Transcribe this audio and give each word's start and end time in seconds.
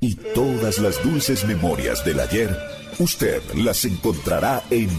Y 0.00 0.14
todas 0.14 0.78
las 0.78 1.02
dulces 1.02 1.44
memorias 1.46 2.04
del 2.04 2.20
ayer, 2.20 2.56
usted 2.98 3.42
las 3.54 3.84
encontrará 3.84 4.62
en 4.70 4.90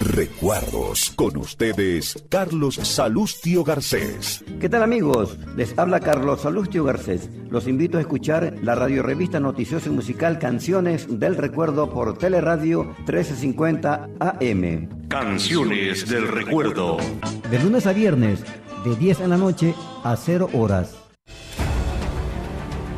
Recuerdos. 0.00 1.12
Con 1.16 1.36
ustedes, 1.38 2.22
Carlos 2.28 2.74
Salustio 2.76 3.64
Garcés. 3.64 4.44
¿Qué 4.60 4.68
tal 4.68 4.82
amigos? 4.82 5.38
Les 5.56 5.76
habla 5.78 6.00
Carlos 6.00 6.42
Salustio 6.42 6.84
Garcés. 6.84 7.30
Los 7.48 7.66
invito 7.66 7.96
a 7.98 8.02
escuchar 8.02 8.54
la 8.62 8.74
radio 8.74 9.02
revista 9.02 9.40
noticiosa 9.40 9.88
y 9.88 9.92
musical 9.92 10.38
Canciones 10.38 11.06
del 11.18 11.36
Recuerdo 11.36 11.90
por 11.90 12.18
Teleradio 12.18 12.84
1350 12.84 14.08
AM. 14.20 15.08
Canciones 15.08 16.08
del 16.08 16.28
Recuerdo. 16.28 16.98
De 17.50 17.58
lunes 17.58 17.86
a 17.86 17.92
viernes, 17.92 18.40
de 18.84 18.96
10 18.96 19.20
en 19.20 19.30
la 19.30 19.36
noche 19.38 19.74
a 20.02 20.16
0 20.16 20.50
horas. 20.52 21.03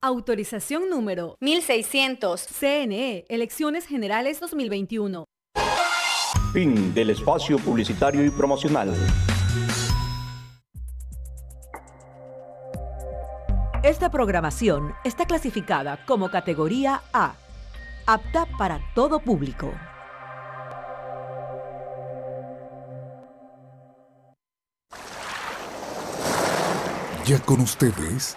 Autorización 0.00 0.88
número 0.90 1.36
1600. 1.40 2.46
CNE, 2.46 3.24
Elecciones 3.28 3.84
Generales 3.84 4.38
2021. 4.38 5.24
Fin 6.52 6.94
del 6.94 7.10
espacio 7.10 7.58
publicitario 7.58 8.24
y 8.24 8.30
promocional. 8.30 8.94
Esta 13.82 14.08
programación 14.08 14.94
está 15.02 15.26
clasificada 15.26 15.98
como 16.06 16.30
categoría 16.30 17.02
A, 17.12 17.34
apta 18.06 18.46
para 18.56 18.80
todo 18.94 19.18
público. 19.18 19.72
Ya 27.26 27.40
con 27.40 27.60
ustedes, 27.60 28.36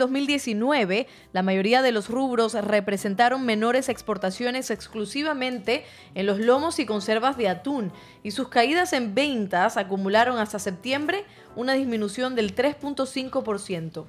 2019, 0.00 1.06
la 1.32 1.42
mayoría 1.44 1.82
de 1.82 1.92
los 1.92 2.08
rubros 2.08 2.54
representaron 2.54 3.46
menores 3.46 3.88
exportaciones 3.88 4.72
exclusivamente 4.72 5.84
en 6.16 6.26
los 6.26 6.40
lomos 6.40 6.80
y 6.80 6.86
conservas 6.86 7.36
de 7.36 7.48
atún, 7.48 7.92
y 8.24 8.32
sus 8.32 8.48
caídas 8.48 8.92
en 8.92 9.14
ventas 9.14 9.76
acumularon 9.76 10.38
hasta 10.38 10.58
septiembre 10.58 11.24
una 11.54 11.74
disminución 11.74 12.34
del 12.34 12.56
3.5%. 12.56 14.04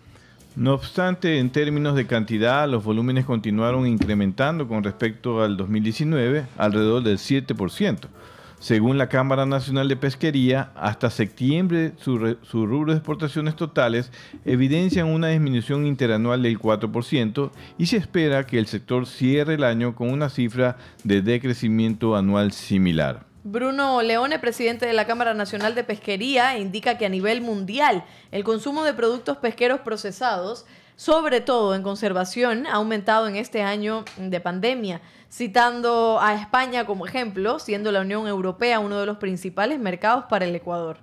No 0.56 0.74
obstante, 0.74 1.40
en 1.40 1.50
términos 1.50 1.96
de 1.96 2.08
cantidad, 2.08 2.68
los 2.68 2.84
volúmenes 2.84 3.25
continuaron 3.25 3.88
incrementando 3.88 4.68
con 4.68 4.84
respecto 4.84 5.41
al 5.41 5.56
2019, 5.56 6.46
alrededor 6.58 7.03
del 7.03 7.19
7%. 7.19 8.08
Según 8.62 9.00
la 9.00 9.10
Cámara 9.10 9.48
Nacional 9.48 9.88
de 9.88 9.96
Pesquería, 9.96 10.70
hasta 10.76 11.10
septiembre 11.10 11.94
sus 11.97 12.38
rubros 12.52 12.94
de 12.94 13.00
exportaciones 13.00 13.56
totales 13.56 14.12
evidencian 14.46 15.08
una 15.08 15.30
disminución 15.30 15.88
interanual 15.88 16.44
del 16.44 16.59
4% 16.59 17.50
y 17.80 17.88
se 17.88 17.97
espera 17.97 18.46
que 18.46 18.59
el 18.59 18.68
sector 18.68 19.08
cierre 19.08 19.56
el 19.56 19.64
año 19.64 19.96
con 19.96 20.12
una 20.12 20.30
cifra 20.30 20.78
de 21.03 21.24
decrecimiento 21.24 22.16
anual 22.16 22.52
similar. 22.52 23.26
Bruno 23.44 24.03
Leone, 24.03 24.38
presidente 24.38 24.85
de 24.85 24.94
la 24.94 25.08
Cámara 25.08 25.34
Nacional 25.34 25.74
de 25.74 25.84
Pesquería, 25.84 26.59
indica 26.59 27.00
que 27.00 27.08
a 27.08 27.09
nivel 27.09 27.41
mundial 27.41 28.06
el 28.30 28.44
consumo 28.44 28.84
de 28.84 28.94
productos 28.94 29.38
pesqueros 29.38 29.80
procesados, 29.80 30.68
sobre 31.02 31.42
todo 31.42 31.74
en 31.74 31.82
conservación, 31.82 32.68
ha 32.68 32.74
aumentado 32.74 33.28
en 33.28 33.36
este 33.36 33.64
año 33.64 34.06
de 34.20 34.40
pandemia 34.40 35.02
citando 35.32 36.20
a 36.22 36.36
España 36.36 36.86
como 36.86 37.08
ejemplo, 37.08 37.58
siendo 37.58 37.92
la 37.92 38.02
Unión 38.02 38.28
Europea 38.28 38.80
uno 38.80 39.00
de 39.00 39.08
los 39.08 39.18
principales 39.18 39.80
mercados 39.80 40.26
para 40.30 40.46
el 40.46 40.56
Ecuador. 40.56 40.98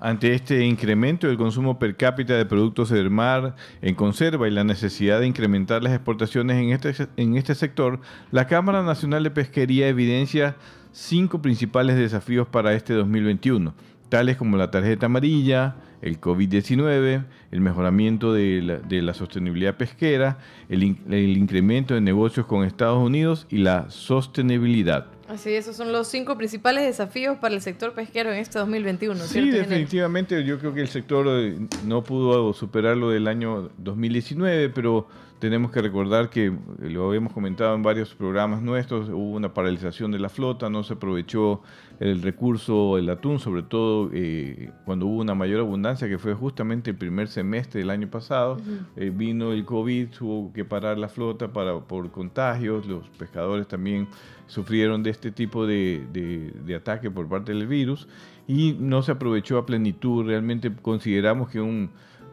Ante 0.00 0.34
este 0.34 0.64
incremento 0.64 1.28
del 1.28 1.36
consumo 1.36 1.78
per 1.78 1.96
cápita 1.96 2.34
de 2.34 2.44
productos 2.44 2.90
del 2.90 3.10
mar 3.10 3.54
en 3.80 3.94
conserva 3.94 4.48
y 4.48 4.50
la 4.50 4.64
necesidad 4.64 5.20
de 5.20 5.28
incrementar 5.28 5.84
las 5.84 5.92
exportaciones 5.92 6.56
en 6.56 6.70
este, 6.70 7.06
en 7.16 7.36
este 7.36 7.54
sector, 7.54 8.00
la 8.32 8.48
Cámara 8.48 8.82
Nacional 8.82 9.22
de 9.22 9.30
Pesquería 9.30 9.86
evidencia 9.86 10.56
cinco 10.90 11.40
principales 11.40 11.94
desafíos 11.94 12.48
para 12.48 12.72
este 12.72 12.94
2021, 12.94 13.72
tales 14.08 14.36
como 14.36 14.56
la 14.56 14.72
tarjeta 14.72 15.06
amarilla, 15.06 15.76
el 16.02 16.20
COVID-19, 16.20 17.24
el 17.50 17.60
mejoramiento 17.60 18.32
de 18.32 18.80
la, 18.88 19.14
sostenibilidad 19.14 19.76
pesquera, 19.76 20.38
el, 20.68 20.82
incremento 20.82 21.94
de 21.94 22.00
negocios 22.00 22.46
con 22.46 22.64
Estados 22.64 22.98
Unidos 22.98 23.46
y 23.50 23.58
la 23.58 23.90
sostenibilidad. 23.90 25.06
Así, 25.28 25.50
esos 25.54 25.76
son 25.76 25.92
los 25.92 26.08
cinco 26.08 26.36
principales 26.36 26.84
desafíos 26.84 27.38
para 27.38 27.54
el 27.54 27.60
sector 27.60 27.92
pesquero 27.92 28.32
en 28.32 28.38
este 28.38 28.58
202021. 28.58 29.20
Sí, 29.26 29.50
definitivamente 29.50 30.44
yo 30.44 30.58
creo 30.58 30.74
que 30.74 30.80
el 30.80 30.88
sector 30.88 31.26
eh, 31.28 31.56
no 31.86 32.02
pudo 32.02 32.52
superar 32.52 32.96
lo 32.96 33.10
del 33.10 33.28
año 33.28 33.70
2019, 33.78 34.70
pero 34.70 35.06
tenemos 35.40 35.70
que 35.70 35.82
recordar 35.82 36.30
que, 36.30 36.46
eh, 36.46 36.52
lo 36.82 37.08
habíamos 37.08 37.32
comentado 37.32 37.74
en 37.74 37.82
varios 37.82 38.14
programas 38.14 38.62
nuestros, 38.62 39.08
hubo 39.08 39.32
una 39.32 39.52
paralización 39.52 40.12
de 40.12 40.18
la 40.18 40.28
flota, 40.28 40.68
no 40.70 40.84
se 40.84 40.92
aprovechó 40.92 41.62
el 42.00 42.22
recurso, 42.22 42.98
el 42.98 43.08
atún, 43.10 43.38
sobre 43.38 43.62
todo 43.62 44.10
eh, 44.12 44.72
cuando 44.84 45.06
hubo 45.06 45.20
una 45.20 45.34
mayor 45.34 45.60
abundancia, 45.60 46.08
que 46.08 46.18
fue 46.18 46.34
justamente 46.34 46.90
el 46.90 46.96
primer 46.96 47.28
semestre 47.28 47.80
del 47.80 47.90
año 47.90 48.10
pasado. 48.10 48.56
Eh, 48.96 49.12
vino 49.14 49.52
el 49.52 49.64
COVID, 49.64 50.08
tuvo 50.08 50.52
que 50.52 50.64
parar 50.64 50.98
la 50.98 51.08
flota 51.08 51.52
para, 51.52 51.78
por 51.78 52.10
contagios, 52.10 52.86
los 52.86 53.08
pescadores 53.10 53.68
también 53.68 54.08
sufrieron 54.46 55.02
de 55.02 55.10
este 55.10 55.30
tipo 55.30 55.66
de, 55.66 56.06
de 56.64 56.74
ataque 56.74 57.10
por 57.10 57.28
parte 57.28 57.52
del 57.52 57.68
virus 57.68 58.08
y 58.48 58.74
no 58.80 59.02
se 59.02 59.12
aprovechó 59.12 59.58
a 59.58 59.66
plenitud. 59.66 60.26
Realmente 60.26 60.72
consideramos 60.82 61.48
que 61.50 61.60
un 61.60 61.90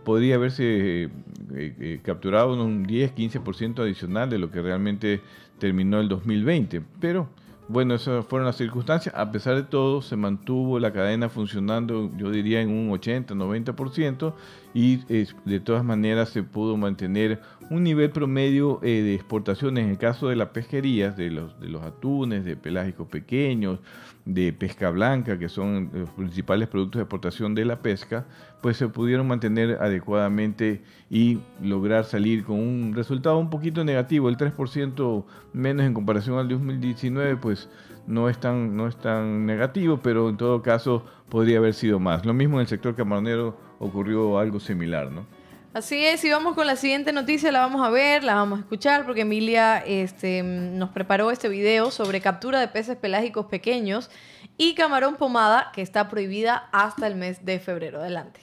podría 0.08 0.36
haberse 0.36 1.04
eh, 1.04 1.10
eh, 1.54 2.00
capturado 2.02 2.54
un 2.54 2.88
10-15% 2.88 3.82
adicional 3.82 4.30
de 4.30 4.38
lo 4.38 4.50
que 4.50 4.62
realmente 4.62 5.20
terminó 5.60 6.00
el 6.00 6.08
2020. 6.08 6.82
Pero 7.02 7.28
bueno, 7.70 7.96
esas 7.96 8.26
fueron 8.26 8.46
las 8.46 8.56
circunstancias. 8.56 9.14
A 9.16 9.32
pesar 9.32 9.56
de 9.56 9.64
todo, 9.64 10.02
se 10.02 10.16
mantuvo 10.16 10.80
la 10.80 10.94
cadena 10.94 11.30
funcionando, 11.30 12.12
yo 12.18 12.32
diría, 12.32 12.62
en 12.62 12.70
un 12.70 12.90
80-90% 12.90 14.34
y 14.74 14.98
de 14.98 15.60
todas 15.60 15.84
maneras 15.84 16.30
se 16.30 16.44
pudo 16.44 16.78
mantener 16.78 17.42
un 17.70 17.84
nivel 17.84 18.10
promedio 18.12 18.80
eh, 18.84 19.02
de 19.02 19.16
exportaciones 19.16 19.84
en 19.84 19.92
el 19.92 19.98
caso 19.98 20.30
de 20.30 20.36
las 20.36 20.50
pesquerías, 20.50 21.18
de 21.18 21.30
los, 21.30 21.60
de 21.60 21.68
los 21.68 21.84
atunes, 21.84 22.46
de 22.46 22.56
pelágicos 22.56 23.08
pequeños, 23.08 23.80
de 24.26 24.54
pesca 24.54 24.90
blanca, 24.90 25.38
que 25.38 25.50
son 25.50 25.90
los 25.94 26.10
principales 26.12 26.68
productos 26.68 27.00
de 27.00 27.04
exportación 27.04 27.56
de 27.56 27.66
la 27.66 27.82
pesca, 27.82 28.26
pues 28.62 28.78
se 28.78 28.88
pudieron 28.88 29.28
mantener 29.28 29.78
adecuadamente 29.82 30.82
y 31.10 31.40
lograr 31.62 32.06
salir 32.06 32.44
con 32.44 32.60
un 32.60 32.94
resultado 32.94 33.38
un 33.38 33.50
poquito 33.50 33.84
negativo, 33.84 34.30
el 34.30 34.38
3% 34.38 35.26
menos 35.54 35.86
en 35.86 35.94
comparación 35.94 36.38
al 36.40 36.48
2019, 36.50 37.38
pues 37.38 37.70
no 38.08 38.30
es 38.30 38.38
tan, 38.40 38.76
no 38.76 38.88
es 38.88 38.96
tan 38.98 39.46
negativo, 39.46 40.00
pero 40.02 40.30
en 40.30 40.38
todo 40.38 40.62
caso 40.62 41.06
podría 41.30 41.58
haber 41.58 41.74
sido 41.74 42.00
más. 42.00 42.26
Lo 42.26 42.34
mismo 42.34 42.58
en 42.58 42.62
el 42.62 42.68
sector 42.68 42.96
camaronero 42.96 43.58
ocurrió 43.80 44.40
algo 44.40 44.60
similar, 44.60 45.12
¿no? 45.12 45.37
Así 45.78 46.04
es, 46.04 46.24
y 46.24 46.32
vamos 46.32 46.56
con 46.56 46.66
la 46.66 46.76
siguiente 46.76 47.14
noticia, 47.14 47.52
la 47.52 47.60
vamos 47.60 47.86
a 47.86 47.92
ver, 47.92 48.24
la 48.24 48.34
vamos 48.34 48.58
a 48.58 48.62
escuchar, 48.64 49.06
porque 49.06 49.22
Emilia 49.22 49.78
este, 49.86 50.42
nos 50.42 50.90
preparó 50.90 51.30
este 51.30 51.50
video 51.50 51.92
sobre 51.92 52.20
captura 52.20 52.60
de 52.60 52.68
peces 52.68 52.98
pelágicos 52.98 53.46
pequeños 53.46 54.10
y 54.58 54.74
camarón 54.74 55.18
pomada, 55.18 55.72
que 55.76 55.84
está 55.84 56.10
prohibida 56.10 56.68
hasta 56.72 57.06
el 57.06 57.14
mes 57.14 57.46
de 57.46 57.60
febrero. 57.60 58.00
Adelante. 58.00 58.40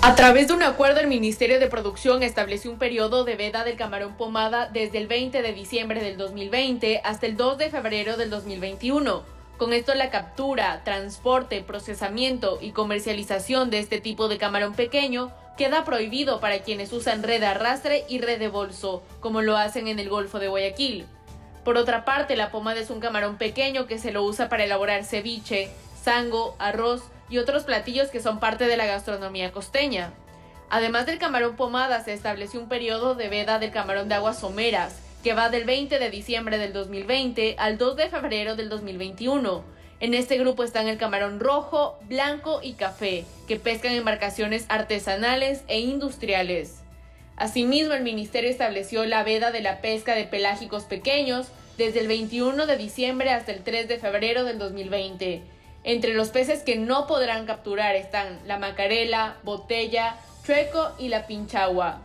A 0.00 0.14
través 0.14 0.48
de 0.48 0.54
un 0.54 0.62
acuerdo, 0.62 1.00
el 1.00 1.08
Ministerio 1.08 1.60
de 1.60 1.66
Producción 1.66 2.22
estableció 2.22 2.70
un 2.70 2.78
periodo 2.78 3.24
de 3.24 3.36
veda 3.36 3.62
del 3.62 3.76
camarón 3.76 4.16
pomada 4.16 4.70
desde 4.72 4.96
el 4.96 5.06
20 5.06 5.42
de 5.42 5.52
diciembre 5.52 6.02
del 6.02 6.16
2020 6.16 7.02
hasta 7.04 7.26
el 7.26 7.36
2 7.36 7.58
de 7.58 7.68
febrero 7.68 8.16
del 8.16 8.30
2021. 8.30 9.33
Con 9.58 9.72
esto 9.72 9.94
la 9.94 10.10
captura, 10.10 10.82
transporte, 10.82 11.62
procesamiento 11.62 12.58
y 12.60 12.72
comercialización 12.72 13.70
de 13.70 13.78
este 13.78 14.00
tipo 14.00 14.26
de 14.26 14.36
camarón 14.36 14.74
pequeño 14.74 15.30
queda 15.56 15.84
prohibido 15.84 16.40
para 16.40 16.58
quienes 16.60 16.92
usan 16.92 17.22
red 17.22 17.38
de 17.38 17.46
arrastre 17.46 18.04
y 18.08 18.18
red 18.20 18.40
de 18.40 18.48
bolso, 18.48 19.04
como 19.20 19.42
lo 19.42 19.56
hacen 19.56 19.86
en 19.86 20.00
el 20.00 20.08
Golfo 20.08 20.40
de 20.40 20.48
Guayaquil. 20.48 21.06
Por 21.64 21.76
otra 21.76 22.04
parte, 22.04 22.34
la 22.34 22.50
pomada 22.50 22.80
es 22.80 22.90
un 22.90 22.98
camarón 22.98 23.38
pequeño 23.38 23.86
que 23.86 24.00
se 24.00 24.10
lo 24.10 24.24
usa 24.24 24.48
para 24.48 24.64
elaborar 24.64 25.04
ceviche, 25.04 25.70
sango, 26.02 26.56
arroz 26.58 27.04
y 27.30 27.38
otros 27.38 27.62
platillos 27.62 28.08
que 28.08 28.20
son 28.20 28.40
parte 28.40 28.66
de 28.66 28.76
la 28.76 28.86
gastronomía 28.86 29.52
costeña. 29.52 30.12
Además 30.68 31.06
del 31.06 31.20
camarón 31.20 31.54
pomada, 31.54 32.02
se 32.02 32.12
estableció 32.12 32.60
un 32.60 32.68
periodo 32.68 33.14
de 33.14 33.28
veda 33.28 33.60
del 33.60 33.70
camarón 33.70 34.08
de 34.08 34.16
aguas 34.16 34.40
someras, 34.40 34.96
que 35.24 35.34
va 35.34 35.48
del 35.48 35.64
20 35.64 35.98
de 35.98 36.10
diciembre 36.10 36.58
del 36.58 36.72
2020 36.72 37.56
al 37.58 37.78
2 37.78 37.96
de 37.96 38.08
febrero 38.10 38.54
del 38.54 38.68
2021. 38.68 39.64
En 39.98 40.14
este 40.14 40.38
grupo 40.38 40.62
están 40.62 40.86
el 40.86 40.98
camarón 40.98 41.40
rojo, 41.40 41.98
blanco 42.02 42.60
y 42.62 42.74
café, 42.74 43.24
que 43.48 43.56
pescan 43.56 43.92
embarcaciones 43.92 44.66
artesanales 44.68 45.62
e 45.66 45.80
industriales. 45.80 46.82
Asimismo, 47.36 47.94
el 47.94 48.02
Ministerio 48.02 48.50
estableció 48.50 49.04
la 49.06 49.24
veda 49.24 49.50
de 49.50 49.62
la 49.62 49.80
pesca 49.80 50.14
de 50.14 50.24
pelágicos 50.24 50.84
pequeños 50.84 51.48
desde 51.78 52.00
el 52.00 52.06
21 52.06 52.66
de 52.66 52.76
diciembre 52.76 53.30
hasta 53.30 53.50
el 53.50 53.64
3 53.64 53.88
de 53.88 53.98
febrero 53.98 54.44
del 54.44 54.58
2020 54.58 55.54
entre 55.84 56.14
los 56.14 56.30
peces 56.30 56.62
que 56.62 56.76
no 56.76 57.06
podrán 57.06 57.44
capturar 57.44 57.94
están 57.94 58.40
la 58.46 58.58
macarela, 58.58 59.36
botella, 59.42 60.16
chueco 60.46 60.94
y 60.98 61.08
la 61.08 61.26
pinchagua. 61.26 62.00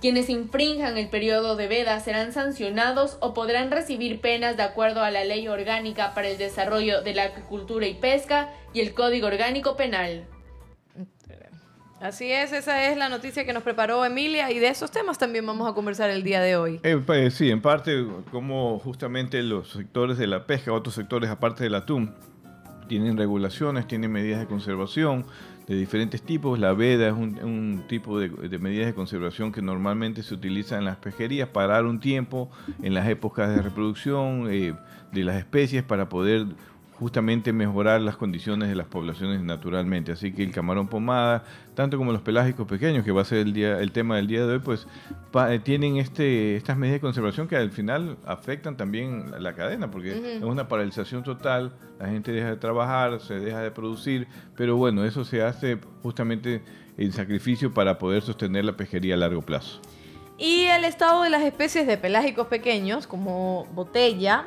Quienes 0.00 0.28
infrinjan 0.28 0.98
el 0.98 1.08
periodo 1.08 1.56
de 1.56 1.68
veda 1.68 1.98
serán 2.00 2.32
sancionados 2.32 3.16
o 3.20 3.32
podrán 3.32 3.70
recibir 3.70 4.20
penas 4.20 4.56
de 4.56 4.62
acuerdo 4.62 5.02
a 5.02 5.10
la 5.10 5.24
Ley 5.24 5.48
Orgánica 5.48 6.12
para 6.14 6.28
el 6.28 6.38
Desarrollo 6.38 7.02
de 7.02 7.14
la 7.14 7.24
Agricultura 7.24 7.86
y 7.86 7.94
Pesca 7.94 8.50
y 8.74 8.80
el 8.80 8.92
Código 8.92 9.26
Orgánico 9.26 9.76
Penal. 9.76 10.26
Así 12.00 12.30
es, 12.30 12.52
esa 12.52 12.90
es 12.90 12.98
la 12.98 13.08
noticia 13.08 13.46
que 13.46 13.54
nos 13.54 13.62
preparó 13.62 14.04
Emilia 14.04 14.52
y 14.52 14.58
de 14.58 14.68
esos 14.68 14.90
temas 14.90 15.18
también 15.18 15.46
vamos 15.46 15.66
a 15.66 15.72
conversar 15.72 16.10
el 16.10 16.22
día 16.22 16.42
de 16.42 16.54
hoy. 16.54 16.78
Eh, 16.82 17.00
pues, 17.04 17.32
sí, 17.32 17.50
en 17.50 17.62
parte 17.62 18.06
como 18.30 18.78
justamente 18.78 19.42
los 19.42 19.70
sectores 19.70 20.18
de 20.18 20.26
la 20.26 20.46
pesca, 20.46 20.72
otros 20.72 20.94
sectores 20.94 21.30
aparte 21.30 21.64
del 21.64 21.74
atún, 21.74 22.14
tienen 22.86 23.16
regulaciones, 23.16 23.88
tienen 23.88 24.12
medidas 24.12 24.40
de 24.40 24.46
conservación 24.46 25.24
de 25.66 25.76
diferentes 25.76 26.22
tipos. 26.22 26.58
La 26.58 26.72
veda 26.72 27.08
es 27.08 27.12
un, 27.14 27.84
tipo 27.88 28.18
de, 28.18 28.58
medidas 28.58 28.86
de 28.86 28.94
conservación 28.94 29.52
que 29.52 29.62
normalmente 29.62 30.22
se 30.22 30.34
utiliza 30.34 30.78
en 30.78 30.84
las 30.84 30.96
pesquerías 30.96 31.48
para 31.48 31.74
dar 31.74 31.86
un 31.86 32.00
tiempo 32.00 32.50
en 32.82 32.94
las 32.94 33.08
épocas 33.08 33.54
de 33.54 33.62
reproducción 33.62 34.48
eh, 34.50 34.74
de 35.12 35.24
las 35.24 35.36
especies 35.36 35.82
para 35.82 36.08
poder 36.08 36.46
justamente 36.98 37.52
mejorar 37.52 38.00
las 38.00 38.16
condiciones 38.16 38.68
de 38.68 38.74
las 38.74 38.86
poblaciones 38.86 39.42
naturalmente. 39.42 40.12
Así 40.12 40.32
que 40.32 40.42
el 40.42 40.52
camarón 40.52 40.88
pomada, 40.88 41.44
tanto 41.74 41.98
como 41.98 42.12
los 42.12 42.22
pelágicos 42.22 42.66
pequeños, 42.66 43.04
que 43.04 43.12
va 43.12 43.22
a 43.22 43.24
ser 43.24 43.38
el, 43.38 43.52
día, 43.52 43.80
el 43.80 43.92
tema 43.92 44.16
del 44.16 44.26
día 44.26 44.46
de 44.46 44.54
hoy, 44.54 44.58
pues 44.60 44.86
eh, 45.48 45.60
tienen 45.62 45.98
este, 45.98 46.56
estas 46.56 46.76
medidas 46.76 46.96
de 46.96 47.00
conservación 47.00 47.48
que 47.48 47.56
al 47.56 47.70
final 47.70 48.16
afectan 48.26 48.76
también 48.76 49.26
la 49.38 49.54
cadena, 49.54 49.90
porque 49.90 50.36
es 50.36 50.42
una 50.42 50.68
paralización 50.68 51.22
total, 51.22 51.72
la 51.98 52.08
gente 52.08 52.32
deja 52.32 52.48
de 52.48 52.56
trabajar, 52.56 53.20
se 53.20 53.34
deja 53.40 53.60
de 53.60 53.70
producir, 53.70 54.26
pero 54.56 54.76
bueno, 54.76 55.04
eso 55.04 55.24
se 55.24 55.42
hace 55.42 55.78
justamente 56.02 56.62
en 56.96 57.12
sacrificio 57.12 57.74
para 57.74 57.98
poder 57.98 58.22
sostener 58.22 58.64
la 58.64 58.76
pesquería 58.76 59.14
a 59.14 59.18
largo 59.18 59.42
plazo. 59.42 59.80
Y 60.38 60.64
el 60.64 60.84
estado 60.84 61.22
de 61.22 61.30
las 61.30 61.42
especies 61.42 61.86
de 61.86 61.96
pelágicos 61.96 62.46
pequeños, 62.46 63.06
como 63.06 63.66
botella, 63.74 64.44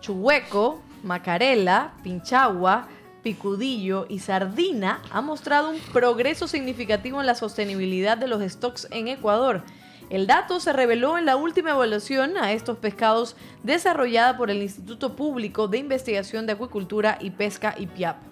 chuhueco, 0.00 0.82
macarela, 1.02 1.92
pinchagua, 2.02 2.88
picudillo 3.22 4.06
y 4.08 4.18
sardina 4.18 5.00
ha 5.10 5.20
mostrado 5.20 5.70
un 5.70 5.78
progreso 5.92 6.48
significativo 6.48 7.20
en 7.20 7.26
la 7.26 7.34
sostenibilidad 7.34 8.18
de 8.18 8.28
los 8.28 8.42
stocks 8.42 8.88
en 8.90 9.08
Ecuador. 9.08 9.62
El 10.10 10.26
dato 10.26 10.60
se 10.60 10.72
reveló 10.72 11.16
en 11.16 11.24
la 11.24 11.36
última 11.36 11.70
evaluación 11.70 12.36
a 12.36 12.52
estos 12.52 12.76
pescados 12.78 13.36
desarrollada 13.62 14.36
por 14.36 14.50
el 14.50 14.62
Instituto 14.62 15.16
Público 15.16 15.68
de 15.68 15.78
Investigación 15.78 16.46
de 16.46 16.52
Acuicultura 16.52 17.16
y 17.20 17.30
Pesca 17.30 17.74
IPIAP. 17.78 18.31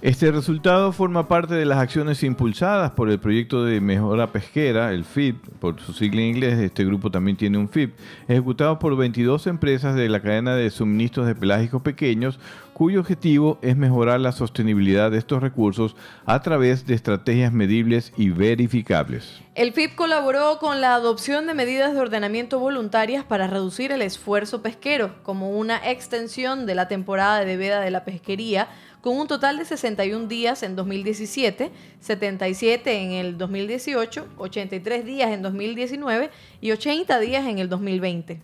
Este 0.00 0.30
resultado 0.30 0.92
forma 0.92 1.26
parte 1.26 1.54
de 1.54 1.64
las 1.64 1.78
acciones 1.78 2.22
impulsadas 2.22 2.92
por 2.92 3.10
el 3.10 3.18
proyecto 3.18 3.64
de 3.64 3.80
mejora 3.80 4.30
pesquera, 4.30 4.92
el 4.92 5.04
FIP, 5.04 5.44
por 5.58 5.80
su 5.80 5.92
sigla 5.92 6.20
en 6.20 6.28
inglés, 6.28 6.56
este 6.60 6.84
grupo 6.84 7.10
también 7.10 7.36
tiene 7.36 7.58
un 7.58 7.68
FIP, 7.68 7.98
ejecutado 8.28 8.78
por 8.78 8.96
22 8.96 9.48
empresas 9.48 9.96
de 9.96 10.08
la 10.08 10.22
cadena 10.22 10.54
de 10.54 10.70
suministros 10.70 11.26
de 11.26 11.34
pelágicos 11.34 11.82
pequeños, 11.82 12.38
cuyo 12.74 13.00
objetivo 13.00 13.58
es 13.60 13.76
mejorar 13.76 14.20
la 14.20 14.30
sostenibilidad 14.30 15.10
de 15.10 15.18
estos 15.18 15.42
recursos 15.42 15.96
a 16.26 16.40
través 16.42 16.86
de 16.86 16.94
estrategias 16.94 17.52
medibles 17.52 18.12
y 18.16 18.30
verificables. 18.30 19.40
El 19.56 19.72
FIP 19.72 19.96
colaboró 19.96 20.60
con 20.60 20.80
la 20.80 20.94
adopción 20.94 21.48
de 21.48 21.54
medidas 21.54 21.92
de 21.92 21.98
ordenamiento 21.98 22.60
voluntarias 22.60 23.24
para 23.24 23.48
reducir 23.48 23.90
el 23.90 24.02
esfuerzo 24.02 24.62
pesquero, 24.62 25.16
como 25.24 25.50
una 25.50 25.90
extensión 25.90 26.66
de 26.66 26.76
la 26.76 26.86
temporada 26.86 27.44
de 27.44 27.56
veda 27.56 27.80
de 27.80 27.90
la 27.90 28.04
pesquería, 28.04 28.68
con 29.08 29.16
un 29.16 29.26
total 29.26 29.56
de 29.56 29.64
61 29.64 30.26
días 30.26 30.62
en 30.62 30.76
2017, 30.76 31.70
77 31.98 33.02
en 33.02 33.12
el 33.12 33.38
2018, 33.38 34.26
83 34.36 35.06
días 35.06 35.30
en 35.30 35.40
2019 35.40 36.28
y 36.60 36.72
80 36.72 37.18
días 37.18 37.46
en 37.46 37.58
el 37.58 37.70
2020. 37.70 38.42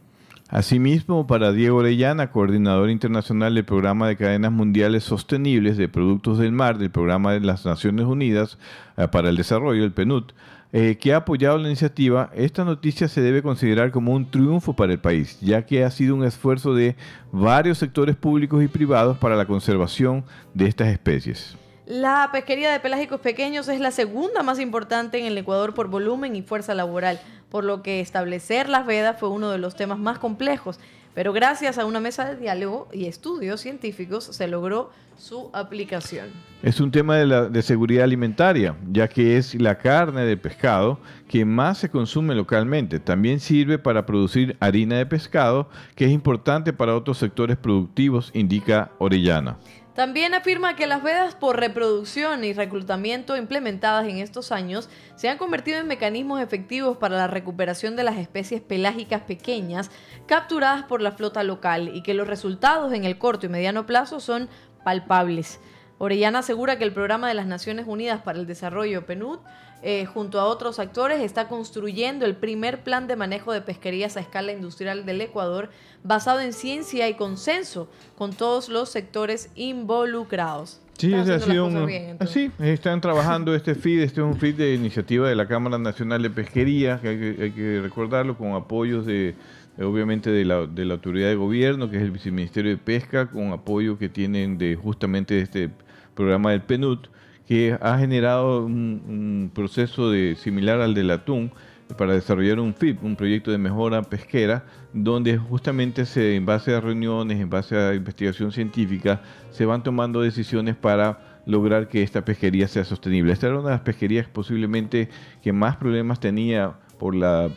Asimismo, 0.49 1.26
para 1.26 1.52
Diego 1.52 1.76
Orellana, 1.76 2.30
coordinador 2.30 2.88
internacional 2.88 3.54
del 3.54 3.66
Programa 3.66 4.09
de 4.09 4.16
Cadenas 4.16 4.52
Mundiales 4.52 5.04
Sostenibles 5.04 5.76
de 5.76 5.90
Productos 5.90 6.38
del 6.38 6.52
Mar 6.52 6.78
del 6.78 6.90
Programa 6.90 7.35
de 7.35 7.40
las 7.40 7.66
Naciones 7.66 8.06
Unidas 8.06 8.56
eh, 8.97 9.06
para 9.06 9.28
el 9.28 9.37
Desarrollo, 9.37 9.85
el 9.85 9.92
PNUD, 9.92 10.33
eh, 10.76 10.99
que 10.99 11.12
ha 11.12 11.19
apoyado 11.19 11.57
la 11.57 11.69
iniciativa, 11.69 12.31
esta 12.35 12.64
noticia 12.64 13.07
se 13.07 13.21
debe 13.21 13.43
considerar 13.43 13.93
como 13.93 14.12
un 14.12 14.28
triunfo 14.28 14.73
para 14.73 14.93
el 14.93 14.99
país, 14.99 15.38
ya 15.40 15.64
que 15.64 15.85
ha 15.85 15.90
sido 15.93 16.16
un 16.16 16.25
esfuerzo 16.25 16.75
de 16.75 16.97
varios 17.31 17.78
sectores 17.78 18.16
públicos 18.16 18.61
y 18.61 18.66
privados 18.66 19.16
para 19.19 19.37
la 19.37 19.47
conservación 19.47 20.25
de 20.52 20.66
estas 20.66 20.88
especies. 20.88 21.57
La 21.87 22.28
pesquería 22.33 22.73
de 22.73 22.81
pelágicos 22.81 23.21
pequeños 23.21 23.69
es 23.69 23.78
la 23.78 23.93
segunda 23.93 24.43
más 24.43 24.59
importante 24.59 25.16
en 25.21 25.26
el 25.26 25.38
Ecuador 25.38 25.75
por 25.75 25.87
volumen 25.87 26.35
y 26.35 26.43
fuerza 26.43 26.75
laboral, 26.75 27.21
por 27.50 27.62
lo 27.62 27.85
que 27.85 28.00
establecer 28.00 28.69
las 28.69 28.85
vedas 28.85 29.16
fue 29.21 29.28
uno 29.28 29.52
de 29.52 29.59
los 29.59 29.76
temas 29.76 30.00
más 30.00 30.19
complejos 30.19 30.81
pero 31.14 31.33
gracias 31.33 31.78
a 31.78 31.85
una 31.85 32.00
mesa 32.00 32.25
de 32.25 32.37
diálogo 32.37 32.88
y 32.92 33.06
estudios 33.06 33.61
científicos 33.61 34.25
se 34.25 34.49
logró 34.49 34.90
su 35.16 35.49
aplicación. 35.52 36.28
Es 36.62 36.80
un 36.80 36.90
tema 36.90 37.16
de, 37.16 37.26
la, 37.26 37.62
seguridad 37.62 38.04
alimentaria, 38.04 38.76
ya 38.90 39.06
que 39.06 39.37
es 39.37 39.54
la 39.54 39.78
carne 39.78 40.25
de 40.25 40.37
pescado 40.37 40.99
que 41.28 41.44
más 41.44 41.78
se 41.78 41.90
consume 41.90 42.35
localmente. 42.35 42.99
También 42.99 43.38
sirve 43.38 43.78
para 43.78 44.06
producir 44.06 44.56
harina 44.61 44.97
de 44.97 45.06
pescado, 45.06 45.68
que 45.94 46.06
es 46.06 46.11
importante 46.11 46.73
para 46.73 46.97
otros 46.97 47.18
sectores 47.18 47.56
productivos, 47.56 48.30
indica 48.35 48.90
Orellana. 48.99 49.59
También 49.95 50.35
afirma 50.35 50.75
que 50.75 50.89
las 50.89 51.05
vedas 51.05 51.37
por 51.37 51.61
reproducción 51.61 52.43
y 52.43 52.53
reclutamiento 52.53 53.37
implementadas 53.37 54.09
en 54.09 54.19
estos 54.19 54.51
años 54.51 54.89
se 55.15 55.29
han 55.29 55.39
convertido 55.39 55.79
en 55.79 55.87
mecanismos 55.87 56.41
efectivos 56.41 56.97
para 56.97 57.17
la 57.17 57.29
recuperación 57.29 57.95
de 57.95 58.03
las 58.03 58.19
especies 58.19 58.61
pelágicas 58.61 59.23
pequeñas 59.23 59.93
capturadas 60.27 60.83
por 60.83 61.01
la 61.01 61.13
flota 61.13 61.45
local 61.45 61.93
y 61.95 62.03
que 62.03 62.15
los 62.15 62.27
resultados 62.27 62.93
en 62.93 63.05
el 63.05 63.19
corto 63.19 63.47
y 63.47 63.51
mediano 63.51 63.87
plazo 63.87 64.19
son 64.19 64.49
palpables. 64.83 65.61
Orellana 65.99 66.41
asegura 66.41 66.79
que 66.79 66.85
el 66.85 66.93
Programa 66.93 67.29
de 67.29 67.35
las 67.35 67.47
Naciones 67.47 67.87
Unidas 67.87 68.23
para 68.23 68.39
el 68.39 68.47
Desarrollo, 68.47 69.07
PNUD, 69.07 69.39
eh, 69.83 70.07
junto 70.07 70.41
a 70.41 70.47
otros 70.47 70.79
actores, 70.79 71.21
está 71.21 71.47
construyendo 71.47 72.25
el 72.25 72.35
primer 72.35 72.83
plan 72.83 73.07
de 73.07 73.17
manejo 73.17 73.53
de 73.53 73.61
pesquerías 73.61 74.17
a 74.17 74.21
escala 74.21 74.53
industrial 74.53 75.05
del 75.05 75.21
Ecuador, 75.21 75.69
basado 76.03 76.41
en 76.41 76.53
ciencia 76.53 77.09
y 77.09 77.15
consenso 77.15 77.89
con 78.17 78.33
todos 78.33 78.69
los 78.69 78.89
sectores 78.89 79.51
involucrados. 79.55 80.81
Sí, 80.97 81.13
ha 81.13 81.41
sido 81.41 81.67
un, 81.67 81.89
sí, 82.27 82.51
están 82.61 83.01
trabajando 83.01 83.55
este 83.55 83.75
FID, 83.75 84.03
este 84.03 84.21
es 84.21 84.27
un 84.27 84.37
FID 84.37 84.55
de 84.55 84.75
iniciativa 84.75 85.29
de 85.29 85.35
la 85.35 85.47
Cámara 85.47 85.77
Nacional 85.77 86.23
de 86.23 86.31
Pesquería, 86.31 87.01
que 87.01 87.09
hay 87.09 87.51
que, 87.51 87.81
recordarlo, 87.83 88.39
con 88.39 88.53
apoyos 88.53 89.05
de, 89.05 89.35
obviamente 89.79 90.31
de 90.31 90.45
la, 90.45 90.67
de 90.67 90.85
la 90.85 90.95
autoridad 90.95 91.29
de 91.29 91.35
gobierno, 91.35 91.91
que 91.91 91.97
es 91.97 92.03
el 92.03 92.13
Viceministerio 92.13 92.71
de 92.71 92.79
Pesca, 92.79 93.27
con 93.27 93.53
apoyo 93.53 93.99
que 93.99 94.09
tienen 94.09 94.57
de 94.57 94.77
justamente 94.77 95.41
este 95.41 95.71
programa 96.14 96.52
del 96.52 96.62
PNUD, 96.62 96.99
que 97.47 97.76
ha 97.80 97.99
generado 97.99 98.64
un, 98.64 99.50
proceso 99.54 100.11
de, 100.11 100.37
similar 100.37 100.80
al 100.80 100.94
del 100.94 101.11
atún 101.11 101.52
para 101.99 102.14
desarrollar 102.14 102.59
un 102.59 102.75
FIP, 102.75 103.04
un 103.04 103.14
proyecto 103.14 103.50
de 103.50 103.59
mejora 103.59 104.02
pesquera, 104.02 104.64
donde 104.92 105.37
justamente 105.37 106.06
se, 106.06 106.35
en 106.35 106.47
base 106.47 106.75
a 106.75 106.80
reuniones, 106.80 107.38
en 107.40 107.50
base 107.50 107.76
a 107.76 107.94
investigación 107.94 108.52
científica, 108.52 109.21
se 109.50 109.66
van 109.66 109.83
tomando 109.83 110.23
decisiones 110.23 110.76
para 110.76 111.42
lograr 111.47 111.88
que 111.88 112.02
esta 112.02 112.25
pesquería 112.25 112.68
sea 112.68 112.85
sostenible. 112.85 113.33
Esta 113.33 113.49
era 113.49 113.59
una 113.59 113.68
de 113.68 113.75
las 113.75 113.83
pesquerías 113.83 114.26
posiblemente 114.26 115.11
que 115.42 115.52
más 115.52 115.76
problemas 115.76 116.21
tenía 116.21 116.78
por 116.99 117.14
la 117.14 117.50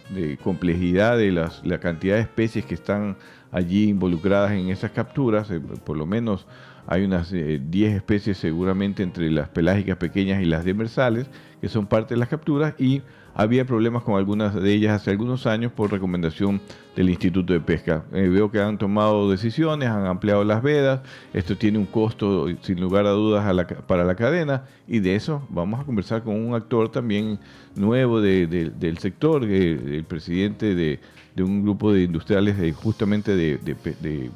complejidad 0.44 1.18
de 1.18 1.32
las, 1.32 1.66
la 1.66 1.80
cantidad 1.80 2.16
de 2.16 2.22
especies 2.22 2.66
que 2.66 2.74
están 2.74 3.18
allí 3.52 3.90
involucradas 3.90 4.52
en 4.52 4.70
esas 4.70 4.92
capturas, 4.92 5.50
eh, 5.52 5.60
por 5.60 5.98
lo 5.98 6.06
menos 6.06 6.48
hay 6.88 7.04
unas 7.04 7.32
10 7.32 7.44
eh, 7.44 7.96
especies 7.96 8.38
seguramente 8.38 9.04
entre 9.04 9.30
las 9.30 9.50
pelágicas 9.50 9.98
pequeñas 9.98 10.42
y 10.42 10.46
las 10.46 10.64
demersales, 10.64 11.28
que 11.60 11.68
son 11.68 11.86
parte 11.86 12.14
de 12.14 12.20
las 12.20 12.30
capturas, 12.30 12.74
y 12.80 13.02
había 13.38 13.66
problemas 13.66 14.02
con 14.02 14.16
algunas 14.16 14.56
de 14.56 14.74
ellas 14.74 15.00
hace 15.00 15.12
algunos 15.12 15.46
años 15.46 15.72
por 15.72 15.92
recomendación 15.92 16.60
del 16.96 17.12
Instituto 17.12 17.54
de 17.54 17.60
Pesca. 17.60 18.04
Eh, 18.12 18.30
veo 18.30 18.50
que 18.50 18.60
han 18.60 18.80
tomado 18.80 19.30
decisiones, 19.30 19.90
han 19.90 20.08
ampliado 20.08 20.44
las 20.44 20.64
vedas, 20.64 21.02
esto 21.36 21.56
tiene 21.56 21.78
un 21.78 21.86
costo 21.86 22.48
sin 22.62 22.82
lugar 22.82 23.06
a 23.06 23.12
dudas 23.12 23.46
para 23.86 24.04
la 24.04 24.16
cadena 24.16 24.64
y 24.88 25.00
de 25.02 25.16
eso 25.16 25.46
vamos 25.50 25.80
a 25.80 25.84
conversar 25.84 26.24
con 26.24 26.34
un 26.34 26.56
actor 26.56 26.90
también 26.90 27.38
nuevo 27.76 28.22
del 28.22 28.98
sector, 28.98 29.44
el 29.44 30.04
presidente 30.06 30.74
de, 30.74 31.00
un 31.38 31.62
grupo 31.62 31.94
de 31.94 32.06
industriales 32.06 32.76
justamente 32.76 33.36
de, 33.36 34.32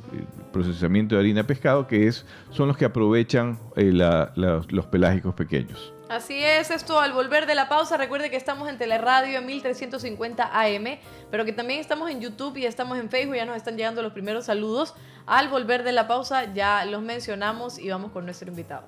procesamiento 0.53 1.15
de 1.15 1.22
harina 1.22 1.48
pescado, 1.48 1.88
que 1.88 2.05
es, 2.05 2.24
son 2.51 2.67
los 2.67 2.77
que 2.77 2.86
aprovechan 2.86 3.58
eh, 3.75 3.91
los 4.36 4.86
pelágicos 4.86 5.34
pequeños. 5.34 5.91
Así 6.11 6.43
es, 6.43 6.71
esto 6.71 6.99
al 6.99 7.13
volver 7.13 7.45
de 7.45 7.55
la 7.55 7.69
pausa, 7.69 7.95
recuerde 7.95 8.29
que 8.29 8.35
estamos 8.35 8.67
en 8.67 8.77
Teleradio 8.77 9.39
en 9.39 9.45
1350 9.45 10.43
AM, 10.43 10.99
pero 11.31 11.45
que 11.45 11.53
también 11.53 11.79
estamos 11.79 12.09
en 12.09 12.19
YouTube 12.19 12.57
y 12.57 12.65
estamos 12.65 12.99
en 12.99 13.09
Facebook, 13.09 13.37
ya 13.37 13.45
nos 13.45 13.55
están 13.55 13.77
llegando 13.77 14.01
los 14.01 14.11
primeros 14.11 14.43
saludos. 14.43 14.93
Al 15.25 15.47
volver 15.47 15.83
de 15.83 15.93
la 15.93 16.09
pausa 16.09 16.53
ya 16.53 16.83
los 16.83 17.01
mencionamos 17.01 17.79
y 17.79 17.89
vamos 17.89 18.11
con 18.11 18.25
nuestro 18.25 18.49
invitado. 18.49 18.83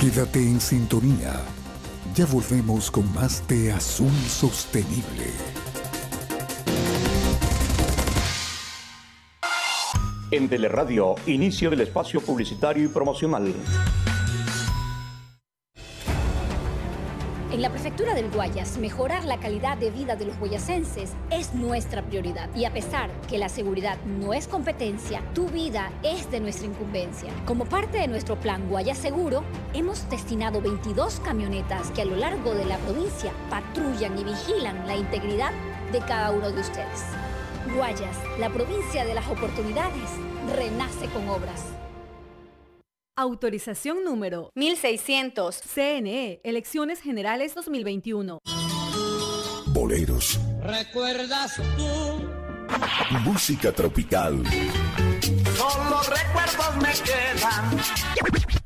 Quédate 0.00 0.40
en 0.40 0.60
sintonía. 0.60 1.34
Ya 2.16 2.26
volvemos 2.26 2.90
con 2.90 3.14
más 3.14 3.46
de 3.46 3.70
Azul 3.70 4.10
Sostenible. 4.26 5.32
En 10.30 10.46
Teleradio, 10.46 11.14
inicio 11.26 11.70
del 11.70 11.80
espacio 11.80 12.20
publicitario 12.20 12.84
y 12.84 12.88
promocional. 12.88 13.54
En 17.50 17.62
la 17.62 17.70
prefectura 17.70 18.12
del 18.12 18.30
Guayas, 18.30 18.76
mejorar 18.76 19.24
la 19.24 19.40
calidad 19.40 19.78
de 19.78 19.90
vida 19.90 20.16
de 20.16 20.26
los 20.26 20.38
guayasenses 20.38 21.14
es 21.30 21.54
nuestra 21.54 22.02
prioridad. 22.02 22.54
Y 22.54 22.66
a 22.66 22.72
pesar 22.74 23.10
que 23.22 23.38
la 23.38 23.48
seguridad 23.48 23.96
no 24.04 24.34
es 24.34 24.46
competencia, 24.46 25.22
tu 25.34 25.48
vida 25.48 25.90
es 26.02 26.30
de 26.30 26.40
nuestra 26.40 26.66
incumbencia. 26.66 27.32
Como 27.46 27.64
parte 27.64 27.96
de 27.96 28.06
nuestro 28.06 28.36
plan 28.36 28.68
Guayas 28.68 28.98
Seguro, 28.98 29.44
hemos 29.72 30.10
destinado 30.10 30.60
22 30.60 31.20
camionetas 31.20 31.90
que 31.92 32.02
a 32.02 32.04
lo 32.04 32.16
largo 32.16 32.54
de 32.54 32.66
la 32.66 32.76
provincia 32.76 33.32
patrullan 33.48 34.18
y 34.18 34.24
vigilan 34.24 34.86
la 34.86 34.94
integridad 34.94 35.52
de 35.90 36.00
cada 36.00 36.32
uno 36.32 36.50
de 36.50 36.60
ustedes. 36.60 37.27
Guayas, 37.74 38.16
la 38.38 38.50
provincia 38.50 39.04
de 39.04 39.14
las 39.14 39.28
oportunidades, 39.28 40.10
renace 40.54 41.06
con 41.12 41.28
obras. 41.28 41.64
Autorización 43.16 44.04
número 44.04 44.50
1600. 44.54 45.56
CNE, 45.56 46.40
Elecciones 46.44 47.00
Generales 47.00 47.54
2021. 47.54 48.38
Boleros. 49.66 50.38
¿Recuerdas 50.62 51.56
tú? 51.76 52.28
Música 53.24 53.72
tropical. 53.72 54.42
Solo 55.56 56.00
recuerdos 56.02 56.76
me 56.76 56.92
quedan. 57.04 57.78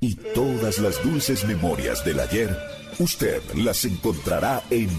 Y 0.01 0.15
todas 0.17 0.79
las 0.79 1.03
dulces 1.03 1.45
memorias 1.45 2.05
del 2.05 2.21
ayer, 2.21 2.57
usted 2.99 3.43
las 3.55 3.85
encontrará 3.85 4.63
en 4.71 4.91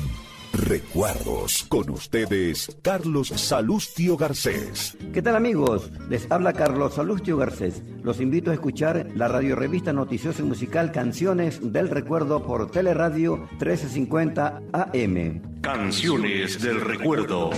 Recuerdos. 0.53 1.65
Con 1.67 1.89
ustedes, 1.89 2.77
Carlos 2.83 3.29
Salustio 3.29 4.15
Garcés. 4.15 4.95
¿Qué 5.11 5.21
tal 5.21 5.35
amigos? 5.35 5.89
Les 6.09 6.31
habla 6.31 6.53
Carlos 6.53 6.93
Salustio 6.93 7.37
Garcés. 7.37 7.81
Los 8.03 8.21
invito 8.21 8.51
a 8.51 8.53
escuchar 8.53 9.07
la 9.15 9.27
radio 9.27 9.55
revista 9.55 9.91
noticiosa 9.91 10.43
y 10.43 10.45
musical 10.45 10.91
Canciones 10.91 11.73
del 11.73 11.89
Recuerdo 11.89 12.43
por 12.43 12.69
Teleradio 12.69 13.37
1350 13.53 14.61
AM. 14.71 15.41
Canciones 15.61 16.61
del 16.61 16.81
Recuerdo. 16.81 17.49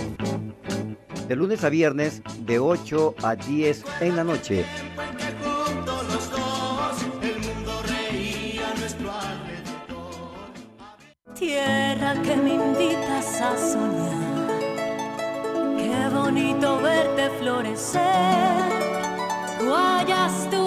De 1.27 1.35
lunes 1.35 1.63
a 1.65 1.69
viernes, 1.69 2.21
de 2.45 2.59
8 2.59 3.15
a 3.21 3.35
10 3.35 3.83
en 3.99 4.15
la 4.15 4.23
noche. 4.23 4.65
Que 11.95 12.35
me 12.35 12.55
invitas 12.55 13.39
a 13.39 13.55
soñar, 13.55 14.49
qué 15.77 16.09
bonito 16.13 16.81
verte 16.81 17.29
florecer. 17.39 18.01
Guayas, 19.65 20.47
tú 20.49 20.64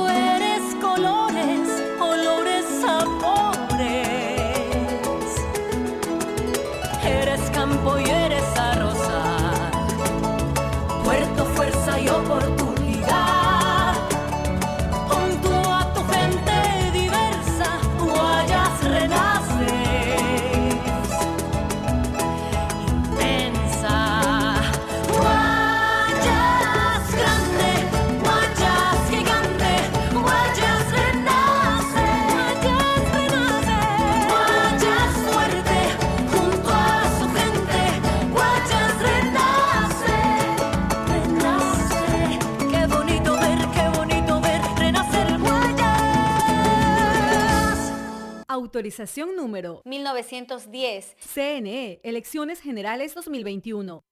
Autorización 48.68 49.34
número 49.34 49.80
1910. 49.87 51.16
CNE, 51.18 52.00
Elecciones 52.02 52.60
Generales 52.60 53.14
2021. 53.14 54.02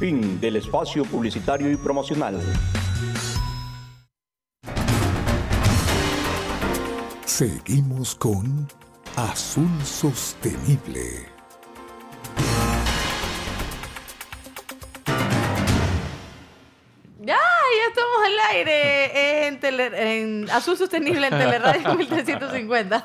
Fin 0.00 0.40
del 0.40 0.56
espacio 0.56 1.04
publicitario 1.04 1.70
y 1.70 1.76
promocional. 1.76 2.40
Seguimos 7.24 8.16
con 8.16 8.66
Azul 9.14 9.70
Sostenible. 9.84 11.37
Al 18.28 18.56
aire 18.56 19.46
en, 19.48 19.58
en 19.62 20.50
Azul 20.50 20.76
Sostenible 20.76 21.26
en 21.26 21.38
Teleradio 21.38 21.94
1350. 21.96 23.04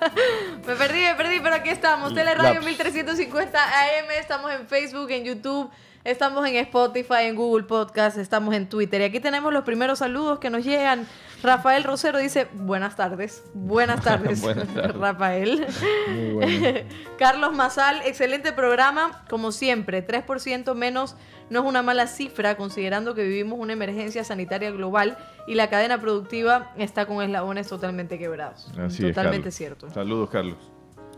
me 0.68 0.76
perdí, 0.76 1.02
me 1.02 1.16
perdí, 1.16 1.40
pero 1.40 1.56
aquí 1.56 1.70
estamos. 1.70 2.14
Teleradio 2.14 2.62
1350 2.62 3.64
AM. 3.64 4.12
Estamos 4.20 4.52
en 4.52 4.68
Facebook, 4.68 5.10
en 5.12 5.24
YouTube. 5.24 5.72
Estamos 6.06 6.46
en 6.46 6.58
Spotify, 6.58 7.22
en 7.22 7.36
Google 7.38 7.64
Podcast, 7.64 8.18
estamos 8.18 8.54
en 8.56 8.68
Twitter. 8.68 9.00
Y 9.00 9.06
aquí 9.06 9.22
tenemos 9.22 9.54
los 9.54 9.64
primeros 9.64 10.00
saludos 10.00 10.38
que 10.40 10.50
nos 10.50 10.66
llegan. 10.66 11.08
Rafael 11.42 11.86
Rosero 11.86 12.20
dice, 12.20 12.50
buenas 12.52 12.98
tardes. 12.98 13.46
Buenas 13.54 14.02
tardes, 14.04 14.44
Rafael. 14.96 15.66
Carlos 17.18 17.56
Mazal, 17.56 18.02
excelente 18.06 18.52
programa, 18.52 19.24
como 19.30 19.54
siempre. 19.54 20.06
3% 20.06 20.76
menos 20.76 21.16
no 21.50 21.62
es 21.62 21.66
una 21.66 21.82
mala 21.82 22.08
cifra, 22.08 22.58
considerando 22.58 23.16
que 23.16 23.24
vivimos 23.24 23.58
una 23.58 23.72
emergencia 23.72 24.26
sanitaria 24.26 24.72
global 24.72 25.18
y 25.48 25.56
la 25.56 25.70
cadena 25.70 26.02
productiva 26.02 26.74
está 26.76 27.06
con 27.06 27.24
eslabones 27.24 27.70
totalmente 27.70 28.20
quebrados. 28.20 28.70
Así 28.78 29.04
totalmente 29.04 29.50
es, 29.50 29.56
cierto. 29.56 29.90
Saludos, 29.90 30.30
Carlos. 30.30 30.58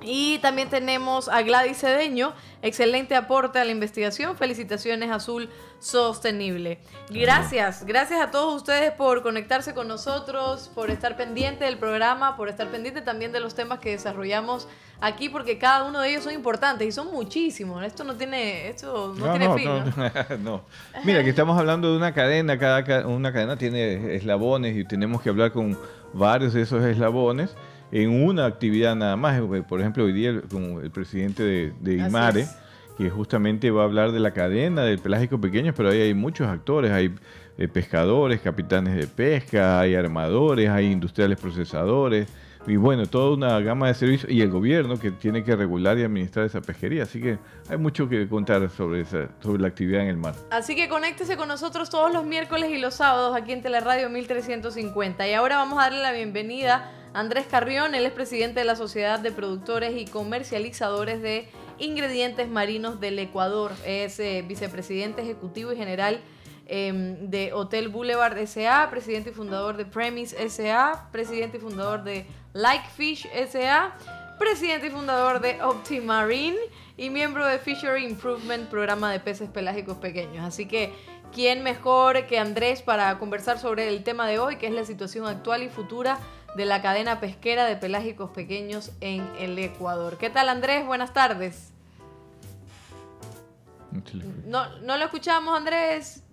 Y 0.01 0.37
también 0.39 0.69
tenemos 0.69 1.29
a 1.29 1.41
Gladys 1.41 1.79
Cedeño, 1.79 2.33
excelente 2.61 3.15
aporte 3.15 3.57
a 3.59 3.65
la 3.65 3.71
investigación. 3.71 4.35
Felicitaciones, 4.37 5.09
Azul 5.09 5.49
Sostenible. 5.79 6.79
Gracias, 7.09 7.85
gracias 7.85 8.21
a 8.21 8.29
todos 8.31 8.55
ustedes 8.55 8.91
por 8.91 9.23
conectarse 9.23 9.73
con 9.73 9.87
nosotros, 9.87 10.69
por 10.75 10.91
estar 10.91 11.15
pendiente 11.17 11.65
del 11.65 11.77
programa, 11.77 12.35
por 12.37 12.49
estar 12.49 12.67
pendiente 12.69 13.01
también 13.01 13.31
de 13.31 13.39
los 13.39 13.55
temas 13.55 13.79
que 13.79 13.91
desarrollamos 13.91 14.67
aquí, 15.01 15.29
porque 15.29 15.57
cada 15.57 15.83
uno 15.85 16.01
de 16.01 16.09
ellos 16.11 16.23
son 16.23 16.33
importantes 16.33 16.87
y 16.87 16.91
son 16.91 17.11
muchísimos. 17.11 17.83
Esto 17.83 18.03
no 18.03 18.15
tiene, 18.15 18.67
esto 18.67 19.13
no, 19.17 19.31
tiene 19.31 19.53
fin. 19.55 19.65
No, 19.65 20.37
no. 20.43 20.61
Mira, 21.03 21.23
que 21.23 21.29
estamos 21.31 21.57
hablando 21.57 21.91
de 21.91 21.97
una 21.97 22.13
cadena, 22.13 22.59
cada 22.59 22.83
ca- 22.83 23.07
una 23.07 23.31
cadena 23.33 23.57
tiene 23.57 24.15
eslabones 24.15 24.75
y 24.75 24.83
tenemos 24.85 25.21
que 25.21 25.29
hablar 25.29 25.51
con 25.51 25.77
varios 26.13 26.53
de 26.53 26.61
esos 26.61 26.83
eslabones 26.83 27.55
en 27.91 28.09
una 28.09 28.45
actividad 28.45 28.95
nada 28.95 29.15
más. 29.15 29.39
Eh, 29.39 29.63
Por 29.67 29.79
ejemplo, 29.79 30.03
hoy 30.05 30.13
día 30.13 30.41
con 30.49 30.83
el 30.83 30.91
presidente 30.91 31.73
de, 31.79 31.93
IMARE, 31.93 32.41
es. 32.41 32.57
que 32.97 33.09
justamente 33.09 33.71
va 33.71 33.81
a 33.81 33.85
hablar 33.85 34.11
de 34.11 34.19
la 34.19 34.31
cadena 34.31 34.83
del 34.83 34.99
pelágico 34.99 35.39
pequeño, 35.39 35.73
pero 35.73 35.89
ahí 35.89 36.01
hay 36.01 36.13
muchos 36.13 36.47
actores, 36.47 36.91
hay 36.91 37.13
eh, 37.57 37.67
pescadores, 37.67 38.41
capitanes 38.41 38.95
de 38.95 39.07
pesca, 39.07 39.79
hay 39.79 39.95
armadores, 39.95 40.69
hay 40.69 40.91
industriales 40.91 41.39
procesadores, 41.39 42.27
y 42.67 42.77
bueno, 42.77 43.05
toda 43.05 43.35
una 43.35 43.59
gama 43.59 43.87
de 43.87 43.93
servicios, 43.93 44.31
y 44.31 44.41
el 44.41 44.49
gobierno 44.49 44.99
que 44.99 45.11
tiene 45.11 45.43
que 45.43 45.55
regular 45.55 45.97
y 45.99 46.03
administrar 46.03 46.45
esa 46.45 46.61
pesquería. 46.61 47.03
Así 47.03 47.21
que 47.21 47.37
hay 47.69 47.77
mucho 47.77 48.09
que 48.09 48.27
contar 48.27 48.67
sobre, 48.69 49.05
sobre 49.05 49.61
la 49.61 49.67
actividad 49.67 50.01
en 50.01 50.07
el 50.07 50.17
mar. 50.17 50.33
Así 50.49 50.75
que 50.75 50.89
conéctese 50.89 51.37
con 51.37 51.47
nosotros 51.47 51.89
todos 51.89 52.11
los 52.11 52.25
miércoles 52.25 52.71
y 52.71 52.79
los 52.79 52.95
sábados 52.95 53.35
aquí 53.35 53.51
en 53.51 53.61
Teleradio 53.61 54.09
1350. 54.09 55.27
Y 55.27 55.33
ahora 55.33 55.57
vamos 55.57 55.77
a 55.77 55.83
darle 55.83 56.01
la 56.01 56.11
bienvenida 56.11 56.91
a 57.13 57.19
Andrés 57.19 57.45
Carrión, 57.49 57.95
él 57.95 58.05
es 58.05 58.11
presidente 58.11 58.59
de 58.59 58.65
la 58.65 58.75
Sociedad 58.75 59.19
de 59.19 59.31
Productores 59.31 59.95
y 59.95 60.05
Comercializadores 60.05 61.21
de 61.21 61.47
Ingredientes 61.77 62.49
Marinos 62.49 62.99
del 62.99 63.19
Ecuador. 63.19 63.71
Es 63.85 64.19
eh, 64.19 64.43
vicepresidente 64.45 65.21
ejecutivo 65.21 65.71
y 65.71 65.77
general 65.77 66.19
em, 66.65 67.29
de 67.29 67.53
Hotel 67.53 67.89
Boulevard 67.89 68.37
SA, 68.47 68.89
presidente 68.89 69.29
y 69.29 69.33
fundador 69.33 69.77
de 69.77 69.85
Premise 69.85 70.49
SA, 70.49 71.09
presidente 71.11 71.57
y 71.57 71.59
fundador 71.61 72.03
de 72.03 72.25
Like 72.55 72.87
Fish 72.95 73.27
SA, 73.51 73.93
presidente 74.39 74.87
y 74.87 74.89
fundador 74.89 75.41
de 75.41 75.61
Optimarine 75.61 76.55
y 76.95 77.09
miembro 77.09 77.45
de 77.45 77.59
Fishery 77.59 78.05
Improvement, 78.05 78.69
programa 78.69 79.11
de 79.11 79.19
peces 79.19 79.49
pelágicos 79.49 79.97
pequeños. 79.97 80.45
Así 80.45 80.65
que, 80.65 80.93
¿quién 81.33 81.63
mejor 81.63 82.27
que 82.27 82.39
Andrés 82.39 82.81
para 82.81 83.19
conversar 83.19 83.59
sobre 83.59 83.89
el 83.89 84.05
tema 84.05 84.25
de 84.25 84.39
hoy, 84.39 84.55
que 84.55 84.67
es 84.67 84.73
la 84.73 84.85
situación 84.85 85.27
actual 85.27 85.63
y 85.63 85.69
futura 85.69 86.17
de 86.55 86.63
la 86.63 86.81
cadena 86.81 87.19
pesquera 87.19 87.65
de 87.65 87.75
pelágicos 87.75 88.29
pequeños 88.29 88.91
en 89.01 89.29
el 89.37 89.59
Ecuador? 89.59 90.17
¿Qué 90.17 90.29
tal, 90.29 90.47
Andrés? 90.47 90.85
Buenas 90.85 91.11
tardes. 91.11 91.73
No, 94.45 94.79
no 94.79 94.95
lo 94.95 95.03
escuchamos, 95.03 95.57
Andrés. 95.57 96.23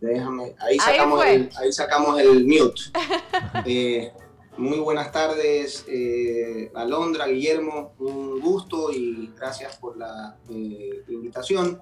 Déjame, 0.00 0.54
ahí 0.60 0.74
Ahí 0.74 0.78
sacamos, 0.78 1.18
fue. 1.18 1.34
el, 1.34 1.50
ahí 1.58 1.72
sacamos 1.72 2.20
el 2.20 2.44
mute. 2.46 2.82
Eh, 3.64 4.12
muy 4.58 4.78
buenas 4.78 5.12
tardes, 5.12 5.84
eh, 5.88 6.70
Alondra, 6.74 7.26
Guillermo, 7.26 7.92
un 7.98 8.40
gusto 8.40 8.90
y 8.90 9.32
gracias 9.36 9.76
por 9.76 9.96
la 9.96 10.36
eh, 10.48 11.04
invitación. 11.08 11.80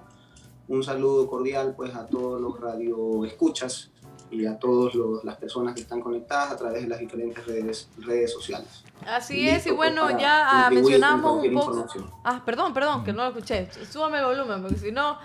Un 0.67 0.83
saludo 0.83 1.27
cordial 1.27 1.73
pues 1.75 1.95
a 1.95 2.05
todos 2.07 2.41
los 2.41 2.59
radioescuchas 2.59 3.91
y 4.31 4.45
a 4.45 4.57
todas 4.57 4.95
las 5.23 5.37
personas 5.37 5.75
que 5.75 5.81
están 5.81 6.01
conectadas 6.01 6.51
a 6.51 6.57
través 6.57 6.81
de 6.81 6.89
las 6.89 6.99
diferentes 6.99 7.45
redes, 7.45 7.87
redes 7.99 8.33
sociales. 8.33 8.83
Así 9.05 9.43
Listo, 9.43 9.55
es, 9.55 9.65
y 9.65 9.69
pues, 9.69 9.77
bueno, 9.77 10.19
ya 10.19 10.65
ah, 10.65 10.69
mencionamos 10.71 11.45
un 11.45 11.53
poco. 11.53 11.85
Ah, 12.23 12.41
perdón, 12.43 12.73
perdón, 12.73 13.03
que 13.03 13.13
no 13.13 13.23
lo 13.23 13.29
escuché. 13.29 13.69
Súbame 13.89 14.19
el 14.19 14.25
volumen, 14.25 14.61
porque 14.61 14.77
si 14.77 14.91
no. 14.91 15.19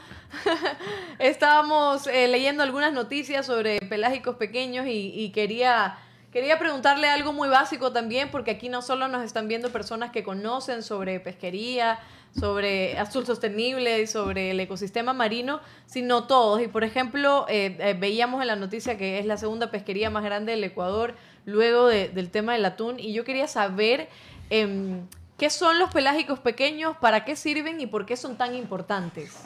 Estábamos 1.19 2.07
eh, 2.07 2.29
leyendo 2.29 2.63
algunas 2.63 2.93
noticias 2.93 3.47
sobre 3.47 3.81
pelágicos 3.81 4.37
pequeños 4.37 4.87
y, 4.87 5.13
y 5.15 5.33
quería. 5.33 5.99
Quería 6.33 6.59
preguntarle 6.61 7.09
algo 7.09 7.33
muy 7.33 7.49
básico 7.49 7.93
también, 7.93 8.31
porque 8.31 8.53
aquí 8.53 8.69
no 8.69 8.83
solo 8.83 9.09
nos 9.09 9.25
están 9.25 9.49
viendo 9.49 9.71
personas 9.71 10.11
que 10.13 10.23
conocen 10.23 10.85
sobre 10.85 11.19
pesquería, 11.19 11.99
sobre 12.39 12.97
azul 12.99 13.27
sostenible, 13.27 14.07
sobre 14.07 14.53
el 14.53 14.61
ecosistema 14.61 15.13
marino, 15.13 15.61
sino 15.87 16.29
todos. 16.29 16.63
Y 16.63 16.69
por 16.69 16.85
ejemplo, 16.85 17.47
eh, 17.49 17.77
eh, 17.81 17.97
veíamos 17.99 18.41
en 18.43 18.47
la 18.47 18.55
noticia 18.55 18.97
que 18.97 19.19
es 19.19 19.27
la 19.27 19.37
segunda 19.39 19.73
pesquería 19.73 20.09
más 20.11 20.23
grande 20.23 20.53
del 20.53 20.63
Ecuador, 20.63 21.17
luego 21.47 21.89
de- 21.89 22.09
del 22.11 22.31
tema 22.31 22.53
del 22.53 22.65
atún, 22.65 23.01
y 23.01 23.13
yo 23.13 23.25
quería 23.25 23.49
saber 23.49 24.09
em, 24.51 25.07
qué 25.37 25.51
son 25.51 25.79
los 25.81 25.93
pelágicos 25.93 26.39
pequeños, 26.39 26.97
para 26.99 27.25
qué 27.25 27.35
sirven 27.35 27.81
y 27.81 27.87
por 27.87 28.07
qué 28.07 28.17
son 28.17 28.37
tan 28.37 28.55
importantes. 28.55 29.37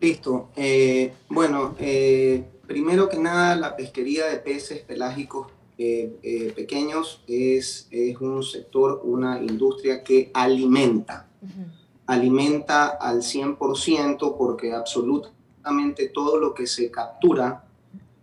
Listo. 0.00 0.50
Eh, 0.56 1.12
bueno, 1.28 1.74
primero 2.66 3.08
que 3.08 3.18
nada, 3.18 3.56
la 3.56 3.76
pesquería 3.76 4.26
de 4.26 4.38
peces 4.38 4.80
pelágicos 4.80 5.48
eh, 5.78 6.16
eh, 6.22 6.52
pequeños 6.56 7.22
es, 7.26 7.86
es 7.90 8.18
un 8.20 8.42
sector, 8.42 9.02
una 9.04 9.42
industria 9.42 10.02
que 10.02 10.30
alimenta. 10.32 11.28
Alimenta 12.06 12.86
al 12.86 13.18
100% 13.18 14.36
porque 14.38 14.72
absolutamente 14.72 16.08
todo 16.08 16.38
lo 16.38 16.54
que 16.54 16.66
se 16.66 16.90
captura 16.90 17.64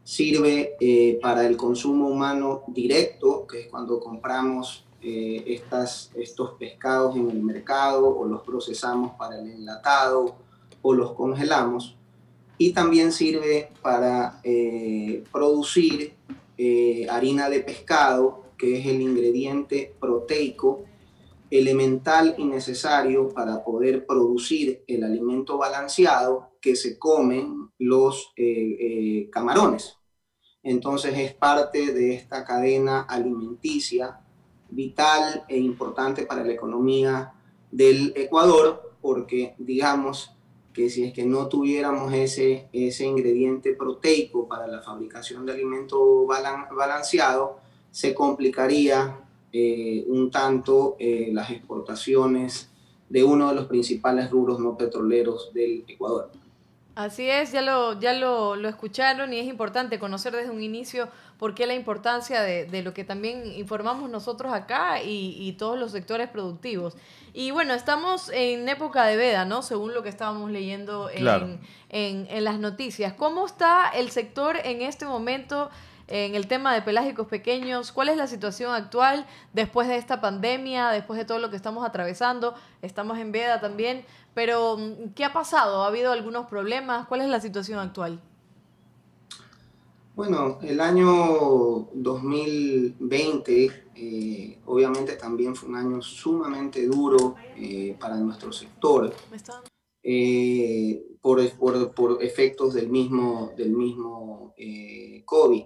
sirve 0.04 0.76
eh, 0.80 1.20
para 1.22 1.46
el 1.46 1.56
consumo 1.56 2.08
humano 2.08 2.64
directo, 2.68 3.46
que 3.46 3.62
es 3.62 3.68
cuando 3.68 4.00
compramos 4.00 4.86
estas, 5.06 6.12
estos 6.16 6.52
pescados 6.52 7.18
en 7.18 7.30
el 7.30 7.44
mercado 7.44 8.08
o 8.08 8.26
los 8.26 8.42
procesamos 8.42 9.12
para 9.18 9.38
el 9.38 9.52
enlatado 9.52 10.36
o 10.82 10.94
los 10.94 11.12
congelamos. 11.12 11.98
Y 12.58 12.72
también 12.72 13.12
sirve 13.12 13.70
para 13.82 14.39
eh, 14.44 15.24
producir 15.32 16.13
eh, 16.58 17.08
harina 17.10 17.50
de 17.50 17.62
pescado, 17.62 18.46
que 18.58 18.80
es 18.80 18.86
el 18.86 19.02
ingrediente 19.02 19.94
proteico 20.00 20.86
elemental 21.50 22.36
y 22.38 22.46
necesario 22.46 23.30
para 23.30 23.63
poder 23.63 24.06
producir 24.06 24.84
el 24.88 25.04
alimento 25.04 25.58
balanceado 25.58 26.52
que 26.62 26.76
se 26.76 26.98
comen 26.98 27.70
los 27.78 28.34
eh, 28.38 29.30
camarones. 29.32 29.98
Entonces 30.63 31.18
es 31.18 31.34
parte 31.34 31.94
de 31.94 32.13
esta 32.13 32.46
cadena 32.46 33.02
alimenticia 33.02 34.22
vital 34.70 35.44
e 35.48 35.58
importante 35.58 36.26
para 36.26 36.44
la 36.44 36.54
economía 36.54 37.34
del 37.72 38.13
Ecuador, 38.16 38.96
porque 39.02 39.56
digamos 39.58 40.33
que 40.74 40.90
si 40.90 41.04
es 41.04 41.14
que 41.14 41.26
no 41.26 41.48
tuviéramos 41.48 42.12
ese, 42.14 42.68
ese 42.74 43.06
ingrediente 43.06 43.74
proteico 43.74 44.48
para 44.48 44.68
la 44.68 44.82
fabricación 44.82 45.46
de 45.46 45.54
alimento 45.54 46.26
balan- 46.26 46.68
balanceado, 46.76 47.60
se 47.92 48.14
complicaría 48.16 49.20
eh, 49.52 50.04
un 50.08 50.32
tanto 50.32 50.96
eh, 51.00 51.30
las 51.32 51.52
exportaciones 51.52 52.70
de 53.10 53.24
uno 53.24 53.50
de 53.50 53.56
los 53.56 53.68
principales 53.68 54.32
rubros 54.32 54.60
no 54.60 54.76
petroleros 54.76 55.54
del 55.54 55.84
Ecuador. 55.88 56.32
Así 56.96 57.28
es, 57.28 57.52
ya 57.52 57.62
lo, 57.62 58.00
ya 58.00 58.14
lo, 58.14 58.56
lo 58.56 58.70
escucharon 58.70 59.34
y 59.34 59.40
es 59.40 59.48
importante 59.48 59.98
conocer 59.98 60.36
desde 60.36 60.52
un 60.52 60.62
inicio 60.62 61.10
por 61.40 61.56
qué 61.56 61.66
la 61.66 61.74
importancia 61.74 62.42
de, 62.42 62.66
de 62.66 62.84
lo 62.84 62.94
que 62.94 63.04
también 63.04 63.52
informamos 63.56 64.10
nosotros 64.12 64.54
acá 64.54 65.02
y, 65.02 65.36
y 65.40 65.54
todos 65.54 65.78
los 65.80 65.92
sectores 65.92 66.30
productivos. 66.30 66.96
Y 67.34 67.50
bueno, 67.52 67.74
estamos 67.74 68.30
en 68.30 68.69
época 68.69 69.06
de 69.06 69.15
veda, 69.17 69.43
¿no? 69.43 69.63
Según 69.63 69.93
lo 69.93 70.04
que 70.04 70.10
estábamos 70.10 70.52
leyendo 70.52 71.10
en, 71.10 71.17
Claro. 71.17 71.46
en, 71.89 72.28
en 72.30 72.43
las 72.43 72.60
noticias. 72.60 73.13
¿Cómo 73.13 73.46
está 73.48 73.89
el 73.89 74.12
sector 74.12 74.58
en 74.63 74.84
este 74.84 75.06
momento 75.06 75.72
en 76.08 76.36
el 76.36 76.48
tema 76.48 76.74
de 76.76 76.82
pelágicos 76.84 77.28
pequeños? 77.28 77.91
¿Cuál 77.91 78.10
es 78.10 78.17
la 78.17 78.28
situación 78.28 78.74
actual 78.76 79.26
después 79.54 79.88
de 79.88 79.96
esta 79.96 80.22
pandemia, 80.22 80.89
después 80.89 81.17
de 81.17 81.26
todo 81.26 81.39
lo 81.39 81.50
que 81.50 81.56
estamos 81.56 81.84
atravesando? 81.84 82.54
Estamos 82.84 83.17
en 83.17 83.32
veda 83.32 83.60
también, 83.60 84.06
pero 84.36 84.78
¿qué 85.15 85.26
ha 85.26 85.34
pasado? 85.34 85.84
¿Ha 85.84 85.88
habido 85.88 86.12
algunos 86.12 86.46
problemas? 86.48 87.08
¿Cuál 87.08 87.22
es 87.22 87.30
la 87.30 87.39
situación 87.39 87.80
actual? 87.80 88.19
Bueno, 90.15 90.60
el 90.62 90.80
año 90.80 91.89
2020 91.93 93.71
eh, 93.95 94.60
obviamente 94.65 95.15
también 95.15 95.56
fue 95.56 95.69
un 95.69 95.76
año 95.76 96.02
sumamente 96.04 96.86
duro 96.86 97.36
eh, 97.58 97.95
para 97.99 98.17
nuestro 98.17 98.52
sector 98.52 99.12
eh, 100.04 101.04
por, 101.19 101.49
por- 101.58 101.93
por 101.95 102.23
efectos 102.23 102.73
del 102.76 102.89
mismo, 102.89 103.54
del 103.58 103.71
mismo 103.71 104.54
COVID. 105.26 105.65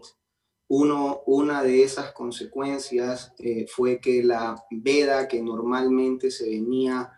Uno, 0.70 1.22
una 1.26 1.62
de 1.64 1.84
esas 1.84 2.12
consecuencias 2.14 3.34
fue 3.70 4.00
que 4.00 4.24
la 4.24 4.56
veda 4.72 5.28
que 5.28 5.42
normalmente 5.42 6.30
se 6.32 6.50
venía 6.50 7.12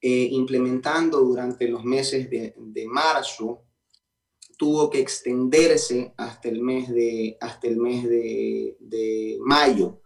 implementando 0.00 1.20
durante 1.20 1.66
los 1.68 1.82
meses 1.84 2.28
de, 2.30 2.54
de 2.58 2.86
marzo 2.86 3.62
tuvo 4.56 4.90
que 4.90 5.00
extenderse 5.00 6.14
hasta 6.16 6.48
el 6.48 6.60
mes 6.62 6.88
de, 6.88 7.36
hasta 7.40 7.66
el 7.66 7.76
mes 7.78 8.04
de, 8.04 8.76
de 8.80 9.38
mayo. 9.40 10.00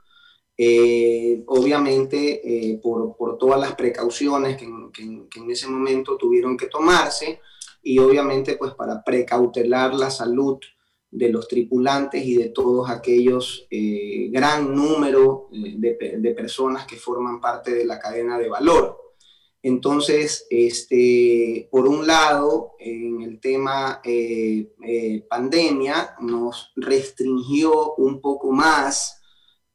eh, 0.56 1.44
obviamente 1.46 2.18
eh, 2.42 2.80
por, 2.82 3.16
por, 3.16 3.38
todas 3.38 3.60
las 3.60 3.74
precauciones 3.76 4.56
que 4.56 4.64
en, 4.64 4.90
que, 4.92 5.38
en, 5.38 5.50
ese 5.50 5.68
momento 5.68 6.16
tuvieron 6.16 6.56
que 6.56 6.66
tomarse 6.66 7.40
y 7.82 7.98
obviamente 8.00 8.56
pues 8.56 8.74
para 8.74 9.04
precautelar 9.04 9.94
la 9.94 10.10
salud 10.10 10.58
de 11.10 11.28
los 11.30 11.48
tripulantes 11.48 12.24
y 12.24 12.36
de 12.36 12.48
todos 12.48 12.90
aquellos 12.90 13.66
eh, 13.70 14.28
gran 14.30 14.74
número 14.74 15.48
de, 15.52 15.96
de, 16.18 16.34
personas 16.34 16.86
que 16.86 16.96
forman 16.96 17.40
parte 17.40 17.72
de 17.72 17.84
la 17.84 17.98
cadena 17.98 18.38
de 18.38 18.48
valor. 18.48 19.07
Entonces, 19.62 20.46
este, 20.50 21.68
por 21.70 21.88
un 21.88 22.06
lado, 22.06 22.72
en 22.78 23.22
el 23.22 23.40
tema 23.40 24.00
pandemia 25.28 26.14
nos 26.20 26.72
restringió 26.76 27.94
un 27.94 28.20
poco 28.20 28.52
más 28.52 29.18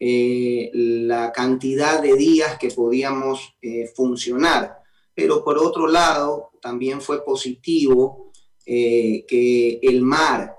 eh, 0.06 0.70
la 0.74 1.32
cantidad 1.32 2.02
de 2.02 2.18
días 2.18 2.58
que 2.58 2.72
podíamos 2.72 3.56
eh, 3.62 3.88
funcionar. 3.96 4.80
Pero 5.16 5.46
por 5.46 5.58
otro 5.58 5.88
lado, 5.88 6.52
también 6.62 7.00
fue 7.00 7.24
positivo 7.24 8.34
eh, 8.66 9.26
que 9.26 9.80
el 9.82 10.02
mar, 10.02 10.58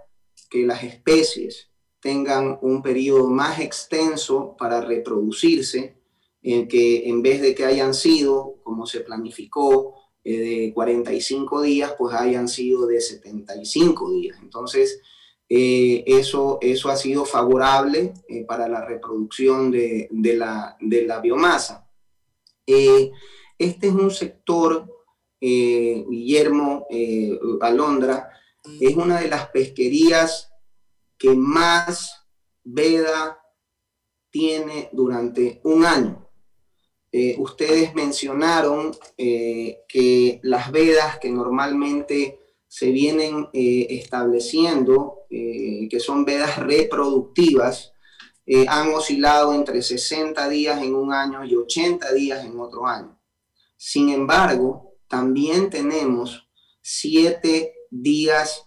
que 0.49 0.65
las 0.65 0.83
especies 0.83 1.69
tengan 2.01 2.59
un 2.63 2.81
periodo 2.81 3.29
más 3.29 3.61
extenso 3.61 4.57
para 4.59 4.81
reproducirse, 4.81 5.99
en 6.45 6.69
que 6.69 7.09
en 7.09 7.23
vez 7.23 7.41
de 7.41 7.55
que 7.55 7.65
hayan 7.65 7.95
sido, 7.95 8.61
como 8.63 8.87
se 8.87 9.01
planificó, 9.01 9.95
de 10.25 10.73
45 10.75 11.63
días, 11.63 11.95
pues 11.99 12.15
hayan 12.15 12.49
sido 12.49 12.87
de 12.87 13.01
75 13.01 14.11
días. 14.13 14.39
Entonces, 14.41 15.01
eh, 15.49 16.03
eso, 16.07 16.59
eso 16.63 16.89
ha 16.89 16.97
sido 16.97 17.25
favorable 17.27 18.15
eh, 18.29 18.45
para 18.47 18.67
la 18.69 18.85
reproducción 18.85 19.71
de, 19.71 20.09
de, 20.11 20.37
la, 20.37 20.77
de 20.81 21.07
la, 21.07 21.21
biomasa. 21.21 21.89
Eh, 22.67 23.11
este 23.59 23.89
es 23.89 23.93
un 23.93 24.11
sector, 24.11 24.91
Guillermo 25.41 26.87
Alondra, 27.61 28.31
es 28.81 28.97
una 28.97 29.21
de 29.21 29.29
las 29.29 29.51
pesquerías 29.51 30.51
que 31.19 31.35
más 31.35 32.27
veda 32.63 33.39
tiene 34.31 34.89
durante 34.93 35.61
un 35.65 35.85
año. 35.85 36.24
Ustedes 37.39 37.95
mencionaron 37.95 38.97
que 39.17 40.41
las 40.43 40.73
vedas 40.73 41.19
que 41.21 41.31
normalmente 41.31 42.41
se 42.67 42.91
vienen 42.91 43.49
estableciendo 43.53 45.25
eh, 45.37 45.89
que 45.91 45.99
son 45.99 46.25
vedas 46.25 46.59
reproductivas, 46.59 47.93
eh, 48.47 48.67
han 48.69 48.95
oscilado 48.95 49.53
entre 49.53 49.83
60 49.83 50.49
días 50.49 50.81
en 50.81 50.95
un 50.95 51.13
año 51.13 51.45
y 51.45 51.57
80 51.57 52.13
días 52.13 52.45
en 52.45 52.61
otro 52.61 52.87
año. 52.87 53.19
Sin 53.77 54.11
embargo, 54.11 54.95
también 55.09 55.71
tenemos 55.71 56.49
7 56.83 57.75
días 57.91 58.65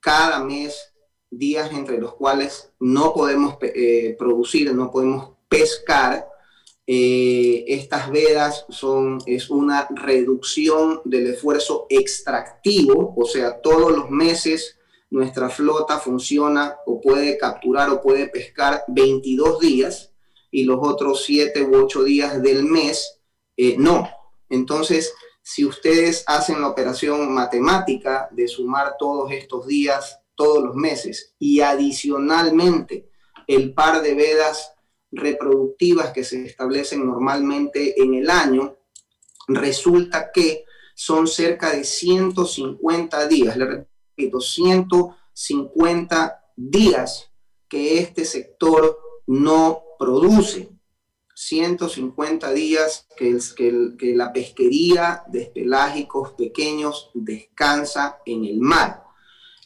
cada 0.00 0.42
mes, 0.42 0.94
días 1.30 1.70
entre 1.72 1.98
los 1.98 2.14
cuales 2.14 2.72
no 2.80 3.12
podemos 3.12 3.58
eh, 3.60 4.16
producir, 4.18 4.74
no 4.74 4.90
podemos 4.90 5.36
pescar. 5.46 6.26
Estas 6.86 8.10
vedas 8.10 8.66
son, 8.68 9.18
es 9.26 9.50
una 9.50 9.86
reducción 9.90 11.00
del 11.04 11.28
esfuerzo 11.28 11.86
extractivo, 11.88 13.14
o 13.16 13.24
sea, 13.24 13.60
todos 13.60 13.92
los 13.92 14.10
meses 14.10 14.78
nuestra 15.10 15.48
flota 15.50 15.98
funciona 15.98 16.76
o 16.86 17.00
puede 17.00 17.36
capturar 17.38 17.90
o 17.90 18.00
puede 18.00 18.28
pescar 18.28 18.82
22 18.88 19.60
días 19.60 20.12
y 20.50 20.64
los 20.64 20.78
otros 20.80 21.24
7 21.24 21.62
u 21.62 21.84
8 21.84 22.04
días 22.04 22.42
del 22.42 22.64
mes 22.64 23.20
eh, 23.56 23.76
no. 23.78 24.08
Entonces, 24.48 25.14
si 25.42 25.64
ustedes 25.64 26.24
hacen 26.26 26.60
la 26.60 26.68
operación 26.68 27.32
matemática 27.32 28.28
de 28.30 28.48
sumar 28.48 28.96
todos 28.98 29.30
estos 29.32 29.66
días, 29.66 30.20
todos 30.34 30.62
los 30.62 30.74
meses, 30.74 31.34
y 31.38 31.60
adicionalmente 31.60 33.10
el 33.46 33.74
par 33.74 34.02
de 34.02 34.14
vedas 34.14 34.71
reproductivas 35.12 36.12
que 36.12 36.24
se 36.24 36.46
establecen 36.46 37.06
normalmente 37.06 38.02
en 38.02 38.14
el 38.14 38.28
año, 38.30 38.78
resulta 39.46 40.32
que 40.32 40.64
son 40.94 41.28
cerca 41.28 41.70
de 41.70 41.84
150 41.84 43.28
días. 43.28 43.56
250 44.16 46.44
días 46.56 47.30
que 47.68 47.98
este 47.98 48.24
sector 48.24 48.98
no 49.26 49.82
produce. 49.98 50.70
150 51.34 52.52
días 52.52 53.08
que, 53.16 53.38
que, 53.56 54.14
la 54.14 54.32
pesquería 54.32 55.24
de 55.26 55.42
espelágicos 55.42 56.32
pequeños 56.32 57.10
descansa 57.14 58.20
en 58.26 58.44
el 58.44 58.60
mar. 58.60 59.01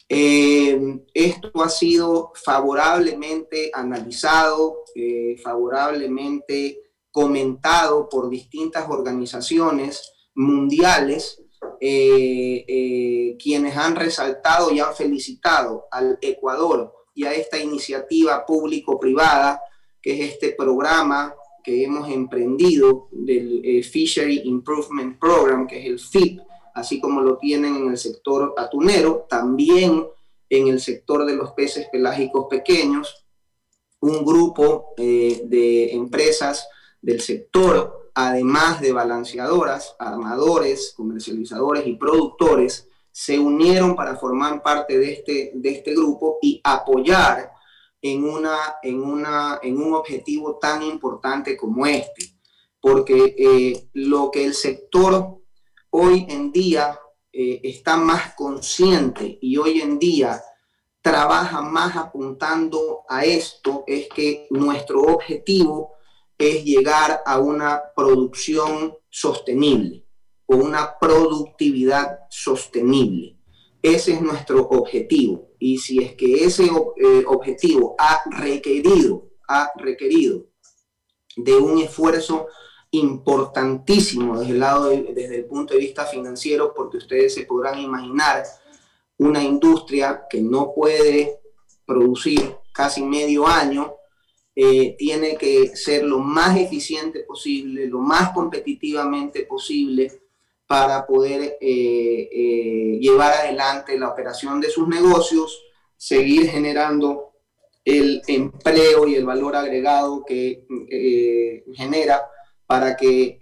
Eh, 0.09 1.03
esto 1.13 1.51
ha 1.61 1.69
sido 1.69 2.31
favorablemente 2.33 3.69
analizado, 3.73 4.85
eh, 4.95 5.37
favorablemente 5.43 6.79
comentado 7.11 8.07
por 8.07 8.29
distintas 8.29 8.89
organizaciones 8.89 10.13
mundiales 10.35 11.43
eh, 11.81 13.35
quienes 13.41 13.75
han 13.75 13.95
resaltado 13.95 14.71
y 14.71 14.79
han 14.79 14.95
felicitado 14.95 15.87
al 15.91 16.17
Ecuador 16.21 16.93
y 17.13 17.25
a 17.25 17.33
esta 17.33 17.57
iniciativa 17.57 18.45
público-privada, 18.45 19.61
que 20.01 20.13
es 20.13 20.33
este 20.33 20.53
programa 20.53 21.33
que 21.63 21.83
hemos 21.83 22.09
emprendido 22.09 23.09
del 23.11 23.83
Fishery 23.83 24.43
Improvement 24.45 25.19
Program, 25.19 25.67
que 25.67 25.79
es 25.79 25.85
el 25.87 25.99
FIP, 25.99 26.39
así 26.77 26.99
como 26.99 27.21
lo 27.21 27.37
tienen 27.37 27.75
en 27.75 27.89
el 27.89 27.97
sector 27.97 28.53
atunero, 28.57 29.25
también 29.29 30.07
en 30.49 30.67
el 30.67 30.79
sector 30.79 31.25
de 31.25 31.35
los 31.35 31.51
peces 31.51 31.87
pelágicos 31.91 32.47
pequeños, 32.49 33.25
un 33.99 34.23
grupo 34.23 34.93
de 34.97 35.91
empresas 35.91 36.67
del 37.01 37.19
sector 37.21 38.07
además 38.19 38.81
de 38.81 38.93
balanceadoras, 38.93 39.95
armadores, 39.99 40.91
comercializadores 40.97 41.85
y 41.85 41.97
productores, 41.97 42.89
se 43.11 43.37
unieron 43.37 43.95
para 43.95 44.15
formar 44.15 44.63
parte 44.63 44.97
de 44.97 45.13
este, 45.13 45.51
de 45.53 45.69
este 45.69 45.93
grupo 45.93 46.39
y 46.41 46.59
apoyar 46.63 47.51
en, 48.01 48.23
una, 48.23 48.57
en, 48.81 49.03
una, 49.03 49.59
en 49.61 49.77
un 49.77 49.93
objetivo 49.93 50.57
tan 50.57 50.81
importante 50.81 51.55
como 51.55 51.85
este. 51.85 52.33
Porque 52.81 53.35
eh, 53.37 53.87
lo 53.93 54.31
que 54.31 54.45
el 54.45 54.55
sector 54.55 55.37
hoy 55.91 56.25
en 56.29 56.51
día 56.51 56.99
eh, 57.31 57.61
está 57.63 57.97
más 57.97 58.33
consciente 58.35 59.37
y 59.41 59.57
hoy 59.57 59.81
en 59.81 59.99
día 59.99 60.41
trabaja 61.01 61.61
más 61.61 61.95
apuntando 61.95 63.03
a 63.07 63.23
esto 63.23 63.83
es 63.87 64.09
que 64.09 64.47
nuestro 64.49 65.01
objetivo 65.01 65.93
es 66.37 66.63
llegar 66.63 67.21
a 67.25 67.39
una 67.39 67.81
producción 67.95 68.95
sostenible 69.09 70.05
o 70.45 70.55
una 70.55 70.97
productividad 70.99 72.19
sostenible. 72.29 73.37
Ese 73.81 74.13
es 74.13 74.21
nuestro 74.21 74.67
objetivo. 74.67 75.49
Y 75.59 75.77
si 75.77 76.03
es 76.03 76.15
que 76.15 76.43
ese 76.43 76.65
eh, 76.65 77.23
objetivo 77.25 77.95
ha 77.97 78.23
requerido, 78.29 79.29
ha 79.47 79.71
requerido 79.75 80.45
de 81.35 81.55
un 81.55 81.79
esfuerzo 81.79 82.47
importantísimo 82.97 84.39
desde 84.39 84.53
el, 84.53 84.59
lado 84.59 84.89
desde 84.89 85.37
el 85.37 85.45
punto 85.45 85.73
de 85.73 85.79
vista 85.79 86.05
financiero, 86.05 86.73
porque 86.75 86.97
ustedes 86.97 87.33
se 87.33 87.43
podrán 87.43 87.79
imaginar 87.79 88.43
una 89.17 89.43
industria 89.43 90.25
que 90.29 90.41
no 90.41 90.73
puede 90.73 91.39
producir 91.85 92.55
casi 92.71 93.01
medio 93.01 93.47
año 93.47 93.93
eh, 94.59 94.95
tiene 94.97 95.37
que 95.37 95.75
ser 95.75 96.03
lo 96.03 96.17
más 96.17 96.57
eficiente 96.57 97.19
posible, 97.19 97.85
lo 97.85 97.99
más 97.99 98.31
competitivamente 98.31 99.43
posible 99.43 100.11
para 100.65 101.05
poder 101.05 101.57
eh, 101.61 102.29
eh, 102.31 102.97
llevar 102.99 103.33
adelante 103.33 103.99
la 103.99 104.09
operación 104.09 104.59
de 104.59 104.71
sus 104.71 104.87
negocios, 104.87 105.63
seguir 105.95 106.49
generando 106.49 107.33
el 107.85 108.21
empleo 108.27 109.07
y 109.07 109.13
el 109.13 109.25
valor 109.25 109.55
agregado 109.55 110.25
que 110.25 110.65
genera 111.75 112.27
para 112.67 112.97
que 112.97 113.37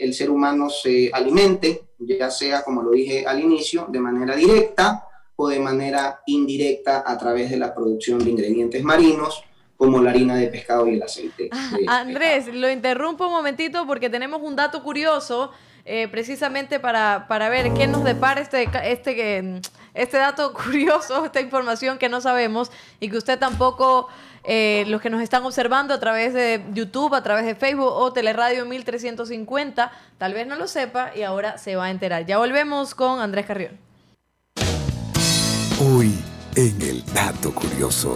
el 0.00 0.14
ser 0.14 0.30
humano 0.30 0.70
se 0.70 1.10
alimente, 1.12 1.82
ya 1.98 2.30
sea, 2.30 2.62
como 2.62 2.82
lo 2.82 2.92
dije 2.92 3.26
al 3.26 3.40
inicio, 3.40 3.86
de 3.90 3.98
manera 3.98 4.36
directa 4.36 5.08
o 5.36 5.48
de 5.48 5.58
manera 5.58 6.20
indirecta 6.26 7.02
a 7.04 7.18
través 7.18 7.50
de 7.50 7.56
la 7.56 7.74
producción 7.74 8.20
de 8.20 8.30
ingredientes 8.30 8.82
marinos, 8.84 9.42
como 9.76 10.00
la 10.00 10.10
harina 10.10 10.36
de 10.36 10.46
pescado 10.46 10.86
y 10.86 10.94
el 10.94 11.02
aceite. 11.02 11.50
Ah, 11.88 12.00
Andrés, 12.00 12.46
lo 12.46 12.70
interrumpo 12.70 13.26
un 13.26 13.32
momentito 13.32 13.86
porque 13.86 14.08
tenemos 14.08 14.40
un 14.42 14.56
dato 14.56 14.82
curioso. 14.82 15.50
Eh, 15.86 16.08
precisamente 16.08 16.80
para, 16.80 17.26
para, 17.28 17.50
ver 17.50 17.74
qué 17.74 17.86
nos 17.86 18.04
depara 18.04 18.40
este, 18.40 18.66
este, 18.84 19.60
este 19.94 20.18
dato 20.18 20.52
curioso, 20.64 21.24
esta 21.24 21.40
información 21.40 21.98
que 21.98 22.08
no 22.08 22.20
sabemos 22.20 22.70
y 23.00 23.08
que 23.08 23.16
usted 23.16 23.38
tampoco, 23.38 24.08
eh, 24.42 24.84
los 24.88 25.00
que 25.00 25.10
nos 25.10 25.22
están 25.22 25.44
observando 25.44 25.94
a 25.94 26.00
través 26.00 26.34
de 26.34 26.64
YouTube, 26.72 27.14
a 27.14 27.22
través 27.22 27.46
de 27.46 27.54
Facebook 27.54 27.92
o 27.92 28.12
Teleradio 28.12 28.66
1350, 28.66 29.92
tal 30.18 30.34
vez 30.34 30.46
no 30.46 30.56
lo 30.56 30.68
sepa 30.68 31.12
y 31.14 31.22
ahora 31.22 31.58
se 31.58 31.76
va 31.76 31.86
a 31.86 31.90
enterar. 31.90 32.26
Ya 32.26 32.38
volvemos 32.38 32.94
con 32.94 33.20
Andrés 33.20 33.46
Carrión. 33.46 33.78
Hoy 35.80 36.14
en 36.56 36.82
el 36.82 37.04
dato 37.12 37.52
curioso. 37.52 38.14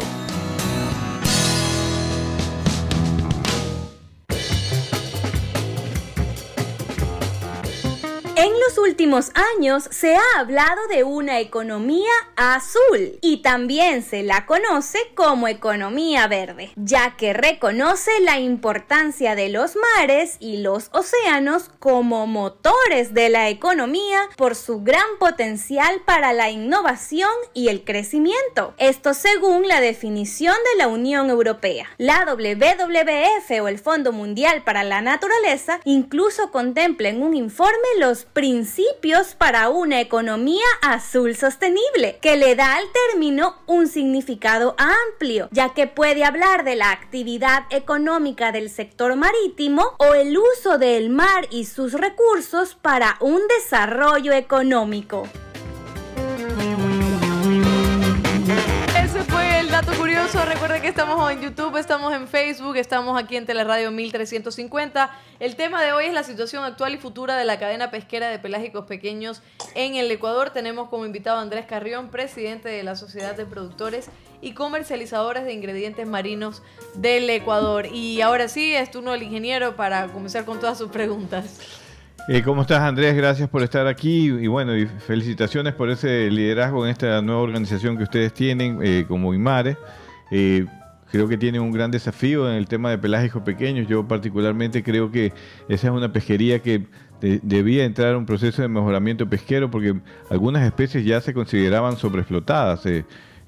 En 8.40 8.53
los 8.53 8.79
últimos 8.79 9.33
años 9.57 9.88
se 9.90 10.14
ha 10.14 10.22
hablado 10.38 10.87
de 10.87 11.03
una 11.03 11.40
economía 11.40 12.12
azul 12.37 13.18
y 13.20 13.38
también 13.38 14.05
se 14.05 14.22
la 14.22 14.46
conoce 14.46 15.01
como 15.16 15.48
economía 15.48 16.29
verde, 16.29 16.70
ya 16.77 17.16
que 17.16 17.33
reconoce 17.33 18.12
la 18.20 18.38
importancia 18.38 19.35
de 19.35 19.48
los 19.48 19.74
mares 19.96 20.37
y 20.38 20.59
los 20.59 20.88
océanos 20.92 21.72
como 21.81 22.29
motores 22.29 23.12
de 23.12 23.29
la 23.29 23.48
economía 23.48 24.20
por 24.37 24.55
su 24.55 24.85
gran 24.85 25.18
potencial 25.18 26.03
para 26.07 26.33
la 26.33 26.48
innovación 26.48 27.33
y 27.55 27.66
el 27.66 27.83
crecimiento. 27.83 28.72
Esto 28.79 29.14
según 29.14 29.66
la 29.66 29.81
definición 29.81 30.55
de 30.55 30.79
la 30.79 30.87
Unión 30.87 31.29
Europea. 31.29 31.88
La 31.98 32.24
WWF 32.24 33.62
o 33.62 33.66
el 33.66 33.81
Fondo 33.81 34.12
Mundial 34.12 34.62
para 34.62 34.85
la 34.85 35.03
Naturaleza 35.03 35.81
incluso 35.85 36.53
contempla 36.53 37.09
en 37.09 37.24
un 37.24 37.35
informe 37.35 37.74
los 37.98 38.28
principios 38.33 39.35
para 39.35 39.69
una 39.69 40.01
economía 40.01 40.64
azul 40.83 41.35
sostenible, 41.37 42.19
que 42.21 42.37
le 42.37 42.55
da 42.55 42.77
al 42.77 42.85
término 43.11 43.57
un 43.67 43.88
significado 43.88 44.75
amplio, 44.79 45.49
ya 45.51 45.75
que 45.75 45.87
puede 45.87 46.25
hablar 46.25 46.64
de 46.64 46.77
la 46.77 46.91
actividad 46.91 47.64
económica 47.71 48.53
del 48.53 48.71
sector 48.71 49.17
marítimo 49.17 49.95
o 49.99 50.14
el 50.14 50.37
uso 50.38 50.79
del 50.79 51.11
mar 51.11 51.47
y 51.51 51.64
sus 51.64 51.93
recursos 51.93 52.77
para 52.81 53.17
un 53.21 53.41
desarrollo 53.49 54.33
económico. 54.33 55.29
Dato 59.81 59.97
curioso. 59.97 60.45
Recuerden 60.45 60.83
que 60.83 60.88
estamos 60.88 61.31
en 61.31 61.41
YouTube, 61.41 61.77
estamos 61.77 62.12
en 62.12 62.27
Facebook, 62.27 62.75
estamos 62.77 63.17
aquí 63.17 63.37
en 63.37 63.47
Teleradio 63.47 63.93
1350. 63.93 65.09
El 65.38 65.55
tema 65.55 65.85
de 65.85 65.93
hoy 65.93 66.07
es 66.07 66.12
la 66.12 66.25
situación 66.25 66.64
actual 66.64 66.95
y 66.95 66.99
futura 66.99 67.37
de 67.37 67.45
la 67.45 67.61
cadena 67.61 67.88
pesquera 67.88 68.29
de 68.29 68.41
pelágicos 68.41 68.87
pequeños 68.87 69.41
en 69.77 69.95
el 69.95 70.11
Ecuador. 70.11 70.51
Tenemos 70.51 70.88
como 70.88 71.07
invitado 71.07 71.38
a 71.38 71.43
Andrés 71.43 71.64
Carrión, 71.67 72.09
presidente 72.09 72.69
de 72.69 72.83
la 72.83 72.97
Sociedad 72.97 73.37
de 73.37 73.47
Productores 73.47 74.09
y 74.41 74.53
Comercializadores 74.53 75.45
de 75.45 75.53
Ingredientes 75.53 76.09
Marinos 76.09 76.61
del 76.95 77.31
Ecuador. 77.31 77.87
Y 77.87 78.21
ahora 78.21 78.49
sí, 78.49 78.75
es 78.75 78.91
turno 78.91 79.12
del 79.12 79.23
ingeniero 79.23 79.77
para 79.77 80.09
comenzar 80.09 80.45
con 80.45 80.59
todas 80.59 80.77
sus 80.77 80.91
preguntas. 80.91 81.61
Eh, 82.31 82.43
¿Cómo 82.43 82.61
estás, 82.62 82.81
Andrés? 82.81 83.17
Gracias 83.17 83.49
por 83.49 83.62
estar 83.62 83.87
aquí 83.87 84.27
y 84.27 84.47
bueno, 84.49 84.73
felicitaciones 85.07 85.73
por 85.73 85.88
ese 85.88 86.31
liderazgo 86.31 86.85
en 86.85 86.91
esta 86.91 87.23
nueva 87.23 87.41
organización 87.41 87.97
que 87.97 88.03
ustedes 88.03 88.35
tienen 88.35 88.81
eh, 88.83 89.07
como 89.09 89.33
IMARE. 89.33 89.79
Eh, 90.31 90.67
creo 91.11 91.27
que 91.27 91.38
tienen 91.38 91.62
un 91.62 91.73
gran 91.73 91.91
desafío 91.91 92.47
en 92.51 92.57
el 92.57 92.69
tema 92.69 92.91
de 92.91 92.99
pelágicos 92.99 93.43
pequeños. 93.43 93.88
Yo 93.88 94.07
particularmente 94.07 94.83
creo 94.83 95.11
que 95.11 95.33
esa 95.71 95.87
es 95.88 95.93
una 95.93 96.12
pesquería 96.12 96.59
que 96.59 96.85
de- 97.23 97.41
debía 97.43 97.85
entrar 97.87 98.12
a 98.12 98.19
un 98.19 98.27
proceso 98.27 98.61
de 98.61 98.69
mejoramiento 98.69 99.27
pesquero 99.27 99.71
porque 99.71 99.95
algunas 100.31 100.67
especies 100.67 101.07
ya 101.07 101.23
se 101.23 101.33
consideraban 101.33 101.97
sobreexplotadas. 101.97 102.85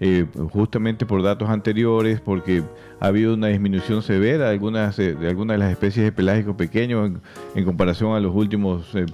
Eh, 0.01 0.25
eh, 0.25 0.27
justamente 0.51 1.05
por 1.07 1.23
datos 1.23 1.49
anteriores, 1.51 2.21
porque 2.21 2.63
ha 3.01 3.07
habido 3.07 3.35
una 3.35 3.49
disminución 3.49 4.03
severa 4.03 4.47
de 4.47 4.51
algunas, 4.51 4.99
eh, 4.99 5.15
de 5.15 5.29
algunas 5.29 5.55
de 5.55 5.59
las 5.59 5.71
especies 5.71 6.05
de 6.07 6.13
pelágicos 6.13 6.57
pequeños 6.57 7.13
en, 7.55 7.65
comparación 7.65 8.15
a 8.15 8.21
los 8.21 8.35
últimos 8.35 8.95
eh, 8.95 9.07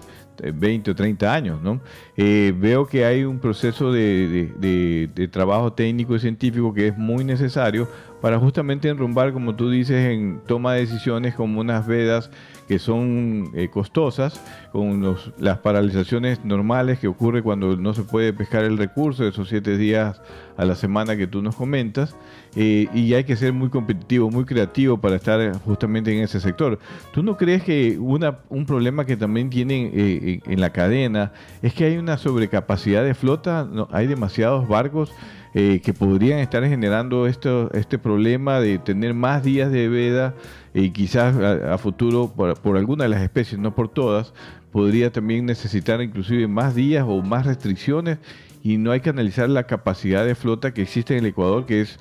eh, 0.43 0.53
20 0.55 0.91
o 0.91 0.95
30 0.95 1.33
años. 1.35 1.61
¿no? 1.63 1.81
Eh, 2.17 2.55
veo 2.57 2.87
que 2.87 3.05
hay 3.05 3.25
un 3.25 3.39
proceso 3.39 3.93
de- 3.93 5.09
de 5.13 5.29
trabajo 5.29 5.73
técnico 5.73 6.15
y 6.15 6.21
científico 6.21 6.73
que 6.73 6.89
es 6.89 6.97
muy 6.99 7.25
necesario 7.25 7.89
para 8.21 8.39
justamente 8.39 8.89
enrumbar, 8.89 9.33
como 9.33 9.55
tú 9.55 9.71
dices, 9.71 9.97
en 10.11 10.41
toma 10.47 10.75
de 10.75 10.81
decisiones 10.81 11.35
como 11.35 11.61
unas 11.61 11.87
vedas 11.87 12.31
que 12.67 12.79
son 12.79 13.51
eh, 13.55 13.69
costosas, 13.69 14.41
con 14.73 15.01
los- 15.01 15.33
las 15.39 15.59
paralizaciones 15.59 16.45
normales 16.45 16.99
que 16.99 17.09
ocurre 17.09 17.43
cuando 17.43 17.77
no 17.77 17.95
se 17.95 18.03
puede 18.03 18.33
pescar 18.33 18.65
el 18.65 18.77
recurso, 18.79 19.27
esos 19.27 19.49
siete 19.49 19.77
días 19.79 20.21
a 20.57 20.65
la 20.65 20.75
semana 20.75 21.17
que 21.17 21.27
tú 21.27 21.43
nos 21.43 21.55
comentas, 21.55 22.17
eh, 22.57 22.89
y 22.95 23.13
hay 23.15 23.25
que 23.25 23.37
ser 23.37 23.53
muy 23.53 23.69
competitivo, 23.69 24.31
muy 24.31 24.45
creativo 24.45 24.99
para 24.99 25.17
estar 25.17 25.59
justamente 25.61 26.17
en 26.17 26.25
ese 26.25 26.41
sector. 26.41 26.79
¿Tú 27.13 27.23
no 27.23 27.37
crees 27.37 27.63
que 27.63 27.99
una, 27.99 28.39
un 28.49 28.65
problema 28.67 29.05
que 29.05 29.17
también 29.17 29.51
tienen 29.51 29.91
eh, 29.93 30.41
en 30.47 30.61
la 30.61 30.71
cadena 30.71 31.33
es 31.63 31.75
que 31.75 31.85
hay 31.85 31.99
una 31.99 32.17
sobrecapacidad 32.19 33.05
de 33.05 33.15
flota? 33.15 33.69
No, 33.71 33.89
hay 33.93 34.07
demasiados 34.07 34.67
barcos 34.67 35.13
eh, 35.59 35.81
que 35.83 35.95
podrían 35.95 36.41
estar 36.41 36.63
generando 36.69 37.27
esto, 37.27 37.73
este 37.73 37.99
problema 37.99 38.61
de 38.61 38.77
tener 38.77 39.15
más 39.15 39.43
días 39.43 39.73
de 39.73 39.89
veda 39.89 40.35
y 40.75 40.91
quizás 40.91 41.35
a, 41.35 41.79
futuro, 41.79 42.31
por, 42.37 42.61
por 42.61 42.77
alguna 42.77 43.05
de 43.05 43.09
las 43.09 43.23
especies, 43.23 43.59
no 43.59 43.75
por 43.75 43.89
todas, 43.89 44.35
podría 44.71 45.11
también 45.11 45.47
necesitar 45.47 46.03
inclusive 46.03 46.47
más 46.47 46.75
días 46.75 47.07
o 47.09 47.23
más 47.23 47.47
restricciones 47.47 48.19
y 48.63 48.77
no 48.77 48.91
hay 48.91 49.01
que 49.01 49.09
analizar 49.09 49.49
la 49.49 49.63
capacidad 49.63 50.27
de 50.27 50.35
flota 50.35 50.75
que 50.75 50.83
existe 50.83 51.15
en 51.15 51.21
el 51.21 51.31
Ecuador, 51.31 51.65
que 51.65 51.81
es 51.81 51.99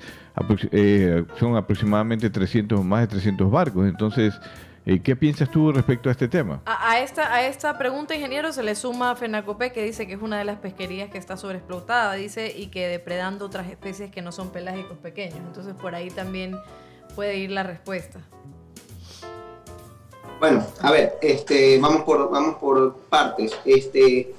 eh, 0.72 1.24
son 1.40 1.56
aproximadamente 1.56 2.28
300 2.28 2.84
más 2.84 3.00
de 3.00 3.06
300 3.06 3.50
barcos. 3.50 3.88
Entonces, 3.88 4.38
¿qué 5.02 5.16
piensas 5.16 5.50
tú 5.50 5.72
respecto 5.72 6.08
a 6.08 6.12
este 6.12 6.28
tema? 6.28 6.62
A, 6.64 6.92
a 6.92 7.00
esta, 7.00 7.34
a 7.34 7.44
esta 7.46 7.76
pregunta, 7.76 8.14
ingeniero, 8.14 8.52
se 8.52 8.62
le 8.62 8.76
suma 8.76 9.16
Fenacopé, 9.16 9.72
que 9.72 9.82
dice 9.82 10.06
que 10.06 10.12
es 10.12 10.22
una 10.22 10.38
de 10.38 10.44
las 10.44 10.58
pesquerías 10.58 11.10
que 11.10 11.18
está 11.18 11.36
sobreexplotada, 11.36 12.14
dice, 12.14 12.52
y 12.56 12.68
que 12.68 12.86
depredando 12.86 13.44
otras 13.46 13.68
especies 13.68 14.12
que 14.12 14.22
no 14.22 14.30
son 14.30 14.50
pelágicos 14.50 14.96
pequeños. 14.98 15.38
Entonces, 15.44 15.74
por 15.74 15.96
ahí 15.96 16.10
también 16.10 16.56
puede 17.16 17.36
ir 17.36 17.50
la 17.50 17.64
respuesta. 17.64 18.20
Bueno, 20.38 20.64
a 20.82 20.92
ver, 20.92 21.18
este, 21.20 21.80
vamos 21.80 22.02
por, 22.02 22.30
vamos 22.30 22.56
por 22.56 22.96
partes. 23.08 23.58
Este, 23.64 24.34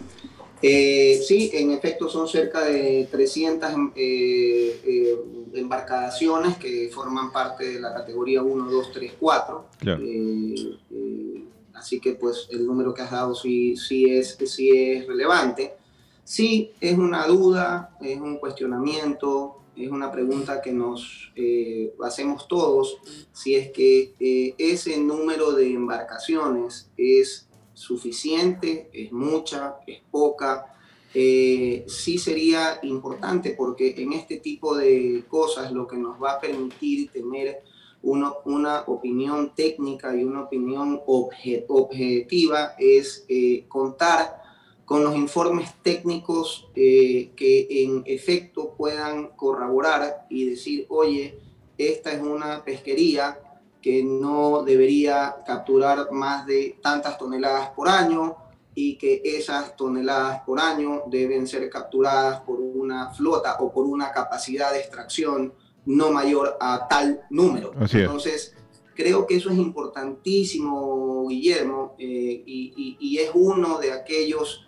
eh, 0.61 1.21
sí, 1.25 1.51
en 1.53 1.71
efecto 1.71 2.09
son 2.09 2.27
cerca 2.27 2.63
de 2.63 3.07
300 3.11 3.69
eh, 3.95 4.81
eh, 4.83 5.15
embarcaciones 5.53 6.57
que 6.57 6.89
forman 6.91 7.31
parte 7.31 7.73
de 7.73 7.79
la 7.79 7.93
categoría 7.93 8.41
1, 8.41 8.69
2, 8.69 8.91
3, 8.91 9.13
4. 9.19 9.65
Claro. 9.79 10.03
Eh, 10.03 10.77
eh, 10.91 11.43
así 11.73 11.99
que 11.99 12.13
pues 12.13 12.47
el 12.51 12.65
número 12.65 12.93
que 12.93 13.03
has 13.03 13.11
dado 13.11 13.35
sí, 13.35 13.75
sí, 13.77 14.09
es, 14.09 14.37
sí 14.45 14.69
es 14.71 15.05
relevante. 15.05 15.75
Sí, 16.23 16.71
es 16.81 16.97
una 16.97 17.25
duda, 17.27 17.95
es 18.01 18.19
un 18.19 18.37
cuestionamiento, 18.37 19.61
es 19.77 19.89
una 19.89 20.11
pregunta 20.11 20.59
que 20.61 20.73
nos 20.73 21.31
eh, 21.35 21.93
hacemos 22.03 22.47
todos, 22.47 22.97
si 23.31 23.55
es 23.55 23.71
que 23.71 24.55
ese 24.57 24.97
número 24.97 25.53
de 25.53 25.71
embarcaciones 25.71 26.89
es 26.97 27.46
suficiente, 27.77 28.89
es 28.91 29.11
mucha, 29.11 29.77
es 29.85 30.01
poca. 30.09 30.73
Eh, 31.13 31.85
sí 31.87 32.17
sería 32.17 32.79
importante 32.83 33.51
porque 33.51 33.93
en 33.97 34.13
este 34.13 34.37
tipo 34.37 34.75
de 34.75 35.23
cosas 35.29 35.71
lo 35.71 35.87
que 35.87 35.95
nos 35.95 36.21
va 36.21 36.33
a 36.33 36.39
permitir 36.41 37.09
tener 37.11 37.61
uno- 38.01 38.37
una 38.45 38.81
opinión 38.87 39.53
técnica 39.55 40.15
y 40.15 40.23
una 40.23 40.41
opinión 40.43 41.01
obje- 41.07 41.65
objetiva 41.67 42.73
es 42.77 43.25
eh, 43.29 43.65
contar 43.67 44.41
con 44.85 45.03
los 45.03 45.15
informes 45.15 45.69
técnicos 45.83 46.67
eh, 46.75 47.31
que 47.35 47.67
en 47.83 48.03
efecto 48.05 48.73
puedan 48.77 49.27
corroborar 49.35 50.25
y 50.29 50.49
decir, 50.49 50.85
oye, 50.89 51.37
esta 51.77 52.11
es 52.13 52.21
una 52.21 52.63
pesquería 52.63 53.37
que 53.81 54.03
no 54.03 54.63
debería 54.63 55.37
capturar 55.45 56.11
más 56.11 56.45
de 56.45 56.77
tantas 56.81 57.17
toneladas 57.17 57.69
por 57.69 57.87
año 57.89 58.35
y 58.75 58.97
que 58.97 59.21
esas 59.23 59.75
toneladas 59.75 60.41
por 60.45 60.59
año 60.59 61.03
deben 61.07 61.47
ser 61.47 61.69
capturadas 61.69 62.41
por 62.41 62.59
una 62.59 63.09
flota 63.11 63.57
o 63.59 63.71
por 63.71 63.85
una 63.85 64.11
capacidad 64.11 64.71
de 64.71 64.79
extracción 64.79 65.53
no 65.85 66.11
mayor 66.11 66.57
a 66.59 66.87
tal 66.87 67.21
número. 67.29 67.71
Entonces, 68.03 68.53
creo 68.93 69.25
que 69.25 69.37
eso 69.37 69.49
es 69.49 69.57
importantísimo, 69.57 71.27
Guillermo, 71.27 71.95
eh, 71.97 72.43
y, 72.45 72.73
y- 72.75 72.97
y 72.99 73.17
es 73.19 73.31
uno 73.33 73.79
de 73.79 73.91
aquellos 73.93 74.66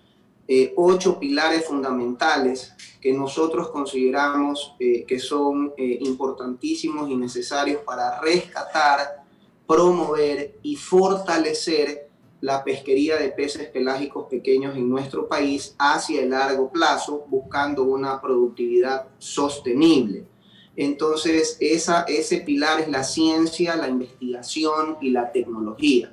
eh, 0.51 0.73
ocho 0.77 1.19
pilares 1.19 1.63
fundamentales 1.65 2.73
que 2.99 3.13
nosotros 3.13 3.69
consideramos 3.69 4.73
eh, 4.79 5.05
que 5.07 5.19
son 5.19 5.73
eh, 5.77 5.99
importantísimos 6.01 7.07
y 7.07 7.15
necesarios 7.15 7.83
para 7.83 8.19
rescatar, 8.19 9.23
promover 9.67 10.57
y 10.63 10.75
fortalecer 10.75 12.09
la 12.41 12.63
pesquería 12.63 13.17
de 13.17 13.29
peces 13.29 13.67
pelágicos 13.67 14.25
pequeños 14.27 14.75
en 14.75 14.89
nuestro 14.89 15.27
país 15.27 15.75
hacia 15.77 16.23
el 16.23 16.31
largo 16.31 16.71
plazo, 16.71 17.27
buscando 17.27 17.83
una 17.83 18.19
productividad 18.19 19.05
sostenible. 19.19 20.25
Entonces, 20.75 21.57
ese 21.59 22.37
pilar 22.37 22.81
es 22.81 22.89
la 22.89 23.03
ciencia, 23.03 23.75
la 23.75 23.87
investigación 23.87 24.97
y 24.99 25.11
la 25.11 25.31
tecnología. 25.31 26.11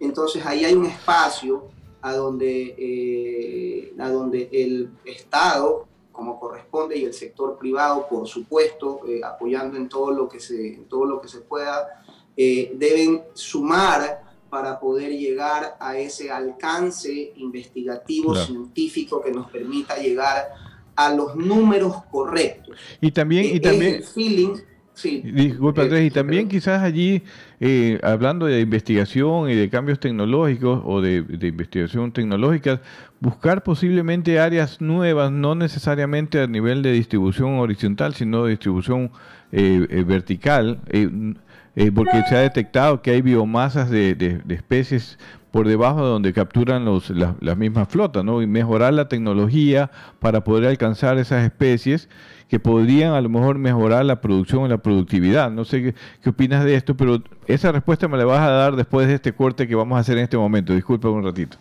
Entonces, 0.00 0.44
ahí 0.44 0.66
hay 0.66 0.74
un 0.74 0.84
espacio 0.84 1.72
a 2.04 2.12
donde, 2.14 2.74
eh, 2.76 3.94
a 3.98 4.10
donde 4.10 4.50
el 4.52 4.90
Estado, 5.06 5.86
como 6.12 6.38
corresponde, 6.38 6.98
y 6.98 7.04
el 7.04 7.14
sector 7.14 7.56
privado, 7.58 8.06
por 8.10 8.28
supuesto, 8.28 9.00
eh, 9.08 9.22
apoyando 9.24 9.78
en 9.78 9.88
todo 9.88 10.10
lo 10.10 10.28
que 10.28 10.38
se, 10.38 10.74
en 10.74 10.84
todo 10.84 11.06
lo 11.06 11.18
que 11.22 11.28
se 11.28 11.40
pueda, 11.40 12.04
eh, 12.36 12.72
deben 12.76 13.22
sumar 13.32 14.22
para 14.50 14.78
poder 14.78 15.12
llegar 15.12 15.76
a 15.80 15.96
ese 15.98 16.30
alcance 16.30 17.32
investigativo, 17.36 18.32
Claro. 18.32 18.46
científico 18.46 19.22
que 19.22 19.32
nos 19.32 19.50
permita 19.50 19.96
llegar 19.96 20.48
a 20.94 21.12
los 21.14 21.34
números 21.34 22.04
correctos. 22.10 22.76
Y 23.00 23.10
también, 23.12 23.46
y 23.46 23.52
Es 23.56 23.62
también, 23.62 23.94
el 23.94 24.04
feeling, 24.04 24.54
sí. 24.92 25.22
Disculpa, 25.24 25.80
Eh, 25.80 25.84
Andrés, 25.86 26.06
y 26.06 26.10
también 26.10 26.48
quizás 26.48 26.82
allí, 26.82 27.22
eh, 27.60 28.00
hablando 28.02 28.46
de 28.46 28.60
investigación 28.60 29.50
y 29.50 29.54
de 29.54 29.68
cambios 29.70 30.00
tecnológicos 30.00 30.82
o 30.84 31.00
de, 31.00 31.24
investigación 31.42 32.12
tecnológica, 32.12 32.80
buscar 33.20 33.62
posiblemente 33.62 34.40
áreas 34.40 34.80
nuevas, 34.80 35.30
no 35.30 35.54
necesariamente 35.54 36.40
a 36.40 36.46
nivel 36.46 36.82
de 36.82 36.92
distribución 36.92 37.58
horizontal, 37.58 38.14
sino 38.14 38.44
de 38.44 38.50
distribución 38.50 39.10
eh, 39.52 39.86
eh, 39.88 40.04
vertical, 40.04 40.80
eh, 40.90 41.90
porque 41.94 42.22
se 42.28 42.36
ha 42.36 42.40
detectado 42.40 43.02
que 43.02 43.10
hay 43.10 43.22
biomasas 43.22 43.90
de 43.90 44.42
especies 44.48 45.18
por 45.54 45.68
debajo 45.68 46.02
de 46.02 46.08
donde 46.08 46.32
capturan 46.32 46.84
los, 46.84 47.10
las, 47.10 47.36
las 47.40 47.56
mismas 47.56 47.86
flotas, 47.86 48.24
¿no? 48.24 48.42
Y 48.42 48.46
mejorar 48.48 48.92
la 48.92 49.06
tecnología 49.06 49.88
para 50.18 50.42
poder 50.42 50.68
alcanzar 50.68 51.16
esas 51.18 51.44
especies 51.44 52.08
que 52.48 52.60
podrían 52.60 53.14
a 53.14 53.20
lo 53.20 53.28
mejor 53.28 53.58
mejorar 53.58 54.04
la 54.04 54.20
producción 54.20 54.66
y 54.66 54.68
la 54.68 54.78
productividad. 54.78 55.50
No 55.50 55.64
sé 55.64 55.82
qué, 55.82 55.94
qué 56.22 56.30
opinas 56.30 56.64
de 56.64 56.74
esto, 56.74 56.96
pero 56.96 57.22
esa 57.46 57.72
respuesta 57.72 58.08
me 58.08 58.18
la 58.18 58.24
vas 58.24 58.40
a 58.40 58.50
dar 58.50 58.76
después 58.76 59.08
de 59.08 59.14
este 59.14 59.32
corte 59.32 59.66
que 59.66 59.74
vamos 59.74 59.96
a 59.96 60.00
hacer 60.00 60.18
en 60.18 60.24
este 60.24 60.36
momento. 60.36 60.72
Disculpa 60.72 61.08
un 61.08 61.24
ratito. 61.24 61.56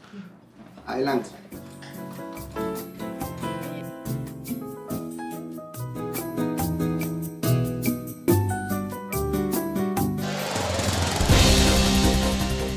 Adelante. 0.85 1.29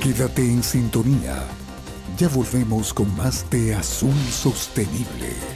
Quédate 0.07 0.41
en 0.41 0.63
sintonía. 0.63 1.43
Ya 2.17 2.29
volvemos 2.29 2.95
con 2.95 3.15
más 3.17 3.51
de 3.51 3.75
Azul 3.75 4.15
Sostenible. 4.31 5.56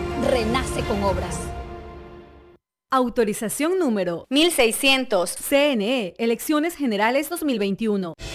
renace 0.23 0.81
con 0.83 1.03
obras. 1.03 1.39
Autorización 2.93 3.79
número 3.79 4.25
1600. 4.29 5.35
CNE, 5.37 6.13
Elecciones 6.17 6.75
Generales 6.75 7.29
2021. 7.29 8.15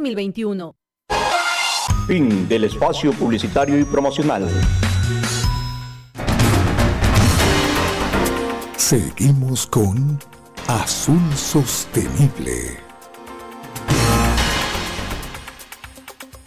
2021. 0.00 0.76
Fin 2.06 2.48
del 2.48 2.64
espacio 2.64 3.12
publicitario 3.12 3.78
y 3.78 3.84
promocional. 3.84 4.48
Seguimos 8.76 9.66
con 9.66 10.18
Azul 10.66 11.20
Sostenible. 11.36 12.78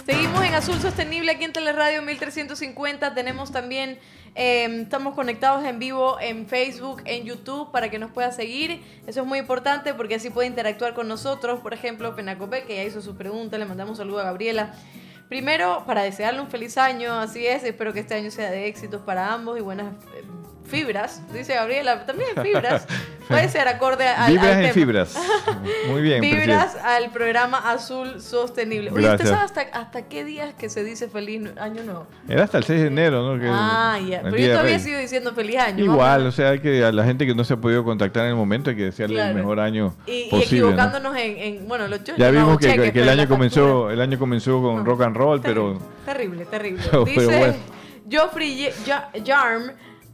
Seguimos 0.05 0.43
en 0.43 0.55
Azul 0.55 0.81
Sostenible 0.81 1.31
aquí 1.31 1.43
en 1.43 1.53
Teleradio 1.53 2.01
1350. 2.01 3.13
Tenemos 3.13 3.51
también, 3.51 3.99
eh, 4.35 4.81
estamos 4.81 5.13
conectados 5.13 5.63
en 5.63 5.79
vivo 5.79 6.17
en 6.19 6.47
Facebook, 6.47 7.01
en 7.05 7.25
YouTube, 7.25 7.71
para 7.71 7.89
que 7.89 7.99
nos 7.99 8.11
pueda 8.11 8.31
seguir. 8.31 8.81
Eso 9.05 9.21
es 9.21 9.27
muy 9.27 9.39
importante 9.39 9.93
porque 9.93 10.15
así 10.15 10.29
puede 10.29 10.47
interactuar 10.47 10.93
con 10.93 11.07
nosotros. 11.07 11.59
Por 11.59 11.73
ejemplo, 11.73 12.15
Penacope, 12.15 12.63
que 12.63 12.77
ya 12.77 12.83
hizo 12.83 13.01
su 13.01 13.15
pregunta, 13.15 13.57
le 13.57 13.65
mandamos 13.65 13.91
un 13.91 13.97
saludo 13.97 14.19
a 14.19 14.23
Gabriela. 14.23 14.73
Primero, 15.29 15.83
para 15.85 16.03
desearle 16.03 16.41
un 16.41 16.49
feliz 16.49 16.77
año, 16.77 17.13
así 17.19 17.45
es. 17.45 17.63
Espero 17.63 17.93
que 17.93 17.99
este 18.01 18.15
año 18.15 18.31
sea 18.31 18.51
de 18.51 18.67
éxitos 18.67 19.01
para 19.01 19.33
ambos 19.33 19.57
y 19.57 19.61
buenas 19.61 19.93
eh, 20.15 20.23
fibras. 20.65 21.21
Dice 21.33 21.53
Gabriela, 21.55 22.05
también 22.05 22.29
fibras. 22.41 22.85
Puede 23.27 23.47
ser 23.47 23.67
acorde 23.69 24.05
al, 24.07 24.31
Vibras 24.33 24.57
al 24.57 24.65
en 24.65 24.73
fibras. 24.73 25.15
Muy 25.89 26.01
bien, 26.01 26.19
presidente. 26.19 26.53
al 26.83 27.09
programa 27.11 27.57
Azul 27.71 28.19
Sostenible. 28.21 28.91
Oye, 28.91 29.09
¿usted 29.09 29.25
sabe 29.25 29.43
hasta, 29.43 29.61
hasta 29.61 30.01
qué 30.09 30.25
días 30.25 30.53
que 30.55 30.67
se 30.69 30.83
dice 30.83 31.07
feliz 31.07 31.41
año 31.57 31.83
nuevo? 31.83 32.07
Era 32.27 32.43
hasta 32.43 32.57
el 32.57 32.65
6 32.65 32.81
de 32.81 32.87
enero, 32.87 33.23
¿no? 33.23 33.39
Que- 33.41 33.47
ah, 33.49 33.97
ya. 34.05 34.21
Pero 34.23 34.35
yo 34.37 34.51
todavía 34.51 34.77
sigo 34.79 34.97
diciendo 34.99 35.33
feliz 35.33 35.57
año. 35.57 35.83
Igual, 35.85 36.19
vamos 36.19 36.33
o 36.33 36.35
sea, 36.35 36.49
hay 36.49 36.59
que 36.59 36.83
a 36.83 36.91
la 36.91 37.05
gente 37.05 37.25
que 37.25 37.33
no 37.33 37.43
se 37.45 37.53
ha 37.53 37.57
podido 37.57 37.83
contactar 37.85 38.23
en 38.25 38.31
el 38.31 38.35
momento 38.35 38.69
hay 38.71 38.75
que 38.75 38.83
desearle 38.85 39.15
Claro. 39.15 39.29
el 39.31 39.35
mejor 39.37 39.59
año 39.61 39.95
Y, 40.05 40.11
y 40.11 40.29
posible. 40.29 40.61
¿no? 40.61 40.67
equivocándonos 40.67 41.15
en, 41.15 41.37
en- 41.37 41.67
bueno, 41.67 41.87
los 41.87 42.03
Ya 42.03 42.29
vimos 42.29 42.57
que, 42.57 42.67
cheques, 42.67 42.91
que 42.91 42.99
el 42.99 43.05
pero 43.07 43.11
año 43.21 43.29
comenzó, 43.29 43.89
el 43.89 44.01
año 44.01 44.19
comenzó 44.19 44.61
con 44.61 44.83
rock 44.85 45.01
and 45.03 45.15
roll, 45.15 45.41
pero 45.41 45.79
Terrible, 46.05 46.45
terrible. 46.45 46.83
Pero 46.91 47.05
Dice 47.05 47.25
bueno. 47.37 47.53
Joffrey 48.11 48.69
Jarm, 49.25 49.71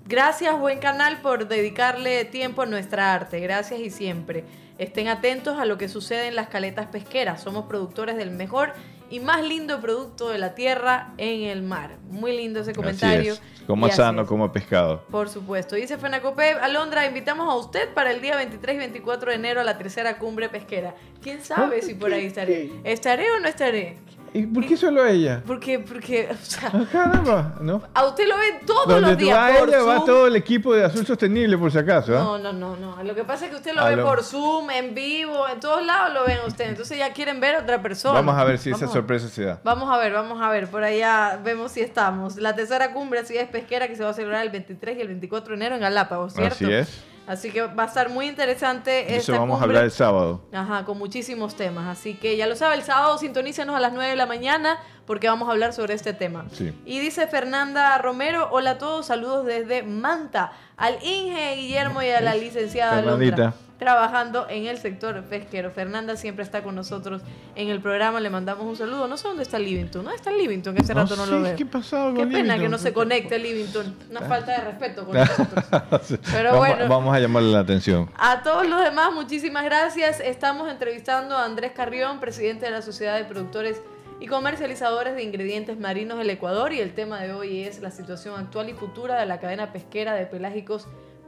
gracias 0.10 0.60
buen 0.60 0.80
canal 0.80 1.22
por 1.22 1.48
dedicarle 1.48 2.26
tiempo 2.26 2.64
a 2.64 2.66
nuestra 2.66 3.14
arte. 3.14 3.40
Gracias 3.40 3.80
y 3.80 3.92
siempre. 3.92 4.44
Estén 4.80 5.08
atentos 5.08 5.60
a 5.60 5.66
lo 5.66 5.78
que 5.78 5.88
sucede 5.88 6.28
en 6.28 6.36
las 6.36 6.48
caletas 6.50 6.88
pesqueras. 6.88 7.42
Somos 7.42 7.66
productores 7.66 8.18
del 8.18 8.32
mejor 8.32 8.74
y 9.12 9.20
más 9.20 9.44
lindo 9.44 9.80
producto 9.82 10.30
de 10.30 10.40
la 10.40 10.56
tierra 10.56 11.14
en 11.18 11.44
el 11.44 11.62
mar. 11.62 11.98
Muy 12.10 12.36
lindo 12.36 12.62
ese 12.62 12.74
comentario. 12.74 13.34
así 13.34 13.42
es. 13.44 13.66
Coma 13.68 13.88
Y 13.88 13.90
así 13.92 13.98
sano, 13.98 14.22
es. 14.24 14.28
coma 14.28 14.52
pescado. 14.52 15.04
Por 15.12 15.30
supuesto. 15.30 15.76
Dice 15.76 15.98
Fenacope, 15.98 16.54
Alondra, 16.54 17.06
invitamos 17.06 17.48
a 17.52 17.56
usted 17.58 17.94
para 17.94 18.12
el 18.12 18.22
día 18.22 18.36
23 18.36 18.76
y 18.76 18.80
24 18.80 19.30
de 19.32 19.36
enero 19.36 19.62
a 19.62 19.64
la 19.64 19.78
tercera 19.78 20.18
cumbre 20.18 20.50
pesquera. 20.50 20.96
¿Quién 21.22 21.44
sabe 21.44 21.82
si 21.84 21.94
por 21.94 22.12
ahí 22.14 22.26
estaré? 22.26 22.72
¿Estaré 22.84 23.32
o 23.34 23.40
no 23.40 23.48
estaré? 23.48 23.98
¿Y 24.34 24.46
por 24.46 24.66
qué 24.66 24.78
solo 24.78 25.06
ella? 25.06 25.42
Porque, 25.46 25.80
porque, 25.80 26.30
o 26.32 26.46
sea, 26.46 26.70
Ah, 26.74 26.86
caramba, 26.92 27.56
¿no? 27.62 27.82
a 27.94 28.06
usted 28.06 28.28
lo 28.28 28.38
ven 28.38 28.66
todos 28.66 28.88
Donde 28.88 29.10
los 29.10 29.18
días 29.18 29.38
vas 29.38 29.58
por 29.58 29.70
ella, 29.70 29.82
va 29.84 29.96
Zoom. 29.96 30.06
todo 30.06 30.28
el 30.28 30.36
equipo 30.36 30.74
de 30.74 30.84
Azul 30.86 31.06
Sostenible, 31.06 31.58
por 31.58 31.72
si 31.72 31.78
acaso. 31.80 32.16
¿ah? 32.18 32.20
No, 32.22 32.38
no, 32.38 32.54
no, 32.54 32.76
no. 32.76 33.04
Lo 33.04 33.16
que 33.16 33.24
pasa 33.24 33.46
es 33.46 33.52
que 33.52 33.58
usted 33.58 33.74
lo 33.74 33.82
Ah, 33.82 33.90
ve 33.90 33.96
lo- 33.96 34.06
por 34.06 34.24
Zoom, 34.24 34.70
en 34.72 34.94
vivo, 34.94 35.48
en 35.50 35.60
todos 35.60 35.86
lados 35.86 36.14
lo 36.14 36.26
ven 36.26 36.38
usted. 36.48 36.70
Entonces 36.70 36.98
ya 36.98 37.12
quieren 37.14 37.40
ver 37.40 37.56
a 37.56 37.60
otra 37.60 37.82
persona. 37.82 38.14
Vamos 38.16 38.36
a 38.38 38.44
ver 38.44 38.58
si 38.58 38.70
esa 38.70 38.80
Vamos 38.82 38.94
sorpresa 38.94 39.28
se 39.30 39.44
da. 39.44 39.60
Vamos 39.64 39.90
a 39.94 39.98
ver, 39.98 40.14
vamos 40.14 40.42
a 40.42 40.50
ver, 40.50 40.68
por 40.68 40.84
allá 40.84 41.40
vemos 41.44 41.72
si 41.72 41.82
estamos. 41.82 42.36
La 42.38 42.56
tercera 42.56 42.94
cumbre 42.94 43.20
así 43.20 43.38
es 43.38 43.48
pesquera 43.50 43.88
que 43.88 43.96
se 43.96 44.04
va 44.04 44.12
a 44.12 44.14
celebrar 44.14 44.44
el 44.44 44.50
23 44.52 44.98
y 44.98 45.02
el 45.02 45.08
24 45.08 45.50
de 45.50 45.56
enero 45.56 45.76
en 45.76 45.82
Galápagos, 45.82 46.34
¿cierto? 46.34 46.54
Así 46.54 46.72
es. 46.72 47.04
Así 47.30 47.52
que 47.52 47.62
va 47.62 47.84
a 47.84 47.86
estar 47.86 48.10
muy 48.10 48.28
interesante 48.28 49.02
esta 49.02 49.34
eso 49.34 49.34
vamos 49.34 49.62
a 49.62 49.64
hablar 49.64 49.84
el 49.84 49.92
sábado. 49.92 50.42
Ajá, 50.52 50.84
con 50.84 50.98
muchísimos 50.98 51.54
temas. 51.54 51.86
Así 51.88 52.16
que 52.16 52.36
ya 52.36 52.48
lo 52.48 52.56
sabe, 52.56 52.74
el 52.74 52.82
sábado 52.82 53.20
sintonícenos 53.20 53.76
a 53.76 53.80
las 53.80 53.94
9 53.94 54.10
de 54.10 54.16
la 54.16 54.26
mañana 54.26 54.80
porque 55.10 55.28
vamos 55.28 55.50
a 55.50 55.54
hablar 55.54 55.74
sobre 55.74 55.96
este 55.96 56.14
tema. 56.14 56.46
Sí. 56.52 56.72
Y 56.86 57.00
dice 57.00 57.26
Fernanda 57.26 57.98
Romero, 57.98 58.48
hola 58.52 58.70
a 58.70 58.78
todos, 58.78 59.08
saludos 59.08 59.44
desde 59.44 59.82
Manta, 59.82 60.52
al 60.78 61.04
Inge 61.04 61.56
Guillermo 61.56 62.04
y 62.04 62.10
a 62.10 62.22
la 62.22 62.36
licenciada. 62.36 63.02
Fernandita. 63.02 63.56
trabajando 63.80 64.46
en 64.52 64.68
el 64.68 64.78
sector 64.78 65.20
pesquero. 65.24 65.72
Fernanda 65.72 66.16
siempre 66.16 66.44
está 66.44 66.62
con 66.62 66.76
nosotros 66.76 67.24
en 67.56 67.70
el 67.70 67.82
programa, 67.82 68.20
le 68.20 68.30
mandamos 68.30 68.68
un 68.68 68.76
saludo. 68.76 69.08
No 69.08 69.18
sé 69.18 69.28
dónde 69.28 69.42
está 69.42 69.58
Livington, 69.58 70.04
¿dónde 70.04 70.16
está 70.16 70.32
Livington? 70.32 70.76
Que 70.76 70.84
hace 70.84 70.94
rato 70.94 71.16
no 71.16 71.26
lo 71.26 71.42
veo. 71.42 71.56
¿Qué 71.56 71.66
pasado 71.66 72.14
Qué 72.14 72.28
pena 72.28 72.40
Livington? 72.40 72.60
que 72.60 72.70
no 72.70 72.78
se 72.78 72.94
conecte 72.94 73.40
Livington. 73.40 73.96
Una 74.12 74.22
falta 74.22 74.52
de 74.52 74.66
respeto 74.66 75.08
con 75.08 75.18
nosotros. 75.18 76.20
Pero 76.32 76.52
vamos, 76.52 76.68
bueno. 76.68 76.88
vamos 76.88 77.16
a 77.16 77.20
llamarle 77.20 77.52
la 77.52 77.62
atención. 77.62 78.12
A 78.16 78.44
todos 78.44 78.68
los 78.68 78.84
demás, 78.84 79.12
muchísimas 79.12 79.64
gracias. 79.64 80.20
Estamos 80.20 80.70
entrevistando 80.70 81.36
a 81.36 81.46
Andrés 81.46 81.72
Carrión, 81.72 82.20
presidente 82.20 82.66
de 82.66 82.72
la 82.74 82.84
Sociedad 82.84 83.18
de 83.18 83.26
Productores 83.26 83.82
y 84.20 84.28
Comercializadores 84.28 85.16
de 85.16 85.24
Ingredientes 85.24 85.80
Marinos 85.80 86.18
del 86.18 86.30
Ecuador. 86.30 86.74
Y 86.74 86.80
el 86.80 86.94
tema 86.94 87.22
de 87.22 87.34
hoy 87.34 87.64
es 87.64 87.82
la 87.82 87.92
situación 87.92 88.40
actual 88.40 88.70
y 88.70 88.74
futura 88.74 89.20
de 89.20 89.26
la 89.26 89.40
cadena 89.40 89.72
pesquera 89.72 90.14
de 90.14 90.26
pelágicos 90.26 90.88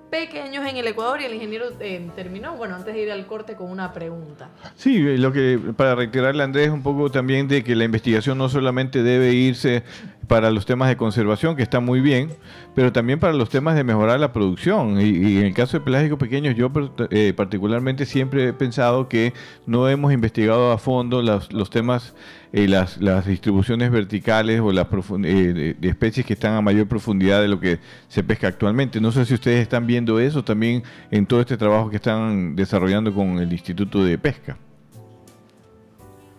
pequeños 0.09 0.67
en 0.67 0.75
el 0.75 0.87
Ecuador. 0.87 1.21
Y 1.21 1.25
el 1.25 1.33
ingeniero 1.33 1.67
eh, 1.79 2.09
terminó, 2.15 2.55
bueno, 2.57 2.75
antes 2.75 2.93
de 2.93 3.01
ir 3.01 3.11
al 3.11 3.25
corte, 3.27 3.55
con 3.55 3.71
una 3.71 3.93
pregunta. 3.93 4.49
Sí, 4.75 4.99
lo 5.17 5.31
que 5.31 5.59
para 5.75 5.95
reiterarle 5.95 6.43
Andrés 6.43 6.69
un 6.69 6.83
poco 6.83 7.09
también 7.09 7.47
de 7.47 7.63
que 7.63 7.75
la 7.75 7.85
investigación 7.85 8.37
no 8.37 8.49
solamente 8.49 9.03
debe 9.03 9.33
irse 9.33 9.83
para 10.27 10.51
los 10.51 10.65
temas 10.65 10.89
de 10.89 10.97
conservación, 10.97 11.55
que 11.55 11.63
está 11.63 11.79
muy 11.79 12.01
bien, 12.01 12.33
pero 12.73 12.91
también 12.91 13.19
para 13.19 13.33
los 13.33 13.49
temas 13.49 13.75
de 13.75 13.83
mejorar 13.83 14.19
la 14.19 14.31
producción. 14.31 14.99
Y, 15.01 15.37
en 15.37 15.45
el 15.45 15.53
caso 15.53 15.77
de 15.77 15.83
pelágicos 15.83 16.17
pequeños, 16.17 16.55
yo 16.55 16.71
eh, 17.09 17.33
particularmente 17.35 18.05
siempre 18.05 18.49
he 18.49 18.53
pensado 18.53 19.09
que 19.09 19.33
no 19.65 19.89
hemos 19.89 20.13
investigado 20.13 20.71
a 20.71 20.77
fondo 20.77 21.21
los 21.21 21.69
temas, 21.69 22.15
eh, 22.53 22.67
las, 22.67 23.01
las 23.01 23.25
distribuciones 23.25 23.91
verticales 23.91 24.61
o 24.61 24.71
las 24.71 24.87
eh, 25.23 25.75
de 25.77 25.89
especies 25.89 26.25
que 26.25 26.33
están 26.33 26.53
a 26.53 26.61
mayor 26.61 26.87
profundidad 26.87 27.41
de 27.41 27.47
lo 27.47 27.59
que 27.59 27.79
se 28.07 28.23
pesca 28.23 28.47
actualmente. 28.47 29.01
No 29.01 29.11
sé 29.11 29.25
si 29.25 29.33
ustedes 29.33 29.61
están 29.61 29.87
viendo 29.87 30.19
eso 30.19 30.43
también 30.43 30.83
en 31.11 31.25
todo 31.25 31.41
este 31.41 31.57
trabajo 31.57 31.89
que 31.89 31.97
están 31.97 32.55
desarrollando 32.55 33.13
con 33.13 33.39
el 33.39 33.51
Instituto 33.51 34.03
de 34.03 34.17
Pesca. 34.17 34.57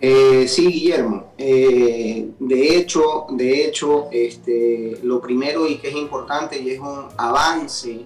Eh, 0.05 0.49
sí, 0.49 0.67
Guillermo. 0.67 1.33
Eh, 1.39 2.29
de 2.41 2.77
hecho, 2.77 3.27
de 3.31 3.65
hecho, 3.67 4.09
este, 4.11 4.99
lo 5.05 5.21
primero 5.21 5.69
y 5.69 5.77
que 5.79 5.91
es 5.91 5.95
importante 5.97 6.59
y 6.61 6.71
es 6.71 6.81
un 6.81 7.07
avance 7.17 8.05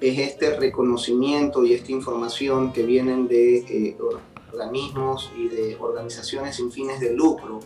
es 0.00 0.18
este 0.18 0.56
reconocimiento 0.56 1.64
y 1.64 1.74
esta 1.74 1.92
información 1.92 2.72
que 2.72 2.82
vienen 2.84 3.28
de 3.28 3.58
eh, 3.58 3.96
or- 4.00 4.20
organismos 4.52 5.30
y 5.36 5.48
de 5.48 5.76
organizaciones 5.78 6.56
sin 6.56 6.72
fines 6.72 6.98
de 7.00 7.12
lucro 7.14 7.60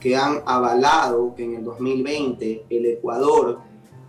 que 0.00 0.14
han 0.14 0.42
avalado 0.46 1.34
que 1.36 1.44
en 1.44 1.54
el 1.56 1.64
2020 1.64 2.64
el 2.70 2.86
Ecuador 2.86 3.58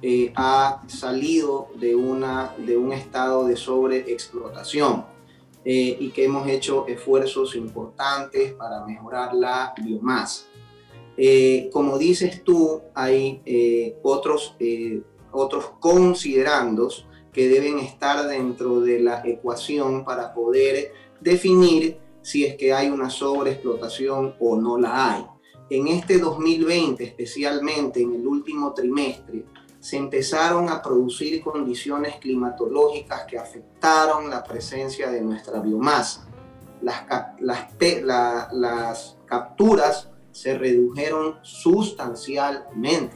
eh, 0.03 0.32
ha 0.36 0.84
salido 0.88 1.70
de, 1.80 1.95
una, 1.95 2.53
de 2.57 2.78
un 2.78 2.93
estado 2.93 3.45
de 3.47 3.55
sobreexplotación 3.55 5.05
eh, 5.70 5.97
y 5.99 6.11
que 6.11 6.24
hemos 6.24 6.47
hecho 6.47 6.88
esfuerzos 6.88 7.53
importantes 7.57 8.53
para 8.53 8.86
mejorar 8.86 9.34
la 9.34 9.74
biomasa. 9.78 10.45
Eh, 11.18 11.70
como 11.74 11.97
dices 11.97 12.41
tú, 12.41 12.84
hay 12.95 13.41
eh, 13.45 13.97
otros, 14.01 14.55
eh, 14.61 15.01
otros 15.34 15.72
considerandos 15.82 17.05
que 17.34 17.49
deben 17.49 17.80
estar 17.80 18.26
dentro 18.30 18.80
de 18.80 19.01
la 19.01 19.22
ecuación 19.26 20.05
para 20.05 20.34
poder 20.34 20.93
definir 21.20 21.97
si 22.22 22.45
es 22.45 22.55
que 22.55 22.72
hay 22.72 22.89
una 22.89 23.09
sobreexplotación 23.09 24.36
o 24.39 24.55
no 24.55 24.78
la 24.78 25.15
hay. 25.15 25.26
En 25.70 25.89
este 25.89 26.18
2020, 26.18 27.03
especialmente 27.03 28.01
en 28.01 28.13
el 28.13 28.26
último 28.26 28.74
trimestre, 28.74 29.43
se 29.80 29.97
empezaron 29.97 30.69
a 30.69 30.82
producir 30.82 31.41
condiciones 31.41 32.15
climatológicas 32.15 33.25
que 33.25 33.38
afectaron 33.38 34.30
la 34.30 34.43
presencia 34.43 35.09
de 35.09 35.21
nuestra 35.21 35.59
biomasa. 35.59 36.28
Las, 36.82 37.01
cap- 37.01 37.39
las, 37.39 37.71
pe- 37.73 38.01
la- 38.03 38.49
las 38.51 39.17
capturas 39.25 40.09
se 40.32 40.57
redujeron 40.57 41.36
sustancialmente, 41.41 43.15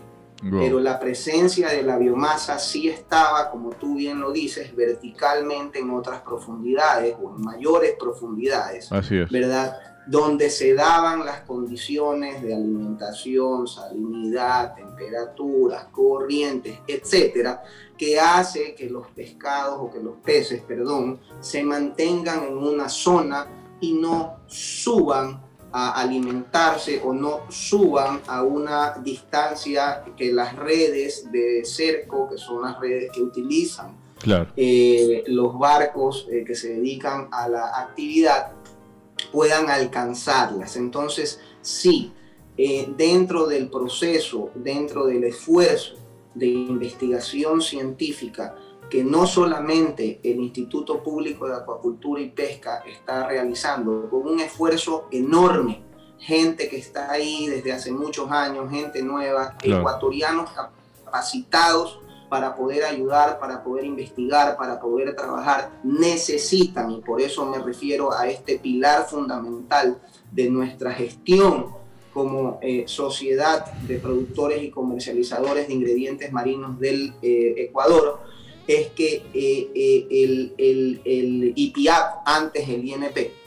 pero 0.59 0.79
la 0.79 0.99
presencia 0.99 1.69
de 1.69 1.83
la 1.83 1.97
biomasa 1.97 2.57
sí 2.57 2.89
estaba, 2.89 3.51
como 3.51 3.69
tú 3.71 3.95
bien 3.95 4.19
lo 4.19 4.31
dices, 4.31 4.75
verticalmente 4.75 5.79
en 5.79 5.91
otras 5.91 6.21
profundidades 6.21 7.15
o 7.21 7.35
en 7.35 7.41
mayores 7.43 7.95
profundidades. 7.99 8.91
Así 8.91 9.17
es. 9.17 9.29
¿verdad? 9.29 9.77
Donde 10.07 10.49
se 10.49 10.73
daban 10.73 11.25
las 11.25 11.41
condiciones 11.41 12.41
de 12.41 12.55
alimentación, 12.55 13.67
salinidad, 13.67 14.73
temperaturas, 14.75 15.85
corrientes, 15.91 16.79
etcétera, 16.87 17.61
que 17.97 18.19
hace 18.19 18.73
que 18.73 18.89
los 18.89 19.07
pescados 19.09 19.77
o 19.79 19.91
que 19.91 19.99
los 19.99 20.17
peces, 20.17 20.61
perdón, 20.63 21.19
se 21.39 21.63
mantengan 21.63 22.43
en 22.43 22.57
una 22.57 22.89
zona 22.89 23.47
y 23.79 23.93
no 23.93 24.37
suban 24.47 25.41
a 25.71 26.01
alimentarse 26.01 27.01
o 27.03 27.13
no 27.13 27.41
suban 27.49 28.21
a 28.27 28.43
una 28.43 28.93
distancia 29.03 30.03
que 30.17 30.33
las 30.33 30.55
redes 30.55 31.31
de 31.31 31.63
cerco, 31.63 32.27
que 32.29 32.37
son 32.37 32.63
las 32.63 32.79
redes 32.79 33.11
que 33.13 33.21
utilizan 33.21 33.95
Claro. 34.19 34.51
eh, 34.55 35.23
los 35.27 35.57
barcos 35.57 36.27
eh, 36.29 36.43
que 36.45 36.53
se 36.53 36.75
dedican 36.75 37.27
a 37.31 37.47
la 37.47 37.79
actividad 37.79 38.51
puedan 39.25 39.69
alcanzarlas. 39.69 40.75
Entonces, 40.75 41.39
sí, 41.61 42.13
eh, 42.57 42.91
dentro 42.97 43.47
del 43.47 43.69
proceso, 43.69 44.51
dentro 44.55 45.05
del 45.05 45.23
esfuerzo 45.23 45.95
de 46.35 46.47
investigación 46.47 47.61
científica 47.61 48.55
que 48.89 49.03
no 49.05 49.25
solamente 49.25 50.19
el 50.21 50.41
Instituto 50.41 51.01
Público 51.01 51.47
de 51.47 51.55
Acuacultura 51.55 52.21
y 52.21 52.29
Pesca 52.29 52.83
está 52.85 53.25
realizando, 53.25 54.09
con 54.09 54.27
un 54.27 54.39
esfuerzo 54.41 55.07
enorme, 55.11 55.81
gente 56.19 56.67
que 56.67 56.77
está 56.77 57.09
ahí 57.09 57.47
desde 57.47 57.71
hace 57.71 57.91
muchos 57.91 58.29
años, 58.29 58.69
gente 58.69 59.01
nueva, 59.01 59.55
Claro. 59.57 59.79
ecuatorianos 59.79 60.49
capacitados 60.51 61.99
para 62.31 62.55
poder 62.55 62.85
ayudar, 62.85 63.39
para 63.39 63.61
poder 63.61 63.83
investigar, 63.83 64.55
para 64.55 64.79
poder 64.79 65.13
trabajar, 65.17 65.69
necesitan, 65.83 66.89
y 66.89 67.01
por 67.01 67.19
eso 67.19 67.45
me 67.45 67.59
refiero 67.59 68.13
a 68.13 68.25
este 68.29 68.57
pilar 68.57 69.05
fundamental 69.05 69.99
de 70.31 70.49
nuestra 70.49 70.93
gestión 70.93 71.65
como 72.13 72.57
eh, 72.61 72.85
sociedad 72.87 73.65
de 73.81 73.97
productores 73.97 74.63
y 74.63 74.69
comercializadores 74.69 75.67
de 75.67 75.73
ingredientes 75.73 76.31
marinos 76.31 76.79
del 76.79 77.13
eh, 77.21 77.55
Ecuador, 77.57 78.21
es 78.65 78.87
que 78.91 79.23
eh, 79.33 79.69
eh, 79.75 80.07
el, 80.09 80.53
el, 81.03 81.51
IPIAP, 81.53 82.21
antes 82.23 82.69
el 82.69 82.85
INP, 82.85 83.41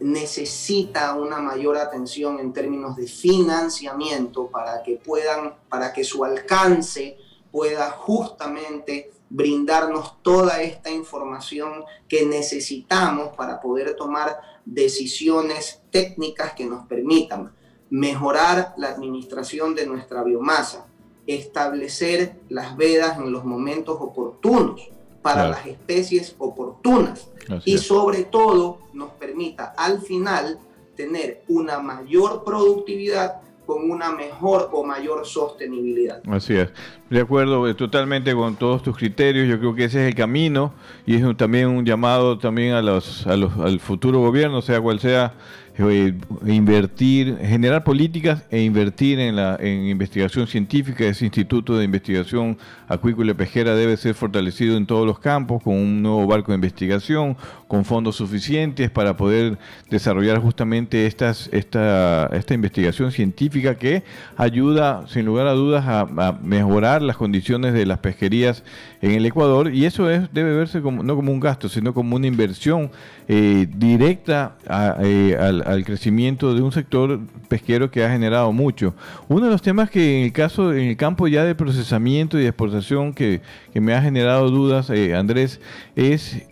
necesita 0.00 1.14
una 1.14 1.38
mayor 1.38 1.76
atención 1.76 2.40
en 2.40 2.52
términos 2.52 2.96
de 2.96 3.06
financiamiento 3.06 4.48
para 4.48 4.82
que 4.82 4.96
puedan, 4.96 5.54
para 5.68 5.92
que 5.92 6.02
su 6.02 6.24
alcance 6.24 7.16
pueda 7.54 7.88
justamente 7.92 9.12
brindarnos 9.30 10.20
toda 10.22 10.60
esta 10.60 10.90
información 10.90 11.84
que 12.08 12.26
necesitamos 12.26 13.28
para 13.36 13.60
poder 13.60 13.94
tomar 13.94 14.40
decisiones 14.64 15.80
técnicas 15.92 16.54
que 16.54 16.66
nos 16.66 16.84
permitan 16.88 17.54
mejorar 17.90 18.74
la 18.76 18.88
administración 18.88 19.72
de 19.76 19.86
nuestra 19.86 20.24
biomasa, 20.24 20.88
establecer 21.28 22.40
las 22.48 22.76
vedas 22.76 23.18
en 23.18 23.30
los 23.30 23.44
momentos 23.44 23.98
oportunos 24.00 24.90
para 25.22 25.42
Claro. 25.42 25.50
las 25.52 25.66
especies 25.66 26.34
oportunas 26.38 27.28
Así 27.48 27.74
y 27.74 27.78
sobre 27.78 28.24
todo 28.24 28.80
nos 28.92 29.12
permita 29.12 29.74
al 29.76 30.00
final 30.00 30.58
tener 30.96 31.44
una 31.46 31.78
mayor 31.78 32.42
productividad 32.42 33.42
con 33.66 33.90
una 33.90 34.12
mejor 34.12 34.70
o 34.72 34.84
mayor 34.84 35.26
sostenibilidad. 35.26 36.20
Así 36.28 36.54
es. 36.54 36.68
De 37.10 37.20
acuerdo 37.20 37.68
eh, 37.68 37.74
totalmente 37.74 38.34
con 38.34 38.56
todos 38.56 38.82
tus 38.82 38.96
criterios. 38.96 39.48
Yo 39.48 39.58
creo 39.58 39.74
que 39.74 39.84
ese 39.84 40.02
es 40.02 40.08
el 40.08 40.14
camino 40.14 40.72
y 41.06 41.16
es 41.16 41.36
también 41.36 41.68
un 41.68 41.84
llamado 41.84 42.38
también 42.38 42.74
a 42.74 42.82
los, 42.82 43.26
a 43.26 43.36
los, 43.36 43.56
al 43.58 43.80
futuro 43.80 44.20
gobierno, 44.20 44.62
sea 44.62 44.80
cual 44.80 45.00
sea, 45.00 45.34
eh, 45.76 46.14
invertir, 46.46 47.36
generar 47.38 47.82
políticas 47.82 48.44
e 48.50 48.60
invertir 48.62 49.18
en 49.18 49.34
la 49.34 49.56
en 49.58 49.86
investigación 49.86 50.46
científica. 50.46 51.04
Ese 51.04 51.24
Instituto 51.24 51.76
de 51.76 51.84
Investigación 51.84 52.56
Acuícola 52.86 53.32
y 53.32 53.34
Pesquera 53.34 53.74
debe 53.74 53.96
ser 53.96 54.14
fortalecido 54.14 54.76
en 54.76 54.86
todos 54.86 55.04
los 55.04 55.18
campos 55.18 55.62
con 55.64 55.74
un 55.74 56.00
nuevo 56.00 56.26
barco 56.28 56.52
de 56.52 56.56
investigación, 56.56 57.36
con 57.74 57.84
fondos 57.84 58.14
suficientes 58.14 58.88
para 58.88 59.16
poder 59.16 59.58
desarrollar 59.90 60.38
justamente 60.38 61.06
estas, 61.06 61.48
esta, 61.50 62.26
esta 62.32 62.54
investigación 62.54 63.10
científica 63.10 63.74
que 63.74 64.04
ayuda, 64.36 65.08
sin 65.08 65.26
lugar 65.26 65.48
a 65.48 65.54
dudas, 65.54 65.84
a, 65.84 66.38
mejorar 66.40 67.02
las 67.02 67.16
condiciones 67.16 67.74
de 67.74 67.84
las 67.84 67.98
pesquerías 67.98 68.62
en 69.02 69.10
el 69.10 69.26
Ecuador 69.26 69.74
y 69.74 69.86
eso 69.86 70.08
es, 70.08 70.32
debe 70.32 70.54
verse 70.54 70.80
no 70.80 71.16
como 71.16 71.32
un 71.32 71.40
gasto, 71.40 71.68
sino 71.68 71.92
como 71.92 72.14
una 72.14 72.28
inversión 72.28 72.92
eh, 73.26 73.66
directa 73.74 74.54
eh, 75.02 75.36
al- 75.36 75.84
crecimiento 75.84 76.54
de 76.54 76.62
un 76.62 76.70
sector 76.70 77.18
pesquero 77.48 77.90
que 77.90 78.04
ha 78.04 78.10
generado 78.10 78.52
mucho. 78.52 78.94
Uno 79.28 79.46
de 79.46 79.50
los 79.50 79.62
temas 79.62 79.90
que 79.90 80.20
en 80.20 80.24
el 80.26 80.32
caso, 80.32 80.72
en 80.72 80.90
el 80.90 80.96
campo 80.96 81.26
ya 81.26 81.42
de 81.42 81.56
procesamiento 81.56 82.38
y 82.38 82.42
de 82.42 82.48
exportación 82.48 83.12
que, 83.12 83.40
me 83.74 83.92
ha 83.92 84.00
generado 84.00 84.50
dudas, 84.50 84.88
eh, 84.90 85.16
Andrés, 85.16 85.60
es 85.96 86.46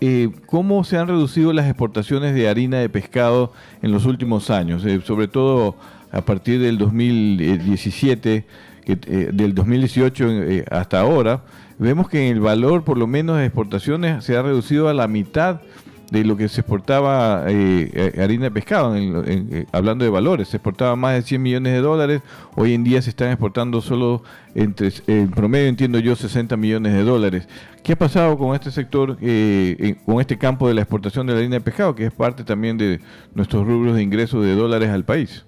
cómo 0.46 0.82
se 0.82 0.98
han 0.98 1.11
reducido 1.12 1.52
las 1.52 1.66
exportaciones 1.66 2.34
de 2.34 2.48
harina 2.48 2.78
de 2.78 2.88
pescado 2.88 3.52
en 3.82 3.92
los 3.92 4.06
últimos 4.06 4.50
años, 4.50 4.84
eh, 4.84 5.00
sobre 5.04 5.28
todo 5.28 5.76
a 6.10 6.22
partir 6.22 6.60
del 6.60 6.78
2017, 6.78 8.44
que, 8.84 8.96
del 8.96 9.54
2018 9.54 10.28
hasta 10.70 11.00
ahora. 11.00 11.42
Vemos 11.78 12.08
que 12.08 12.30
el 12.30 12.40
valor, 12.40 12.84
por 12.84 12.98
lo 12.98 13.06
menos 13.06 13.38
de 13.38 13.46
exportaciones, 13.46 14.24
se 14.24 14.36
ha 14.36 14.42
reducido 14.42 14.88
a 14.88 14.94
la 14.94 15.08
mitad 15.08 15.60
de 16.12 16.24
lo 16.24 16.36
que 16.36 16.46
se 16.50 16.60
exportaba 16.60 17.46
eh, 17.48 17.90
eh, 17.94 18.20
harina 18.22 18.44
de 18.44 18.50
pescado, 18.50 18.94
eh, 18.94 19.64
hablando 19.72 20.04
de 20.04 20.10
valores, 20.10 20.48
se 20.48 20.58
exportaba 20.58 20.94
más 20.94 21.14
de 21.14 21.22
100 21.22 21.40
millones 21.42 21.72
de 21.72 21.80
dólares, 21.80 22.20
hoy 22.54 22.74
en 22.74 22.84
día 22.84 23.00
se 23.00 23.08
están 23.08 23.30
exportando 23.30 23.80
solo, 23.80 24.22
entre, 24.54 24.92
en 25.06 25.30
promedio 25.30 25.68
entiendo 25.68 25.98
yo, 26.00 26.14
60 26.14 26.54
millones 26.58 26.92
de 26.92 27.02
dólares. 27.02 27.48
¿Qué 27.82 27.94
ha 27.94 27.96
pasado 27.96 28.36
con 28.36 28.54
este 28.54 28.70
sector, 28.70 29.16
con 29.16 30.20
este 30.20 30.36
campo 30.36 30.68
de 30.68 30.74
la 30.74 30.82
exportación 30.82 31.26
de 31.26 31.32
la 31.32 31.38
harina 31.38 31.56
de 31.56 31.62
pescado, 31.62 31.94
que 31.94 32.04
es 32.04 32.12
parte 32.12 32.44
también 32.44 32.76
de 32.76 33.00
nuestros 33.34 33.66
rubros 33.66 33.96
de 33.96 34.02
ingresos 34.02 34.44
de 34.44 34.54
dólares 34.54 34.90
al 34.90 35.06
país? 35.06 35.46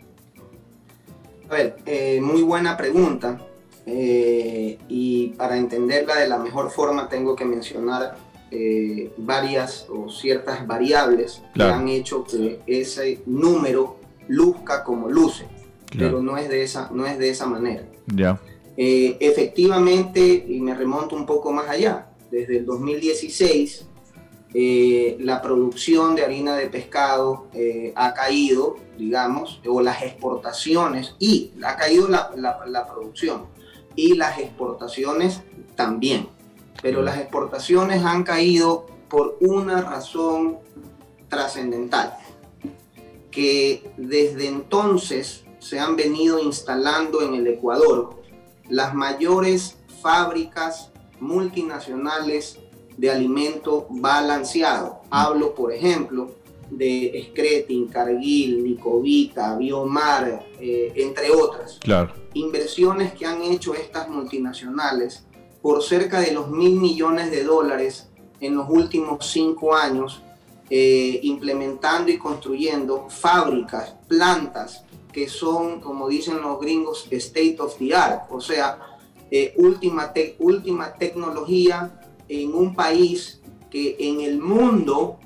A 1.51 1.55
ver, 1.55 1.77
muy 2.23 2.41
buena 2.41 2.75
pregunta. 2.75 3.39
y 3.87 5.35
para 5.37 5.59
entenderla 5.59 6.17
de 6.17 6.27
la 6.27 6.39
mejor 6.39 6.71
forma 6.71 7.07
tengo 7.11 7.37
que 7.37 7.45
mencionar 7.45 8.17
eh, 8.57 9.13
varias 9.17 9.87
o 9.89 10.09
ciertas 10.09 10.65
variables 10.65 11.43
que 11.53 11.65
han 11.65 11.89
hecho 11.89 12.23
que 12.23 12.61
ese 12.69 13.21
número 13.27 13.97
luzca 14.29 14.85
como 14.85 15.11
luce, 15.11 15.47
pero 15.99 16.23
no 16.23 16.37
es 16.37 16.49
de 16.49 16.63
esa, 16.63 16.89
no 16.93 17.05
es 17.05 17.19
de 17.19 17.31
esa 17.31 17.47
manera. 17.47 17.85
Ya. 18.07 18.41
Eh, 18.77 19.17
efectivamente, 19.19 20.47
y 20.49 20.61
me 20.61 20.73
remonto 20.73 21.17
un 21.17 21.27
poco 21.27 21.51
más 21.51 21.69
allá, 21.69 22.11
desde 22.31 22.59
el 22.59 22.65
2016 22.65 23.87
eh, 24.55 25.17
la 25.19 25.43
producción 25.43 26.15
de 26.15 26.25
harina 26.25 26.55
de 26.55 26.69
pescado 26.69 27.49
ha 27.97 28.15
caído, 28.15 28.77
digamos, 28.97 29.61
o 29.67 29.81
las 29.81 30.01
exportaciones, 30.05 31.17
y 31.19 31.51
ha 31.65 31.75
caído 31.77 32.07
la, 32.07 32.31
la 32.37 32.87
producción, 32.87 33.47
y 33.97 34.15
las 34.15 34.39
exportaciones 34.39 35.43
también 35.75 36.29
pero 36.83 37.03
las 37.03 37.19
exportaciones 37.19 38.05
han 38.05 38.25
caído 38.25 38.87
por 39.09 39.37
una 39.41 39.81
razón 39.81 40.59
trascendental, 41.29 42.17
que 43.31 43.91
desde 43.97 44.49
entonces 44.49 45.45
se 45.59 45.79
han 45.79 45.97
venido 45.97 46.39
instalando 46.39 47.23
en 47.23 47.35
el 47.35 47.47
Ecuador 47.47 48.23
las 48.69 48.95
mayores 48.95 49.77
fábricas 50.03 50.91
multinacionales 51.21 52.59
de 52.97 53.11
alimento 53.11 53.87
balanceado. 53.91 55.01
Hablo, 55.11 55.55
por 55.55 55.73
ejemplo, 55.73 56.35
de 56.71 57.29
Scretin, 57.31 57.89
Cargill, 57.89 58.63
Nicovita, 58.63 59.57
Biomar, 59.57 60.47
eh, 60.61 60.93
entre 60.97 61.31
otras. 61.31 61.79
Claro. 61.81 62.13
Inversiones 62.35 63.13
que 63.15 63.27
han 63.27 63.43
hecho 63.43 63.75
estas 63.75 64.09
multinacionales 64.09 65.25
por 65.65 65.83
cerca 65.83 66.21
de 66.21 66.33
los 66.33 66.51
mil 66.51 66.79
millones 66.79 67.31
de 67.31 67.43
dólares 67.43 68.11
en 68.39 68.55
los 68.55 68.69
últimos 68.69 69.25
cinco 69.25 69.75
años, 69.75 70.21
eh, 70.69 71.21
implementando 71.23 72.13
y 72.13 72.19
construyendo 72.19 73.09
fábricas, 73.09 73.95
plantas 74.07 74.85
que 75.11 75.27
son, 75.27 75.81
como 75.81 76.07
dicen 76.07 76.43
los 76.43 76.61
gringos, 76.61 77.09
state 77.11 77.57
of 77.61 77.79
the 77.79 77.95
art, 77.95 78.31
o 78.31 78.43
sea, 78.43 78.79
eh, 79.31 79.55
última, 79.57 80.13
última 80.39 80.93
tecnología 80.93 81.99
en 82.29 82.55
un 82.55 82.75
país 82.75 83.41
que 83.71 83.97
en 83.99 84.21
el 84.21 84.39
mundo 84.39 85.19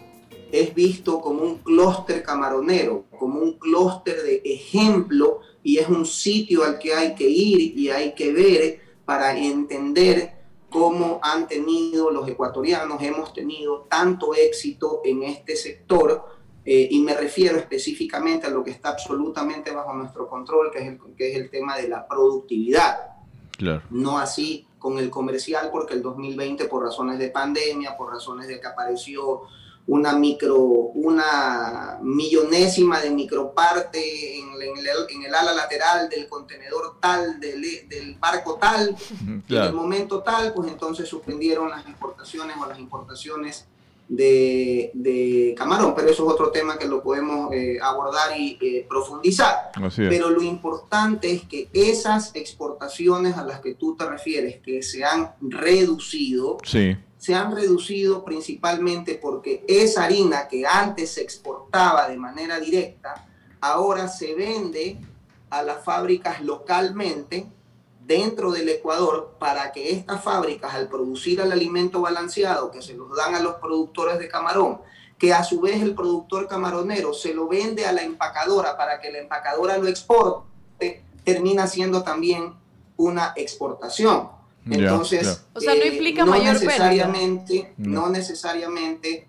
es 0.53 0.72
visto 0.72 1.20
como 1.20 1.43
un 1.43 1.59
clúster 1.59 2.22
camaronero, 2.22 3.07
como 3.18 3.41
un 3.41 3.59
clúster 3.59 4.22
de 4.22 4.41
ejemplo 4.45 5.41
y 5.64 5.78
es 5.78 5.89
un 5.89 6.07
sitio 6.07 6.62
al 6.62 6.78
que 6.78 6.95
hay 6.95 7.16
que 7.16 7.28
ir 7.28 7.76
y 7.76 7.91
hay 7.91 8.14
que 8.14 8.32
ver 8.32 8.88
para 9.09 9.34
entender 9.38 10.34
cómo 10.68 11.18
han 11.22 11.48
tenido 11.48 12.11
los 12.11 12.28
ecuatorianos, 12.28 13.02
hemos 13.02 13.32
tenido 13.32 13.86
tanto 13.88 14.34
éxito 14.34 15.00
en 15.02 15.22
este 15.22 15.56
sector, 15.56 16.26
eh, 16.62 16.88
y 16.90 17.00
me 17.00 17.14
refiero 17.14 17.56
específicamente 17.56 18.46
a 18.46 18.50
lo 18.50 18.62
que 18.62 18.70
está 18.70 18.90
absolutamente 18.90 19.70
bajo 19.70 19.94
nuestro 19.94 20.28
control, 20.28 20.70
que 20.70 20.80
es 20.80 20.88
el, 20.88 20.98
que 21.16 21.30
es 21.30 21.38
el 21.38 21.48
tema 21.48 21.78
de 21.78 21.88
la 21.88 22.06
productividad. 22.06 22.98
Claro. 23.56 23.80
No 23.88 24.18
así 24.18 24.68
con 24.78 24.98
el 24.98 25.09
comercial, 25.09 25.70
porque 25.72 25.94
el 25.94 26.02
2020 26.02 26.66
por 26.66 26.82
razones 26.82 27.18
de 27.18 27.30
pandemia, 27.30 27.96
por 27.96 28.12
razones 28.12 28.46
de 28.46 28.61
que 28.61 28.66
apareció 28.66 29.44
una 29.89 30.12
micro, 30.12 30.59
una 30.59 31.99
millonésima 32.03 33.01
de 33.01 33.11
microparte 33.11 34.39
en, 34.39 34.49
en, 34.61 34.76
el, 34.76 34.86
en 35.09 35.22
el 35.24 35.34
ala 35.34 35.55
lateral 35.55 36.11
del 36.11 36.28
contenedor 36.28 36.99
tal, 37.01 37.41
del, 37.41 37.89
del 37.89 38.14
barco 38.16 38.57
tal, 38.61 38.95
en 39.26 39.43
el 39.49 39.72
momento 39.72 40.22
tal, 40.22 40.53
pues 40.53 40.70
entonces 40.70 41.09
suspendieron 41.09 41.70
las 41.70 41.86
exportaciones 41.86 42.57
o 42.62 42.66
las 42.66 42.78
importaciones 42.78 43.66
de, 44.09 44.91
de 44.93 45.55
camarón, 45.57 45.95
pero 45.95 46.11
eso 46.11 46.26
es 46.26 46.32
otro 46.34 46.51
tema 46.51 46.78
que 46.78 46.86
lo 46.86 47.03
podemos 47.03 47.51
eh, 47.55 47.78
abordar 47.80 48.39
y 48.39 48.59
eh, 48.61 48.86
profundizar. 48.89 49.70
Pero 49.97 50.28
lo 50.28 50.43
importante 50.43 51.32
es 51.32 51.45
que 51.45 51.68
esas 51.72 52.34
exportaciones 52.34 53.39
a 53.39 53.45
las 53.45 53.61
que 53.61 53.74
tú 53.74 53.97
te 53.97 54.07
refieres, 54.07 54.61
que 54.61 54.82
se 54.82 55.03
han 55.03 55.32
reducido, 55.41 56.59
sí 56.62 56.95
se 57.19 57.35
han 57.35 57.55
reducido 57.55 58.25
principalmente 58.25 59.16
porque 59.16 59.64
esa 59.69 60.05
harina 60.05 60.49
que 60.49 60.64
antes 60.64 61.12
se 61.14 61.21
exportaba 61.21 62.09
de 62.09 62.16
manera 62.16 62.59
directa, 62.61 63.27
ahora 63.61 64.09
se 64.09 64.35
vende 64.35 64.99
a 65.51 65.62
las 65.62 65.85
fábricas 65.85 66.41
localmente 66.43 67.47
dentro 68.07 68.53
del 68.53 68.69
Ecuador 68.69 69.37
para 69.39 69.73
que 69.73 69.91
estas 69.91 70.23
fábricas 70.23 70.75
al 70.75 70.89
producir 70.89 71.41
el 71.41 71.53
alimento 71.53 72.01
balanceado 72.01 72.71
que 72.71 72.81
se 72.81 72.95
los 72.95 73.14
dan 73.14 73.35
a 73.35 73.41
los 73.41 73.57
productores 73.57 74.19
de 74.19 74.29
camarón, 74.29 74.81
que 75.19 75.35
a 75.35 75.43
su 75.43 75.61
vez 75.61 75.83
el 75.83 75.95
productor 75.95 76.47
camaronero 76.47 77.12
se 77.12 77.35
lo 77.35 77.49
vende 77.49 77.85
a 77.85 77.93
la 77.93 78.03
empacadora 78.03 78.77
para 78.77 79.01
que 79.01 79.11
la 79.11 79.19
empacadora 79.19 79.77
lo 79.77 79.89
exporte, 79.89 81.05
termina 81.25 81.66
siendo 81.66 82.03
también 82.03 82.55
una 82.97 83.33
exportación. 83.37 84.38
Entonces, 84.71 85.45
o 85.55 85.61
sea, 85.61 85.75
no 85.75 85.83
eh, 85.83 85.89
implica 85.89 86.25
mayor 86.25 86.55
necesariamente, 86.55 87.75
No 87.77 88.09
necesariamente 88.09 89.29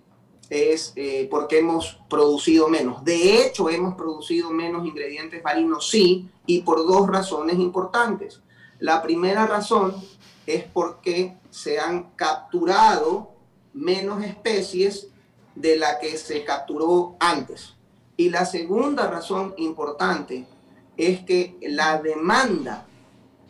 es 0.50 0.94
eh, 0.96 1.28
porque 1.30 1.60
hemos 1.60 2.00
producido 2.10 2.68
menos. 2.68 3.04
De 3.04 3.46
hecho, 3.46 3.70
hemos 3.70 3.96
producido 3.96 4.50
menos 4.50 4.86
ingredientes 4.86 5.44
marinos, 5.44 5.90
sí, 5.90 6.28
y 6.46 6.62
por 6.62 6.86
dos 6.88 7.08
razones 7.08 7.58
importantes. 7.58 8.42
La 8.80 9.02
primera 9.02 9.46
razón 9.46 9.96
es 10.46 10.64
porque 10.64 11.38
se 11.50 11.80
han 11.80 12.12
capturado 12.16 13.32
menos 13.74 14.24
especies 14.24 15.08
de 15.56 15.78
la 15.78 16.00
que 16.00 16.18
se 16.18 16.44
capturó 16.44 17.16
antes. 17.20 17.76
Y 18.18 18.30
la 18.30 18.46
segunda 18.46 19.08
razón 19.08 19.54
importante 19.58 20.46
es 20.98 21.22
que 21.22 21.58
la 21.62 22.02
demanda 22.02 22.86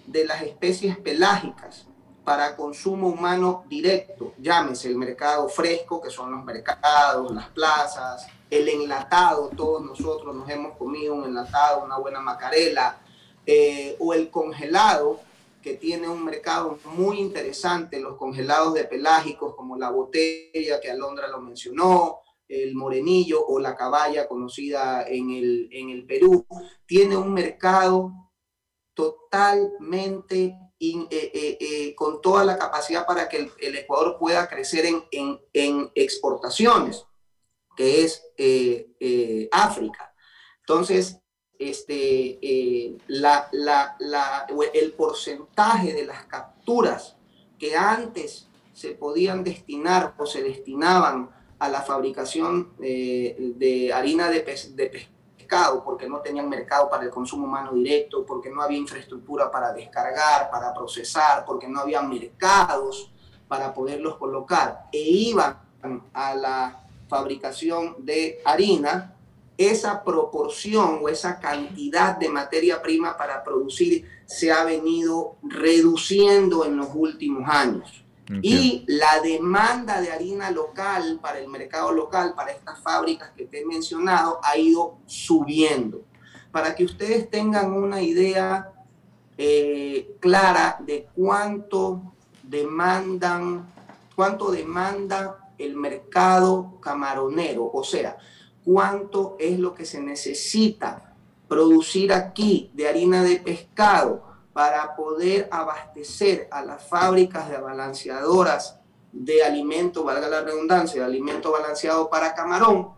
de 0.09 0.25
las 0.25 0.41
especies 0.41 0.97
pelágicas 0.97 1.85
para 2.23 2.55
consumo 2.55 3.07
humano 3.07 3.63
directo, 3.67 4.33
llámese 4.39 4.87
el 4.87 4.97
mercado 4.97 5.47
fresco, 5.49 6.01
que 6.01 6.09
son 6.09 6.31
los 6.31 6.43
mercados, 6.43 7.31
las 7.33 7.47
plazas, 7.49 8.27
el 8.49 8.67
enlatado, 8.67 9.49
todos 9.49 9.83
nosotros 9.83 10.35
nos 10.35 10.49
hemos 10.49 10.75
comido 10.77 11.13
un 11.13 11.25
enlatado, 11.25 11.83
una 11.85 11.97
buena 11.97 12.19
macarela, 12.19 12.99
eh, 13.45 13.95
o 13.99 14.13
el 14.13 14.29
congelado, 14.29 15.19
que 15.61 15.73
tiene 15.73 16.07
un 16.07 16.23
mercado 16.23 16.79
muy 16.85 17.19
interesante, 17.19 17.99
los 17.99 18.17
congelados 18.17 18.73
de 18.73 18.85
pelágicos 18.85 19.55
como 19.55 19.77
la 19.77 19.89
botella 19.89 20.79
que 20.81 20.89
Alondra 20.89 21.27
lo 21.27 21.41
mencionó, 21.41 22.19
el 22.47 22.73
morenillo 22.73 23.45
o 23.45 23.59
la 23.59 23.75
caballa 23.75 24.27
conocida 24.27 25.03
en 25.07 25.29
el, 25.29 25.69
en 25.71 25.89
el 25.89 26.05
Perú, 26.05 26.47
tiene 26.87 27.15
un 27.15 27.33
mercado 27.33 28.28
totalmente 28.99 30.57
eh, 30.77 31.07
eh, 31.09 31.57
eh, 31.61 31.95
con 31.95 32.21
toda 32.21 32.43
la 32.43 32.57
capacidad 32.57 33.05
para 33.05 33.29
que 33.29 33.49
el, 33.61 33.75
Ecuador 33.77 34.17
pueda 34.19 34.49
crecer 34.49 34.85
en, 35.11 35.39
exportaciones, 35.95 37.05
que 37.77 38.03
es 38.03 38.21
África. 39.53 40.13
Entonces, 40.59 41.17
este, 41.57 42.39
el 44.73 44.93
porcentaje 44.97 45.93
de 45.93 46.05
las 46.05 46.25
capturas 46.25 47.15
que 47.57 47.77
antes 47.77 48.49
se 48.73 48.91
podían 48.95 49.45
destinar 49.45 50.13
o 50.17 50.25
se 50.25 50.43
destinaban 50.43 51.29
a 51.57 51.69
la 51.69 51.83
fabricación 51.83 52.75
de 52.77 53.91
harina 53.93 54.29
de, 54.29 54.41
de 54.41 54.85
pescado, 54.87 55.18
porque 55.83 56.07
no 56.07 56.19
tenían 56.19 56.47
mercado 56.47 56.89
para 56.89 57.03
el 57.03 57.09
consumo 57.09 57.45
humano 57.45 57.73
directo, 57.73 58.25
porque 58.25 58.49
no 58.49 58.61
había 58.61 58.77
infraestructura 58.77 59.49
para 59.51 59.73
descargar, 59.73 60.49
para 60.49 60.73
procesar, 60.73 61.43
porque 61.45 61.67
no 61.67 61.79
había 61.81 62.01
mercados 62.01 63.11
para 63.47 63.73
poderlos 63.73 64.17
colocar, 64.17 64.87
e 64.91 64.99
iban 64.99 65.59
a 66.13 66.35
la 66.35 66.83
fabricación 67.07 67.95
de 67.99 68.41
harina, 68.45 69.15
esa 69.57 70.03
proporción 70.03 70.99
o 71.01 71.09
esa 71.09 71.39
cantidad 71.39 72.15
de 72.15 72.29
materia 72.29 72.81
prima 72.81 73.17
para 73.17 73.43
producir 73.43 74.07
se 74.25 74.51
ha 74.51 74.63
venido 74.63 75.35
reduciendo 75.43 76.63
en 76.63 76.77
los 76.77 76.89
últimos 76.93 77.49
años. 77.49 78.05
Y 78.43 78.85
la 78.87 79.21
demanda 79.21 80.01
de 80.01 80.11
harina 80.11 80.51
local 80.51 81.19
para 81.19 81.39
el 81.39 81.47
mercado 81.47 81.91
local, 81.91 82.35
para 82.35 82.51
estas 82.51 82.79
fábricas 82.79 83.31
que 83.35 83.45
te 83.45 83.61
he 83.61 83.65
mencionado, 83.65 84.39
ha 84.43 84.55
ido 84.55 84.99
subiendo. 85.07 86.03
Para 86.51 86.75
que 86.75 86.85
ustedes 86.85 87.29
tengan 87.29 87.73
una 87.73 88.01
idea 88.01 88.71
eh, 89.35 90.15
clara 90.19 90.77
de 90.79 91.07
cuánto 91.15 92.13
demandan, 92.43 93.65
cuánto 94.15 94.51
demanda 94.51 95.49
el 95.57 95.75
mercado 95.75 96.79
camaronero, 96.81 97.69
o 97.73 97.83
sea, 97.83 98.17
cuánto 98.63 99.37
es 99.39 99.57
lo 99.57 99.73
que 99.73 99.85
se 99.85 100.01
necesita 100.01 101.15
producir 101.47 102.13
aquí 102.13 102.69
de 102.75 102.87
harina 102.87 103.23
de 103.23 103.37
pescado 103.37 104.28
para 104.59 104.93
poder 104.93 105.47
abastecer 105.51 106.49
a 106.51 106.61
las 106.61 106.85
fábricas 106.85 107.49
de 107.49 107.57
balanceadoras 107.59 108.77
de 109.09 109.41
alimento, 109.41 110.03
valga 110.03 110.27
la 110.27 110.41
redundancia, 110.41 110.99
de 110.99 111.07
alimento 111.07 111.53
balanceado 111.53 112.09
para 112.09 112.33
camarón, 112.33 112.89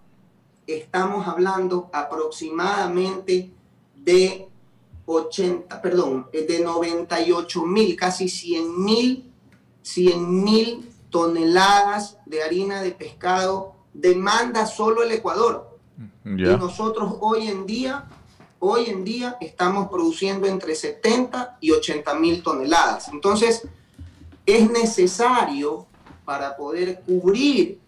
estamos 0.66 1.28
hablando 1.28 1.88
aproximadamente 1.93 3.53
de 3.95 4.49
80, 5.05 5.80
perdón, 5.84 6.30
de 6.34 6.62
98 6.64 7.64
mil, 7.64 7.95
casi 7.95 8.28
100 8.28 8.84
mil, 8.84 9.32
100 9.84 10.43
mil 10.43 10.89
toneladas 11.12 12.18
de 12.26 12.41
harina 12.41 12.82
de 12.82 12.89
pescado 12.89 13.76
demanda 13.93 14.66
solo 14.66 15.03
el 15.03 15.12
Ecuador. 15.12 15.78
Y 16.26 16.41
nosotros 16.41 17.18
hoy 17.20 17.49
en 17.49 17.68
día 17.68 18.07
hoy 18.62 18.86
en 18.89 19.03
día 19.03 19.38
estamos 19.41 19.89
produciendo 19.89 20.47
entre 20.47 20.76
70 20.76 21.57
y 21.62 21.72
80 21.72 22.14
mil 22.16 22.43
toneladas. 22.43 23.09
Entonces, 23.09 23.68
es 24.45 24.70
necesario 24.72 25.88
para 26.24 26.55
poder 26.55 27.01
cubrir 27.05 27.80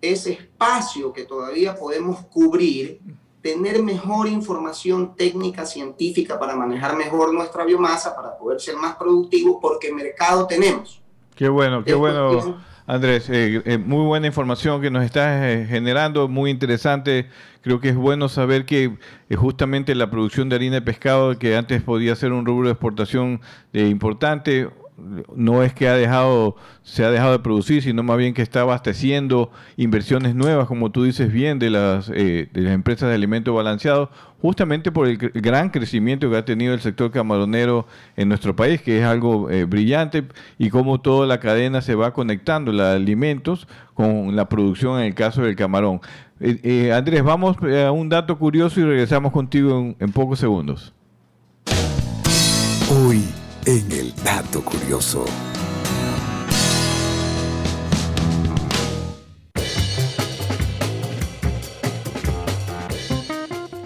ese 0.00 0.32
espacio 0.32 1.12
que 1.12 1.24
todavía 1.24 1.74
podemos 1.74 2.20
cubrir, 2.26 3.00
tener 3.42 3.82
mejor 3.82 4.28
información 4.28 5.14
técnica, 5.16 5.64
científica 5.64 6.38
para 6.38 6.54
manejar 6.54 6.96
mejor 6.96 7.32
nuestra 7.32 7.64
biomasa, 7.64 8.14
para 8.14 8.36
poder 8.36 8.60
ser 8.60 8.76
más 8.76 8.96
productivos, 8.96 9.56
porque 9.60 9.92
mercado 9.92 10.46
tenemos. 10.46 11.00
Qué 11.34 11.48
bueno, 11.48 11.82
qué 11.82 11.94
bueno. 11.94 12.69
Andrés, 12.90 13.30
eh, 13.30 13.62
eh, 13.66 13.78
muy 13.78 14.04
buena 14.04 14.26
información 14.26 14.82
que 14.82 14.90
nos 14.90 15.04
estás 15.04 15.44
eh, 15.44 15.64
generando, 15.68 16.26
muy 16.26 16.50
interesante. 16.50 17.26
Creo 17.62 17.78
que 17.78 17.90
es 17.90 17.94
bueno 17.94 18.28
saber 18.28 18.64
que 18.64 18.96
justamente 19.36 19.94
la 19.94 20.10
producción 20.10 20.48
de 20.48 20.56
harina 20.56 20.74
de 20.74 20.82
pescado, 20.82 21.38
que 21.38 21.56
antes 21.56 21.82
podía 21.82 22.16
ser 22.16 22.32
un 22.32 22.44
rubro 22.44 22.66
de 22.66 22.72
exportación 22.72 23.42
importante, 23.72 24.68
no 25.34 25.62
es 25.62 25.72
que 25.72 25.88
ha 25.88 25.94
dejado, 25.94 26.56
se 26.82 27.04
ha 27.04 27.10
dejado 27.10 27.32
de 27.32 27.38
producir, 27.38 27.82
sino 27.82 28.02
más 28.02 28.18
bien 28.18 28.34
que 28.34 28.42
está 28.42 28.62
abasteciendo 28.62 29.50
inversiones 29.76 30.34
nuevas, 30.34 30.66
como 30.66 30.90
tú 30.90 31.04
dices 31.04 31.32
bien, 31.32 31.58
de 31.58 31.70
las, 31.70 32.10
eh, 32.14 32.48
de 32.52 32.60
las 32.60 32.72
empresas 32.72 33.08
de 33.08 33.14
alimentos 33.14 33.54
balanceados, 33.54 34.08
justamente 34.40 34.92
por 34.92 35.06
el, 35.06 35.18
gran 35.18 35.70
crecimiento 35.70 36.30
que 36.30 36.36
ha 36.36 36.44
tenido 36.44 36.74
el 36.74 36.80
sector 36.80 37.10
camaronero 37.10 37.86
en 38.16 38.28
nuestro 38.28 38.54
país, 38.56 38.80
que 38.82 38.98
es 38.98 39.04
algo 39.04 39.50
eh, 39.50 39.64
brillante, 39.64 40.24
y 40.58 40.70
cómo 40.70 41.00
toda 41.00 41.26
la 41.26 41.40
cadena 41.40 41.80
se 41.82 41.94
va 41.94 42.12
conectando, 42.12 42.72
la 42.72 42.90
de 42.90 42.96
alimentos, 42.96 43.66
con 43.94 44.34
la 44.36 44.48
producción 44.48 45.00
en 45.00 45.06
el 45.06 45.14
caso 45.14 45.42
del 45.42 45.56
camarón. 45.56 46.00
Eh, 46.40 46.92
Andrés, 46.92 47.22
vamos 47.22 47.56
a 47.62 47.92
un 47.92 48.08
dato 48.08 48.38
curioso 48.38 48.80
y 48.80 48.84
regresamos 48.84 49.32
contigo 49.32 49.78
en, 49.78 49.96
en 49.98 50.12
pocos 50.12 50.38
segundos. 50.38 50.94
Hoy 52.90 53.22
en 53.66 53.92
el 53.92 54.14
dato 54.24 54.64
curioso. 54.64 55.24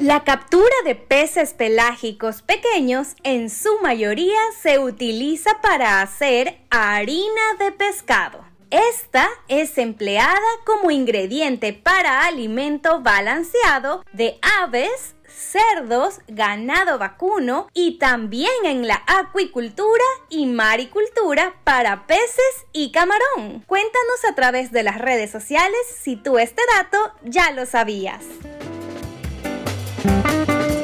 La 0.00 0.22
captura 0.22 0.74
de 0.84 0.94
peces 0.94 1.54
pelágicos 1.54 2.42
pequeños 2.42 3.16
en 3.22 3.48
su 3.48 3.78
mayoría 3.82 4.38
se 4.60 4.78
utiliza 4.78 5.62
para 5.62 6.02
hacer 6.02 6.58
harina 6.68 7.54
de 7.58 7.72
pescado. 7.72 8.44
Esta 8.70 9.28
es 9.48 9.78
empleada 9.78 10.40
como 10.66 10.90
ingrediente 10.90 11.72
para 11.72 12.26
alimento 12.26 13.00
balanceado 13.00 14.04
de 14.12 14.38
aves, 14.60 15.13
cerdos, 15.34 16.20
ganado 16.28 16.98
vacuno 16.98 17.68
y 17.74 17.98
también 17.98 18.52
en 18.64 18.86
la 18.86 19.02
acuicultura 19.06 20.04
y 20.28 20.46
maricultura 20.46 21.54
para 21.64 22.06
peces 22.06 22.66
y 22.72 22.92
camarón. 22.92 23.64
Cuéntanos 23.66 24.24
a 24.30 24.34
través 24.34 24.72
de 24.72 24.82
las 24.82 24.98
redes 24.98 25.30
sociales 25.30 25.78
si 26.00 26.16
tú 26.16 26.38
este 26.38 26.62
dato 26.76 26.98
ya 27.22 27.50
lo 27.50 27.66
sabías. 27.66 28.24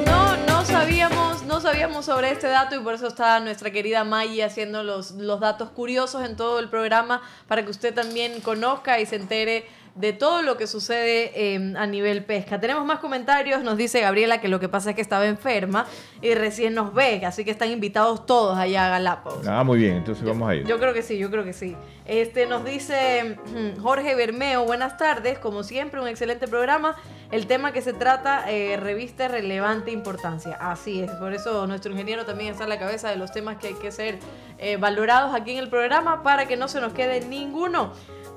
No, 0.07 0.37
no 0.47 0.65
sabíamos, 0.65 1.43
no 1.45 1.61
sabíamos 1.61 2.07
sobre 2.07 2.31
este 2.31 2.49
dato 2.49 2.77
y 2.77 2.81
por 2.81 2.95
eso 2.95 3.09
está 3.09 3.41
nuestra 3.41 3.71
querida 3.71 4.05
Maggie 4.05 4.45
haciendo 4.45 4.83
los, 4.83 5.13
los 5.13 5.41
datos 5.41 5.71
curiosos 5.71 6.25
en 6.25 6.37
todo 6.37 6.59
el 6.59 6.69
programa 6.69 7.23
para 7.47 7.65
que 7.65 7.71
usted 7.71 7.95
también 7.95 8.41
conozca 8.41 9.01
y 9.01 9.07
se 9.07 9.17
entere 9.17 9.67
de 9.95 10.13
todo 10.13 10.43
lo 10.43 10.57
que 10.57 10.67
sucede 10.67 11.55
em, 11.55 11.77
a 11.77 11.87
nivel 11.87 12.25
pesca. 12.25 12.61
Tenemos 12.61 12.85
más 12.85 12.99
comentarios, 12.99 13.63
nos 13.63 13.77
dice 13.77 14.01
Gabriela 14.01 14.41
que 14.41 14.49
lo 14.49 14.61
que 14.61 14.69
pasa 14.69 14.91
es 14.91 14.97
que 14.97 15.03
estaba 15.03 15.27
enferma 15.27 15.87
y 16.23 16.35
recién 16.35 16.75
nos 16.75 16.95
ve, 16.95 17.25
así 17.27 17.45
que 17.45 17.51
están 17.51 17.71
invitados 17.71 18.27
todos 18.27 18.57
allá 18.59 18.87
a 18.87 18.91
Galápagos. 18.91 19.47
Ah, 19.47 19.65
muy 19.65 19.79
bien, 19.79 19.97
entonces 19.97 20.25
vamos 20.25 20.49
a 20.49 20.55
ir. 20.55 20.67
Yo 20.67 20.79
creo 20.79 20.95
que 20.95 21.03
sí, 21.03 21.19
yo 21.19 21.31
creo 21.31 21.45
que 21.45 21.53
sí. 21.53 21.77
Este 22.07 22.47
nos 22.47 22.65
dice 22.65 23.39
Jorge 23.83 24.15
Bermeo, 24.15 24.65
buenas 24.65 24.97
tardes, 24.97 25.39
como 25.39 25.63
siempre 25.63 26.01
un 26.01 26.09
excelente 26.09 26.49
programa. 26.49 26.97
El 27.31 27.47
tema 27.47 27.73
que 27.73 27.81
se 27.81 27.93
trata 27.93 28.51
eh, 28.51 28.77
reviste 28.77 29.29
relevante 29.29 29.93
importancia. 29.93 30.57
Así 30.61 31.01
es, 31.01 31.11
por 31.13 31.33
eso 31.33 31.67
nuestro 31.67 31.93
ingeniero 31.93 32.25
también 32.25 32.51
está 32.51 32.65
a 32.65 32.69
la 32.69 32.79
cabeza 32.79 33.09
de 33.11 33.17
los 33.17 33.31
temas 33.33 33.59
que 33.59 33.69
hay 33.69 33.75
que 33.75 33.93
ser 33.93 34.19
eh, 34.59 34.77
valorados 34.77 35.35
aquí 35.35 35.53
en 35.53 35.59
el 35.59 35.69
programa 35.69 36.23
para 36.23 36.47
que 36.47 36.57
no 36.57 36.69
se 36.69 36.81
nos 36.81 36.93
quede 36.93 37.21
ninguno. 37.21 37.93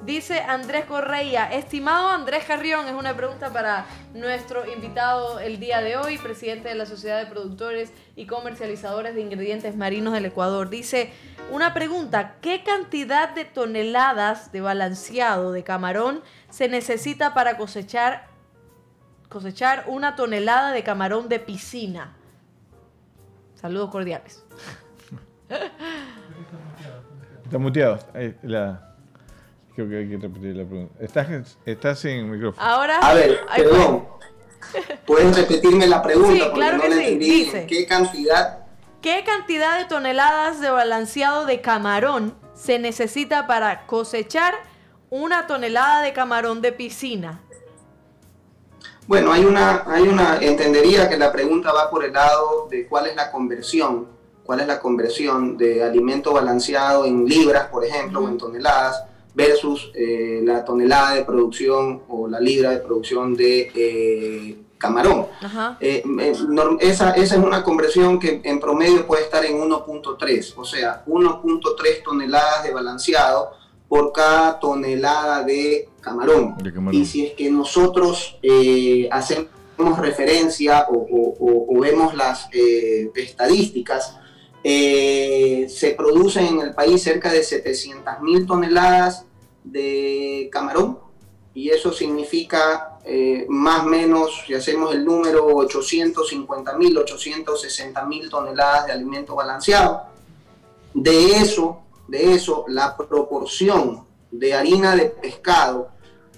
Dice 0.06 0.42
Andrés 0.42 0.84
Correia, 0.84 1.46
estimado 1.46 2.10
Andrés 2.10 2.44
Carrión, 2.46 2.88
es 2.88 2.94
una 2.94 3.16
pregunta 3.16 3.54
para 3.54 3.86
nuestro 4.14 4.70
invitado 4.70 5.40
el 5.40 5.62
día 5.62 5.80
de 5.80 5.96
hoy, 5.96 6.18
presidente 6.18 6.68
de 6.68 6.76
la 6.76 6.86
Sociedad 6.86 7.20
de 7.20 7.26
Productores 7.28 7.94
y 8.18 8.26
Comercializadores 8.26 9.16
de 9.16 9.22
Ingredientes 9.22 9.78
Marinos 9.78 10.12
del 10.12 10.26
Ecuador. 10.26 10.70
Dice, 10.70 11.14
una 11.52 11.74
pregunta, 11.74 12.36
¿qué 12.42 12.64
cantidad 12.64 13.34
de 13.34 13.46
toneladas 13.46 14.52
de 14.52 14.60
balanceado 14.60 15.54
de 15.54 15.64
camarón 15.64 16.22
se 16.50 16.68
necesita 16.68 17.34
para 17.34 17.56
cosechar, 17.56 18.28
cosechar 19.30 19.86
una 19.88 20.18
tonelada 20.18 20.74
de 20.74 20.84
camarón 20.84 21.30
de 21.30 21.40
piscina? 21.40 22.18
Saludos 23.56 23.90
cordiales. 23.90 24.46
Está 27.46 27.58
muteado. 27.58 28.00
Ahí, 28.14 28.36
la... 28.44 28.93
Creo 29.76 29.90
que 29.90 29.98
hay 29.98 30.10
que 30.10 30.18
repetir 30.18 30.56
la 30.56 30.66
pregunta. 30.66 30.94
Estás, 31.00 31.58
estás 31.66 32.00
sin 32.00 32.30
micrófono. 32.30 32.66
Ahora. 32.66 33.00
A 33.00 33.14
ver, 33.14 33.40
perdón. 33.56 34.06
¿Puedes 35.06 35.36
repetirme 35.36 35.88
la 35.88 36.02
pregunta? 36.02 36.34
Sí, 36.34 36.40
Porque 36.40 36.54
claro 36.54 36.78
no 36.78 36.84
que 36.84 36.92
sí. 36.92 37.18
Dice. 37.18 37.66
¿Qué 37.68 37.86
cantidad? 37.86 38.60
¿Qué 39.02 39.24
cantidad 39.26 39.80
de 39.80 39.86
toneladas 39.86 40.62
de 40.62 40.70
balanceado 40.70 41.46
de 41.46 41.60
camarón 41.60 42.36
se 42.54 42.80
necesita 42.80 43.48
para 43.48 43.86
cosechar 43.86 44.54
una 45.10 45.46
tonelada 45.46 46.02
de 46.02 46.14
camarón 46.14 46.62
de 46.62 46.72
piscina? 46.72 47.42
Bueno, 49.06 49.34
hay 49.34 49.44
una, 49.44 49.84
hay 49.86 50.04
una, 50.04 50.38
entendería 50.38 51.10
que 51.10 51.18
la 51.18 51.32
pregunta 51.32 51.74
va 51.74 51.90
por 51.90 52.06
el 52.06 52.14
lado 52.14 52.68
de 52.70 52.88
cuál 52.88 53.08
es 53.08 53.16
la 53.16 53.30
conversión, 53.30 54.08
cuál 54.46 54.62
es 54.62 54.68
la 54.68 54.80
conversión 54.80 55.58
de 55.58 55.84
alimento 55.84 56.32
balanceado 56.32 57.04
en 57.04 57.26
libras, 57.26 57.68
por 57.68 57.84
ejemplo, 57.84 58.22
o 58.22 58.30
en 58.30 58.38
toneladas, 58.38 59.04
versus 59.36 59.92
eh, 59.96 60.42
la 60.44 60.64
tonelada 60.64 61.16
de 61.16 61.24
producción 61.24 62.04
o 62.08 62.28
la 62.28 62.40
libra 62.40 62.72
de 62.72 62.78
producción 62.80 63.36
de 63.36 63.72
eh, 63.76 64.58
camarón. 64.78 65.28
Ajá. 65.42 65.78
Eh, 65.80 66.04
eh, 66.20 66.34
esa, 66.82 67.12
esa 67.12 67.36
es 67.36 67.42
una 67.44 67.64
conversión 67.64 68.20
que 68.20 68.42
en 68.44 68.60
promedio 68.60 69.08
puede 69.08 69.24
estar 69.24 69.44
en 69.46 69.58
1.3, 69.60 70.54
o 70.58 70.66
sea, 70.66 71.04
1.3 71.08 72.04
toneladas 72.04 72.64
de 72.64 72.72
balanceado 72.74 73.52
por 73.88 74.12
cada 74.12 74.60
tonelada 74.60 75.44
de 75.44 75.90
camarón. 76.02 76.56
De 76.62 76.74
camarón. 76.74 77.00
Y 77.02 77.06
si 77.06 77.26
es 77.28 77.34
que 77.34 77.50
nosotros 77.50 78.38
eh, 78.42 79.08
hacemos 79.12 79.48
referencia 80.00 80.86
o, 80.90 80.94
o- 80.96 81.66
o 81.78 81.80
vemos 81.80 82.14
las 82.16 82.50
eh, 82.54 83.10
estadísticas, 83.16 84.18
eh, 84.64 85.68
se 85.70 85.92
producen 85.92 86.46
en 86.46 86.60
el 86.62 86.74
país 86.74 87.04
cerca 87.04 87.32
de 87.32 87.44
700 87.44 88.22
mil 88.22 88.46
toneladas 88.46 89.26
de 89.64 90.50
camarón 90.52 91.00
y 91.54 91.70
eso 91.70 91.92
significa 91.94 92.98
eh, 93.06 93.46
más 93.50 93.84
o 93.84 93.88
menos, 93.88 94.44
si 94.48 94.54
hacemos 94.54 94.94
el 94.96 95.04
número, 95.06 95.46
850 95.48 96.78
mil, 96.78 96.98
860 96.98 98.06
mil 98.06 98.30
toneladas 98.30 98.88
de 98.88 98.94
alimento 98.94 99.36
balanceado. 99.36 100.04
De 100.94 101.38
eso, 101.38 101.82
de 102.08 102.34
eso, 102.34 102.66
la 102.68 102.96
proporción 102.96 104.06
de 104.32 104.54
harina 104.54 104.96
de 104.96 105.06
pescado 105.06 105.90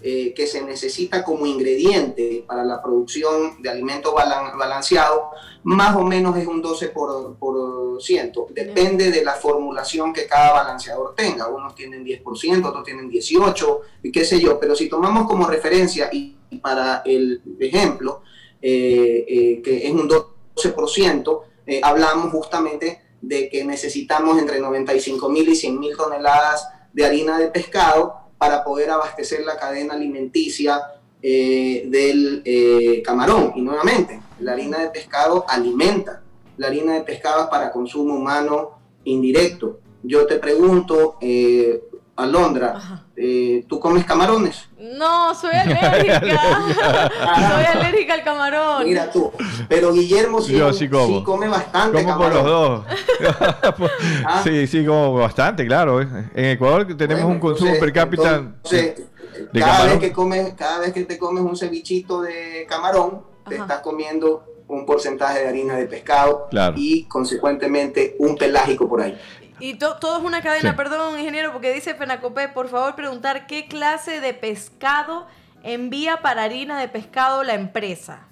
eh, 0.02 0.34
que 0.36 0.48
se 0.48 0.62
necesita 0.64 1.24
como 1.24 1.46
ingrediente 1.46 2.44
para 2.46 2.64
la 2.64 2.82
producción 2.82 3.62
de 3.62 3.70
alimento 3.70 4.14
balan- 4.14 4.58
balanceado, 4.58 5.30
más 5.64 5.96
o 5.96 6.02
menos 6.04 6.38
es 6.38 6.46
un 6.48 6.62
12%. 6.62 6.92
Por, 6.94 7.36
por 7.38 7.56
Depende 8.50 9.12
de 9.12 9.24
la 9.24 9.34
formulación 9.34 10.14
que 10.14 10.28
cada 10.28 10.54
balanceador 10.54 11.16
tenga. 11.16 11.48
Unos 11.48 11.76
tienen 11.76 12.06
10%, 12.06 12.66
otros 12.66 12.84
tienen 12.84 13.10
18%, 13.10 13.80
y 14.04 14.12
qué 14.12 14.26
sé 14.26 14.40
yo. 14.40 14.60
Pero 14.60 14.76
si 14.76 14.90
tomamos 14.90 15.28
como 15.28 15.48
referencia 15.48 16.10
y, 16.12 16.38
y 16.50 16.58
para 16.58 17.02
el 17.06 17.42
ejemplo, 17.60 18.22
eh, 18.62 19.26
eh, 19.28 19.62
que 19.64 19.88
es 19.88 19.92
un 19.92 20.10
12%, 20.10 21.42
eh, 21.68 21.82
hablamos 21.84 22.32
justamente 22.32 23.02
de 23.22 23.50
que 23.50 23.64
necesitamos 23.64 24.38
entre 24.38 24.60
95 24.60 25.30
mil 25.30 25.50
y 25.50 25.56
100 25.56 25.80
mil 25.80 25.98
toneladas 25.98 26.68
de 26.94 27.06
harina 27.06 27.38
de 27.40 27.48
pescado 27.48 28.26
para 28.38 28.64
poder 28.64 28.90
abastecer 28.92 29.44
la 29.44 29.58
cadena 29.58 29.96
alimenticia 29.96 30.82
eh, 31.22 31.84
del 31.88 32.42
eh, 32.46 33.02
camarón. 33.04 33.54
Y 33.56 33.62
nuevamente, 33.62 34.22
la 34.40 34.52
harina 34.52 34.80
de 34.80 34.90
pescado 34.90 35.46
alimenta. 35.48 36.22
La 36.58 36.68
harina 36.68 36.94
de 36.94 37.02
pescado 37.02 37.44
es 37.44 37.48
para 37.50 37.72
consumo 37.72 38.16
humano 38.16 38.80
indirecto. 39.04 39.80
Yo 40.04 40.26
te 40.26 40.36
pregunto, 40.38 41.18
eh, 41.22 41.82
Alondra, 42.18 43.04
eh, 43.18 43.66
¿tú 43.68 43.78
comes 43.80 44.06
camarones? 44.06 44.70
No, 44.80 45.36
soy 45.36 45.54
alérgica. 45.54 46.22
soy 47.56 47.66
alérgica 47.82 48.14
al 48.14 48.24
camarón. 48.24 48.86
Mira 48.86 49.12
tú. 49.12 49.32
Pero 49.68 49.92
Guillermo 49.92 50.40
sí, 50.42 50.54
Yo 50.54 50.72
sí 50.72 50.88
como. 50.88 51.24
come 51.26 51.48
bastante 51.50 52.04
Como 52.04 52.18
por 52.18 52.32
camarón. 52.32 52.46
los 52.46 52.86
dos. 53.26 53.90
Ah. 54.26 54.42
Sí, 54.44 54.66
sí, 54.68 54.86
como 54.86 55.14
bastante, 55.16 55.66
claro. 55.66 56.02
En 56.02 56.30
Ecuador 56.36 56.86
tenemos 56.96 57.24
Bueno, 57.24 57.28
un 57.28 57.40
consumo 57.40 57.72
entonces- 57.72 57.80
per 57.80 57.94
cápita 57.94 58.36
entonces, 58.36 58.96
de 59.52 59.60
cada 59.60 59.74
camarón. 59.74 60.00
vez 60.00 60.08
que 60.10 60.14
comes, 60.14 60.54
cada 60.54 60.80
vez 60.80 60.94
que 60.94 61.04
te 61.04 61.18
comes 61.18 61.44
un 61.44 61.56
cevichito 61.58 62.22
de 62.22 62.66
camarón, 62.70 63.24
te 63.48 63.56
estás 63.56 63.80
comiendo 63.82 64.46
un 64.68 64.86
porcentaje 64.86 65.40
de 65.42 65.48
harina 65.48 65.76
de 65.78 65.86
pescado 65.86 66.48
Claro. 66.50 66.76
y 66.78 67.04
consecuentemente 67.06 68.16
un 68.20 68.36
pelágico 68.36 68.88
por 68.90 69.02
ahí. 69.02 69.18
Y 69.60 69.76
to- 69.76 69.98
todo 69.98 70.18
es 70.18 70.24
una 70.24 70.42
cadena, 70.42 70.72
Sí. 70.72 70.76
perdón, 70.78 71.18
ingeniero, 71.20 71.52
porque 71.54 71.74
dice 71.74 71.94
Fenacopé, 71.96 72.50
por 72.50 72.68
favor 72.68 72.96
preguntar 72.96 73.48
qué 73.48 73.68
clase 73.68 74.20
de 74.20 74.34
pescado 74.34 75.28
envía 75.64 76.22
para 76.22 76.44
harina 76.44 76.80
de 76.80 76.88
pescado 76.90 77.44
la 77.44 77.54
empresa. 77.54 78.28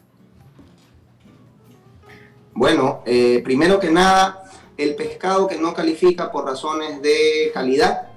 Bueno, 2.54 3.02
eh, 3.06 3.42
primero 3.44 3.80
que 3.80 3.90
nada, 3.90 4.44
el 4.78 4.96
pescado 4.96 5.48
que 5.48 5.58
no 5.58 5.74
califica 5.74 6.32
por 6.32 6.46
razones 6.46 7.02
de 7.02 7.52
calidad 7.54 8.10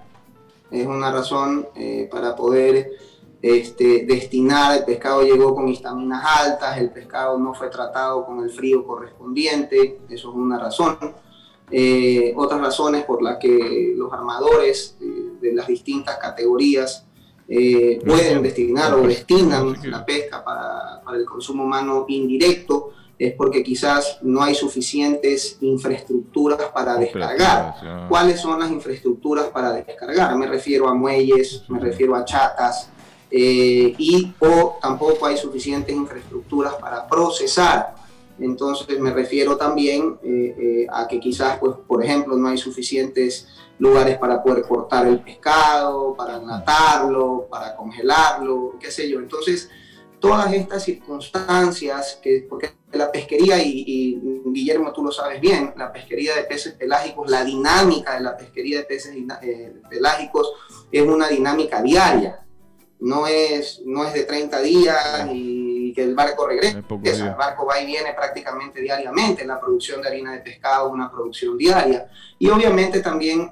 es 0.70 0.86
una 0.86 1.10
razón 1.12 1.68
eh, 1.74 2.08
para 2.10 2.34
poder 2.36 2.90
este, 3.42 4.06
destinar, 4.06 4.78
el 4.78 4.84
pescado 4.84 5.22
llegó 5.22 5.54
con 5.54 5.68
histaminas 5.68 6.24
altas, 6.24 6.78
el 6.78 6.90
pescado 6.90 7.38
no 7.38 7.54
fue 7.54 7.68
tratado 7.68 8.24
con 8.24 8.42
el 8.42 8.50
frío 8.50 8.86
correspondiente, 8.86 10.00
eso 10.08 10.30
es 10.30 10.34
una 10.34 10.58
razón. 10.58 10.98
Eh, 11.70 12.32
otras 12.36 12.60
razones 12.60 13.04
por 13.04 13.22
las 13.22 13.38
que 13.38 13.92
los 13.96 14.12
armadores 14.12 14.96
eh, 15.00 15.32
de 15.40 15.52
las 15.52 15.66
distintas 15.66 16.16
categorías 16.18 17.04
eh, 17.48 18.00
pueden 18.06 18.42
destinar 18.42 18.94
o 18.94 19.02
destinan 19.02 19.74
la 19.84 20.04
pesca 20.04 20.44
para, 20.44 21.02
para 21.04 21.18
el 21.18 21.24
consumo 21.24 21.64
humano 21.64 22.04
indirecto 22.08 22.92
es 23.18 23.32
porque 23.32 23.62
quizás 23.62 24.18
no 24.22 24.42
hay 24.42 24.54
suficientes 24.54 25.58
infraestructuras 25.60 26.60
para 26.74 26.96
descargar. 26.96 28.08
¿Cuáles 28.08 28.40
son 28.40 28.60
las 28.60 28.70
infraestructuras 28.70 29.46
para 29.46 29.72
descargar? 29.72 30.36
Me 30.36 30.46
refiero 30.46 30.88
a 30.88 30.94
muelles, 30.94 31.64
me 31.68 31.80
refiero 31.80 32.14
a 32.14 32.24
chatas, 32.24 32.90
eh, 33.30 33.94
y 33.98 34.32
o 34.38 34.78
tampoco 34.80 35.26
hay 35.26 35.36
suficientes 35.36 35.94
infraestructuras 35.94 36.74
para 36.74 37.06
procesar. 37.06 37.94
Entonces 38.38 39.00
me 39.00 39.12
refiero 39.12 39.56
también 39.56 40.18
eh, 40.22 40.54
eh, 40.58 40.86
a 40.92 41.08
que 41.08 41.18
quizás, 41.18 41.58
pues, 41.58 41.74
por 41.86 42.04
ejemplo, 42.04 42.36
no 42.36 42.48
hay 42.48 42.58
suficientes 42.58 43.48
lugares 43.78 44.18
para 44.18 44.42
poder 44.42 44.64
cortar 44.64 45.06
el 45.06 45.20
pescado, 45.20 46.14
para 46.14 46.36
enlatarlo, 46.36 47.46
para 47.50 47.74
congelarlo, 47.76 48.74
qué 48.78 48.90
sé 48.90 49.08
yo. 49.08 49.18
Entonces, 49.20 49.70
todas 50.20 50.52
estas 50.52 50.84
circunstancias, 50.84 52.18
que, 52.22 52.46
porque 52.48 52.72
la 52.92 53.10
pesquería, 53.10 53.62
y, 53.62 53.84
y, 53.86 54.42
Guillermo 54.46 54.92
tú 54.92 55.02
lo 55.02 55.12
sabes 55.12 55.40
bien, 55.40 55.74
la 55.76 55.92
pesquería 55.92 56.34
de 56.34 56.44
peces 56.44 56.74
pelágicos, 56.74 57.30
la 57.30 57.44
dinámica 57.44 58.14
de 58.14 58.20
la 58.20 58.36
pesquería 58.36 58.78
de 58.78 58.84
peces 58.84 59.14
eh, 59.42 59.74
pelágicos 59.88 60.52
es 60.90 61.02
una 61.02 61.28
dinámica 61.28 61.82
diaria, 61.82 62.45
no 63.00 63.26
es, 63.26 63.82
no 63.84 64.04
es 64.04 64.14
de 64.14 64.24
30 64.24 64.60
días 64.60 65.28
y 65.32 65.92
que 65.94 66.02
el 66.02 66.14
barco 66.14 66.46
regrese, 66.46 66.78
el 66.78 67.34
barco 67.34 67.66
va 67.66 67.80
y 67.80 67.86
viene 67.86 68.12
prácticamente 68.14 68.80
diariamente, 68.80 69.44
la 69.46 69.60
producción 69.60 70.02
de 70.02 70.08
harina 70.08 70.32
de 70.32 70.40
pescado 70.40 70.88
es 70.88 70.92
una 70.92 71.10
producción 71.10 71.56
diaria, 71.56 72.10
y 72.38 72.48
obviamente 72.48 73.00
también 73.00 73.50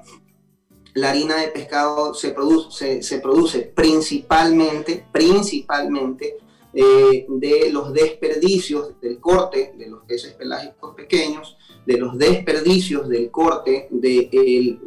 la 0.93 1.09
harina 1.09 1.37
de 1.37 1.47
pescado 1.47 2.13
se 2.13 2.31
produce, 2.31 2.71
se, 2.71 3.03
se 3.03 3.19
produce 3.19 3.59
principalmente, 3.75 5.05
principalmente 5.11 6.37
eh, 6.77 7.25
de 7.29 7.69
los 7.71 7.93
desperdicios 7.93 8.99
del 8.99 9.19
corte 9.19 9.73
de 9.77 9.87
los 9.87 10.03
peces 10.03 10.33
pelágicos 10.33 10.93
pequeños, 10.93 11.57
de 11.85 11.97
los 11.97 12.17
desperdicios 12.17 13.07
del 13.07 13.31
corte 13.31 13.87
del 13.91 14.79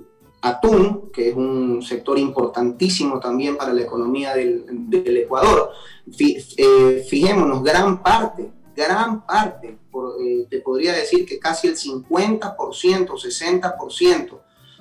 atún, 0.48 1.10
que 1.12 1.30
es 1.30 1.36
un 1.36 1.82
sector 1.82 2.18
importantísimo 2.18 3.20
también 3.20 3.56
para 3.56 3.72
la 3.72 3.82
economía 3.82 4.34
del, 4.34 4.64
del 4.88 5.16
Ecuador. 5.16 5.70
Eh, 6.18 7.06
fijémonos, 7.08 7.62
gran 7.62 8.02
parte, 8.02 8.50
gran 8.74 9.26
parte, 9.26 9.76
por, 9.90 10.14
eh, 10.22 10.46
te 10.48 10.60
podría 10.60 10.92
decir 10.92 11.26
que 11.26 11.38
casi 11.38 11.68
el 11.68 11.76
50%, 11.76 12.56
60% 12.56 14.40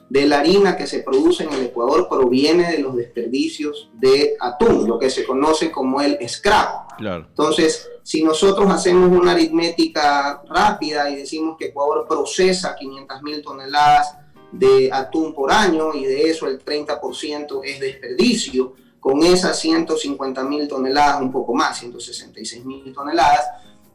de 0.10 0.26
la 0.26 0.40
harina 0.40 0.78
que 0.78 0.88
se 0.88 1.00
produce 1.00 1.44
en 1.44 1.54
el 1.54 1.66
Ecuador 1.66 2.08
proviene 2.10 2.72
de 2.72 2.80
los 2.80 2.96
desperdicios 2.96 3.90
de 3.94 4.36
atún, 4.40 4.88
lo 4.88 4.98
que 4.98 5.10
se 5.10 5.26
conoce 5.26 5.72
como 5.72 6.02
el 6.02 6.18
scrap. 6.30 6.98
Claro. 6.98 7.26
Entonces, 7.28 7.90
si 8.04 8.24
nosotros 8.24 8.72
hacemos 8.72 9.12
una 9.12 9.34
aritmética 9.34 10.42
rápida 10.48 11.10
y 11.10 11.18
decimos 11.18 11.58
que 11.58 11.66
Ecuador 11.66 12.06
procesa 12.08 12.76
500 12.76 13.22
mil 13.22 13.42
toneladas 13.42 14.16
de 14.52 14.90
atún 14.92 15.34
por 15.34 15.52
año 15.52 15.94
y 15.94 16.06
de 16.06 16.30
eso 16.30 16.48
el 16.48 16.64
30% 16.64 17.62
es 17.64 17.80
desperdicio, 17.80 18.74
con 19.00 19.24
esas 19.24 19.58
150 19.60 20.44
mil 20.44 20.68
toneladas, 20.68 21.22
un 21.22 21.32
poco 21.32 21.54
más, 21.54 21.80
166 21.80 22.66
mil 22.66 22.94
toneladas, 22.94 23.46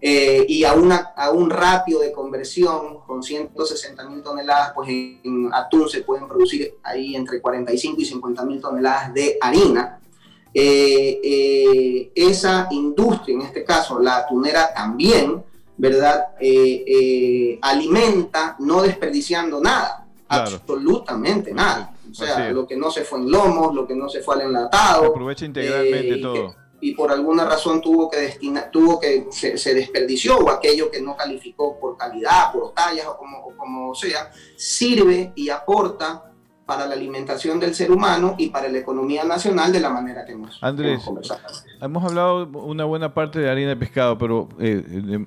eh, 0.04 0.44
y 0.48 0.64
a, 0.64 0.72
una, 0.74 1.12
a 1.14 1.30
un 1.30 1.48
ratio 1.48 2.00
de 2.00 2.10
conversión 2.10 2.98
con 3.06 3.22
160 3.22 4.08
mil 4.08 4.20
toneladas, 4.20 4.72
pues 4.74 4.88
en, 4.88 5.48
atún 5.52 5.88
se 5.88 6.00
pueden 6.00 6.26
producir 6.26 6.74
ahí 6.82 7.14
entre 7.14 7.40
45 7.40 8.00
y 8.00 8.04
50 8.04 8.44
mil 8.44 8.60
toneladas 8.60 9.14
de 9.14 9.38
harina. 9.40 10.00
Eh, 10.52 11.20
eh, 11.22 12.12
esa 12.14 12.66
industria, 12.72 13.36
en 13.36 13.42
este 13.42 13.64
caso 13.64 14.00
la 14.00 14.16
atunera 14.16 14.74
también, 14.74 15.42
¿verdad? 15.76 16.28
alimenta 17.60 18.56
no 18.58 18.82
desperdiciando 18.82 19.60
nada, 19.60 20.01
claro. 20.40 20.56
absolutamente 20.56 21.52
nada. 21.52 21.94
O 22.10 22.14
sea, 22.14 22.50
lo 22.50 22.66
que 22.66 22.76
no 22.76 22.90
se 22.90 23.04
fue 23.04 23.20
en 23.20 23.30
lomos, 23.30 23.74
lo 23.74 23.86
que 23.86 23.94
no 23.94 24.08
se 24.08 24.20
fue 24.20 24.34
al 24.34 24.42
enlatado. 24.42 25.02
Se 25.02 25.08
aprovecha 25.08 25.44
integralmente 25.46 26.16
todo 26.18 26.62
y 26.82 26.94
por 26.96 27.12
alguna 27.12 27.44
razón 27.44 27.80
tuvo 27.80 28.10
que 28.10 28.18
destinar, 28.18 28.70
tuvo 28.72 28.98
que 28.98 29.28
se, 29.30 29.56
se, 29.56 29.72
desperdició 29.72 30.36
o 30.38 30.50
aquello 30.50 30.90
que 30.90 31.00
no 31.00 31.16
calificó 31.16 31.78
por 31.78 31.96
calidad, 31.96 32.52
por 32.52 32.74
tallas 32.74 33.06
o 33.06 33.16
como, 33.16 33.38
o 33.38 33.56
como 33.56 33.94
sea, 33.94 34.32
sirve 34.56 35.32
y 35.36 35.48
aporta 35.48 36.24
para 36.66 36.86
la 36.86 36.94
alimentación 36.94 37.60
del 37.60 37.74
ser 37.76 37.92
humano 37.92 38.34
y 38.36 38.48
para 38.48 38.68
la 38.68 38.78
economía 38.78 39.22
nacional 39.22 39.72
de 39.72 39.78
la 39.78 39.90
manera 39.90 40.24
que 40.24 40.32
hemos, 40.32 40.58
Andrés, 40.60 41.06
hemos. 41.06 41.32
Hemos 41.80 42.04
hablado 42.04 42.48
una 42.48 42.84
buena 42.84 43.14
parte 43.14 43.38
de 43.38 43.48
harina 43.48 43.68
de 43.68 43.76
pescado, 43.76 44.18
pero 44.18 44.48
eh, 44.58 44.82
de, 44.84 45.24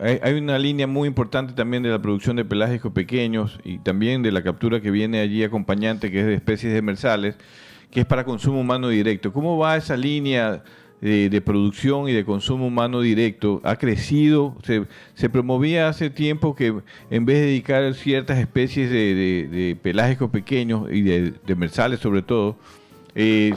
hay, 0.00 0.34
una 0.34 0.58
línea 0.58 0.86
muy 0.86 1.08
importante 1.08 1.52
también 1.52 1.82
de 1.82 1.90
la 1.90 2.00
producción 2.00 2.36
de 2.36 2.44
pelágicos 2.44 2.92
pequeños 2.92 3.58
y 3.64 3.78
también 3.78 4.22
de 4.22 4.32
la 4.32 4.42
captura 4.42 4.80
que 4.80 4.90
viene 4.90 5.20
allí 5.20 5.44
acompañante, 5.44 6.10
que 6.10 6.20
es 6.20 6.26
de 6.26 6.34
especies 6.34 6.72
demersales, 6.72 7.36
que 7.90 8.00
es 8.00 8.06
para 8.06 8.24
consumo 8.24 8.60
humano 8.60 8.88
directo. 8.88 9.32
¿Cómo 9.32 9.56
va 9.56 9.76
esa 9.76 9.96
línea 9.96 10.62
de, 11.04 11.42
producción 11.42 12.08
y 12.08 12.12
de 12.12 12.24
consumo 12.24 12.66
humano 12.66 13.02
directo 13.02 13.60
ha 13.62 13.76
crecido. 13.76 14.56
Se, 15.14 15.28
promovía 15.28 15.88
hace 15.88 16.08
tiempo 16.08 16.54
que 16.54 16.74
en 17.10 17.26
vez 17.26 17.40
de 17.40 17.46
dedicar 17.46 17.94
ciertas 17.94 18.38
especies 18.38 18.90
de, 18.90 19.76
pelágicos 19.82 20.30
pequeños 20.30 20.90
y 20.90 21.02
de, 21.02 21.34
demersales 21.46 22.00
sobre 22.00 22.22
todo, 22.22 22.56
eh, 23.14 23.54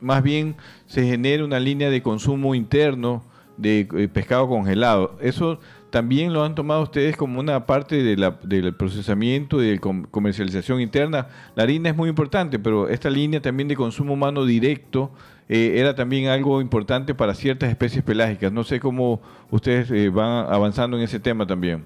más 0.00 0.22
bien 0.22 0.54
se 0.86 1.06
genera 1.06 1.44
una 1.44 1.60
línea 1.60 1.88
de 1.88 2.02
consumo 2.02 2.54
interno 2.54 3.24
de 3.62 3.88
eh, 3.96 4.08
pescado 4.08 4.48
congelado. 4.48 5.16
Eso 5.20 5.58
también 5.92 6.32
lo 6.32 6.42
han 6.42 6.54
tomado 6.54 6.82
ustedes 6.82 7.16
como 7.16 7.38
una 7.38 7.66
parte 7.66 8.02
del 8.02 8.74
procesamiento 8.74 9.62
y 9.62 9.70
de 9.70 9.78
comercialización 9.78 10.80
interna. 10.80 11.28
La 11.54 11.64
harina 11.64 11.90
es 11.90 11.96
muy 11.96 12.08
importante, 12.08 12.58
pero 12.58 12.88
esta 12.88 13.10
línea 13.10 13.42
también 13.42 13.68
de 13.68 13.76
consumo 13.76 14.14
humano 14.14 14.46
directo 14.46 15.10
eh, 15.50 15.74
era 15.76 15.94
también 15.94 16.28
algo 16.28 16.62
importante 16.62 17.14
para 17.14 17.34
ciertas 17.34 17.68
especies 17.68 18.02
pelágicas. 18.02 18.50
No 18.50 18.64
sé 18.64 18.80
cómo 18.80 19.20
ustedes 19.50 19.90
eh, 19.90 20.08
van 20.08 20.46
avanzando 20.50 20.96
en 20.96 21.02
ese 21.02 21.20
tema 21.20 21.46
también. 21.46 21.84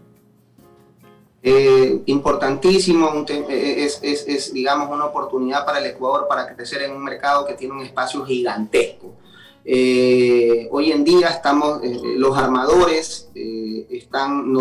Eh, 1.43 2.03
importantísimo, 2.07 3.25
es, 3.49 4.01
es, 4.03 4.53
digamos, 4.53 4.89
una 4.89 5.07
oportunidad 5.07 5.67
para 5.67 5.81
el 5.81 5.87
Ecuador 5.87 6.27
para 6.29 6.55
crecer 6.55 6.83
en 6.83 6.93
un 6.93 7.03
mercado 7.03 7.45
que 7.45 7.55
tiene 7.55 7.75
un 7.75 7.81
espacio 7.83 8.25
gigantesco. 8.25 9.17
Hoy 9.69 10.93
en 10.93 11.05
día 11.05 11.29
estamos, 11.29 11.81
los 12.17 12.37
armadores 12.39 13.31
están, 13.91 14.55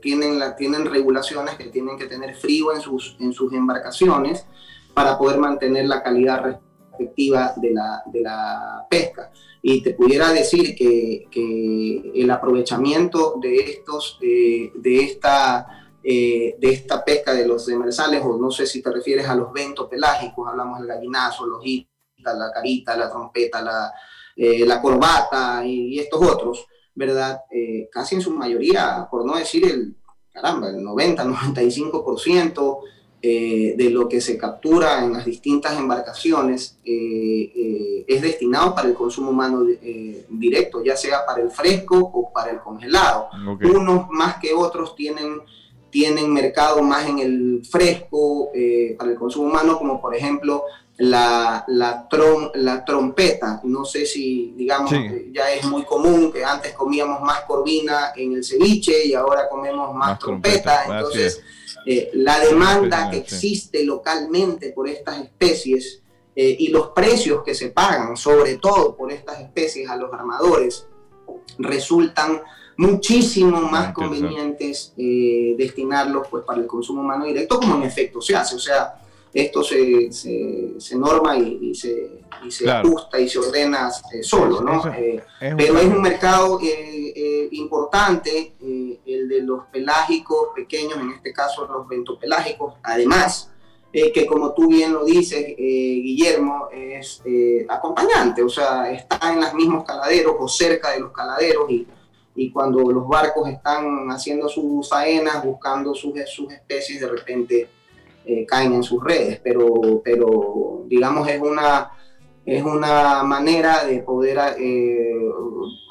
tienen, 0.00 0.38
la, 0.38 0.56
tienen 0.56 0.86
regulaciones 0.86 1.56
que 1.56 1.64
tienen 1.64 1.98
que 1.98 2.06
tener 2.06 2.34
frío 2.34 2.74
en 2.74 2.80
sus, 2.80 3.16
en 3.20 3.32
sus 3.32 3.52
embarcaciones 3.52 4.46
para 4.94 5.18
poder 5.18 5.38
mantener 5.38 5.86
la 5.86 6.02
calidad 6.02 6.60
efectiva 6.94 7.52
de 7.56 7.72
la, 7.72 8.02
de 8.06 8.20
la 8.20 8.86
pesca. 8.88 9.30
Y 9.60 9.82
te 9.82 9.94
pudiera 9.94 10.32
decir 10.32 10.74
que, 10.74 11.26
que 11.30 12.12
el 12.14 12.30
aprovechamiento 12.30 13.36
de, 13.40 13.56
estos, 13.56 14.18
de, 14.20 14.72
esta, 14.84 15.88
eh, 16.02 16.56
de 16.58 16.70
esta 16.70 17.04
pesca 17.04 17.32
de 17.32 17.46
los 17.46 17.66
demersales, 17.66 18.22
o 18.24 18.36
no 18.36 18.50
sé 18.50 18.66
si 18.66 18.82
te 18.82 18.90
refieres 18.90 19.28
a 19.28 19.36
los 19.36 19.52
ventos 19.52 19.88
pelágicos, 19.88 20.48
hablamos 20.48 20.80
del 20.80 20.88
gallinazo, 20.88 21.46
los 21.46 21.62
la 22.24 22.52
carita, 22.52 22.96
la 22.96 23.10
trompeta, 23.10 23.62
la, 23.62 23.92
eh, 24.36 24.64
la 24.66 24.80
corbata 24.80 25.64
y, 25.66 25.98
estos 25.98 26.22
otros, 26.22 26.66
¿verdad? 26.94 27.42
Eh, 27.50 27.88
casi 27.90 28.16
en 28.16 28.20
su 28.20 28.30
mayoría, 28.32 29.06
por 29.10 29.24
no 29.24 29.36
decir 29.36 29.64
el, 29.64 29.94
caramba, 30.32 30.68
el 30.68 30.82
90, 30.82 31.24
95%, 31.24 32.78
eh, 33.24 33.74
de 33.76 33.90
lo 33.90 34.08
que 34.08 34.20
se 34.20 34.36
captura 34.36 35.04
en 35.04 35.12
las 35.12 35.24
distintas 35.24 35.78
embarcaciones 35.78 36.80
eh, 36.84 38.04
es 38.08 38.20
destinado 38.20 38.74
para 38.74 38.88
el 38.88 38.94
consumo 38.94 39.30
humano 39.30 39.64
directo, 40.28 40.82
ya 40.82 40.96
sea 40.96 41.24
para 41.24 41.40
el 41.40 41.50
fresco 41.50 41.96
o 41.98 42.32
para 42.32 42.50
el 42.50 42.58
congelado. 42.58 43.28
Unos 43.62 44.08
más 44.10 44.38
que 44.38 44.52
otros 44.52 44.96
tienen, 44.96 45.40
tienen 45.88 46.32
mercado 46.32 46.82
más 46.82 47.08
en 47.08 47.20
el 47.20 47.62
fresco 47.64 48.50
para 48.98 49.12
el 49.12 49.16
consumo 49.16 49.46
humano, 49.46 49.78
como 49.78 50.00
por 50.00 50.16
ejemplo 50.16 50.64
la, 51.02 51.64
la, 51.66 52.08
la 52.54 52.84
trompeta. 52.84 53.60
No 53.64 53.84
sé 53.84 54.06
si, 54.06 54.54
digamos, 54.56 54.92
ya 55.32 55.52
es 55.52 55.64
muy 55.64 55.84
común 55.84 56.30
que 56.30 56.44
antes 56.44 56.74
comíamos 56.74 57.20
más 57.22 57.40
corvina 57.40 58.12
en 58.14 58.34
el 58.34 58.44
ceviche 58.44 59.06
y 59.06 59.14
ahora 59.14 59.48
comemos 59.48 59.92
más, 59.96 60.16
trompeta. 60.20 60.84
Entonces 60.84 61.42
eh, 61.84 62.10
la 62.14 62.38
demanda 62.38 63.10
que 63.10 63.16
existe 63.16 63.84
localmente 63.84 64.70
por 64.70 64.88
estas 64.88 65.18
especies 65.18 66.00
eh, 66.36 66.56
y 66.56 66.68
los 66.68 66.90
precios 66.90 67.42
que 67.42 67.56
se 67.56 67.70
pagan, 67.70 68.16
sobre 68.16 68.58
todo 68.58 68.94
por 68.96 69.10
estas 69.10 69.40
especies 69.40 69.90
a 69.90 69.96
los 69.96 70.12
armadores, 70.12 70.86
resultan 71.58 72.40
muchísimo 72.76 73.60
más 73.62 73.92
convenientes 73.92 74.94
eh, 74.96 75.56
destinarlos 75.58 76.28
pues, 76.28 76.44
para 76.44 76.60
el 76.60 76.68
consumo 76.68 77.00
humano 77.00 77.24
directo, 77.24 77.58
como 77.58 77.74
en 77.74 77.82
efecto 77.82 78.22
se 78.22 78.36
hace. 78.36 78.54
O 78.54 78.60
sea, 78.60 79.02
esto 79.34 79.62
se, 79.62 80.12
se, 80.12 80.96
norma 80.96 81.36
y, 81.38 81.74
se, 81.74 82.20
y 82.44 82.50
se 82.50 82.70
ajusta 82.70 83.18
y 83.18 83.28
se 83.28 83.38
ordena 83.38 83.90
eh, 84.12 84.22
solo, 84.22 84.60
¿no? 84.60 84.86
Eh, 84.92 85.22
pero 85.40 85.78
es 85.78 85.86
un 85.86 86.02
mercado 86.02 86.58
eh, 86.62 87.48
importante, 87.52 88.54
el 88.60 89.28
de 89.28 89.42
los 89.42 89.64
pelágicos 89.72 90.48
pequeños, 90.54 90.98
en 90.98 91.12
este 91.12 91.32
caso 91.32 91.66
los 91.66 91.88
ventopelágicos, 91.88 92.74
además, 92.82 93.50
que 93.92 94.26
como 94.26 94.54
tú 94.54 94.68
bien 94.68 94.92
lo 94.92 95.04
dices, 95.04 95.54
Guillermo, 95.56 96.68
es 96.72 97.22
acompañante, 97.68 98.42
o 98.42 98.48
sea, 98.48 98.90
está 98.90 99.32
en 99.32 99.40
los 99.40 99.52
mismos 99.54 99.84
caladeros 99.84 100.34
o 100.38 100.48
cerca 100.48 100.92
de 100.92 101.00
los 101.00 101.12
caladeros 101.12 101.70
y, 101.70 101.86
y 102.34 102.50
cuando 102.50 102.80
los 102.90 103.06
barcos 103.06 103.48
están 103.48 104.10
haciendo 104.10 104.48
sus 104.48 104.88
faenas, 104.88 105.44
buscando 105.44 105.94
sus, 105.94 106.14
sus 106.26 106.50
especies, 106.52 107.00
de 107.00 107.08
repente 107.08 107.68
eh, 108.24 108.46
caen 108.46 108.72
en 108.72 108.82
sus 108.82 109.02
redes, 109.02 109.40
pero, 109.42 110.00
pero 110.04 110.84
digamos 110.86 111.28
es 111.28 111.40
una, 111.40 111.90
es 112.46 112.62
una 112.62 113.22
manera 113.24 113.84
de 113.84 113.98
poder 113.98 114.38
eh, 114.58 115.28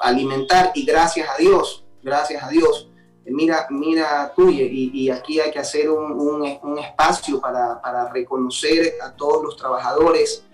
alimentar 0.01 0.71
y 0.73 0.85
gracias 0.85 1.27
a 1.29 1.37
Dios, 1.37 1.85
gracias 2.01 2.41
a 2.41 2.49
Dios, 2.49 2.89
mira, 3.25 3.67
mira 3.69 4.31
tú 4.35 4.49
y, 4.49 5.09
aquí 5.09 5.39
hay 5.39 5.51
que 5.51 5.59
hacer 5.59 5.89
un, 5.89 6.13
un, 6.63 6.79
espacio 6.79 7.41
para, 7.41 7.81
para, 7.81 8.09
reconocer 8.11 8.93
a 9.03 9.13
todos 9.13 9.43
los 9.43 9.57
trabajadores, 9.57 10.45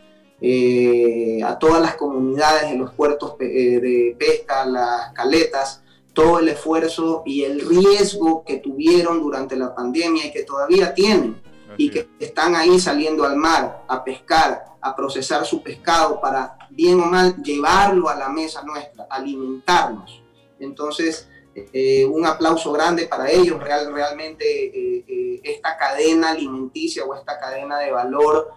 eh, 0.42 1.42
a 1.44 1.60
todas 1.60 1.82
las 1.82 1.96
comunidades 1.96 2.72
de 2.72 2.78
los 2.78 2.92
puertos 2.94 3.38
de 3.38 4.16
pesca, 4.18 4.66
las 4.66 5.14
caletas, 5.14 5.84
todo 6.14 6.40
el 6.40 6.50
esfuerzo 6.50 7.22
y 7.26 7.44
el 7.44 7.62
riesgo 7.62 8.44
que 8.44 8.58
tuvieron 8.58 9.22
durante 9.22 9.56
la 9.56 9.76
pandemia 9.76 10.26
y 10.26 10.32
que 10.32 10.44
todavía 10.44 10.92
tienen 10.96 11.40
y 11.78 11.90
que 11.90 12.10
están 12.20 12.56
ahí 12.56 12.80
saliendo 12.80 13.24
al 13.24 13.36
mar 13.36 13.84
a 13.88 14.04
pescar, 14.04 14.66
a 14.82 14.96
procesar 14.96 15.46
su 15.46 15.62
pescado 15.62 16.20
para, 16.20 16.58
bien 16.70 17.00
o 17.00 17.06
mal, 17.06 17.42
llevarlo 17.42 18.10
a 18.10 18.16
la 18.16 18.30
mesa 18.30 18.64
nuestra, 18.64 19.08
alimentarnos. 19.10 20.24
Entonces, 20.60 21.28
eh, 21.74 22.06
un 22.06 22.26
aplauso 22.26 22.72
grande 22.72 23.08
para 23.08 23.32
ellos. 23.32 23.62
Real, 23.62 23.92
realmente 23.92 24.46
eh, 24.46 25.06
eh, 25.08 25.42
esta 25.44 25.76
cadena 25.76 26.30
alimenticia 26.30 27.04
o 27.04 27.16
esta 27.16 27.40
cadena 27.40 27.80
de 27.80 27.92
valor 27.92 28.54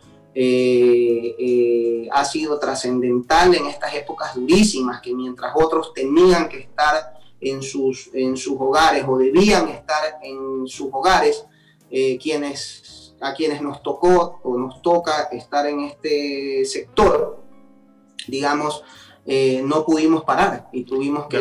ha 2.13 2.25
sido 2.25 2.59
trascendental 2.59 3.55
en 3.55 3.67
estas 3.67 3.95
épocas 3.95 4.35
durísimas, 4.35 5.01
que 5.01 5.15
mientras 5.15 5.53
otros 5.57 5.93
tenían 5.93 6.49
que 6.49 6.59
estar 6.59 7.19
en 7.41 7.63
sus, 7.63 8.11
en 8.15 8.37
sus 8.37 8.55
hogares 8.59 9.05
o 9.09 9.19
debían 9.19 9.69
estar 9.69 10.21
en 10.23 10.69
sus 10.69 10.89
hogares, 10.93 11.45
quienes 12.21 13.10
a 13.21 13.35
quienes 13.35 13.61
nos 13.61 13.83
tocó 13.83 14.41
o 14.43 14.57
nos 14.57 14.81
toca 14.83 15.29
estar 15.33 15.67
en 15.67 15.81
este 15.81 16.65
sector, 16.65 17.43
digamos, 18.27 18.83
eh, 19.33 19.63
no 19.65 19.85
pudimos 19.85 20.25
parar 20.25 20.67
y 20.73 20.83
tuvimos 20.83 21.29
que 21.29 21.37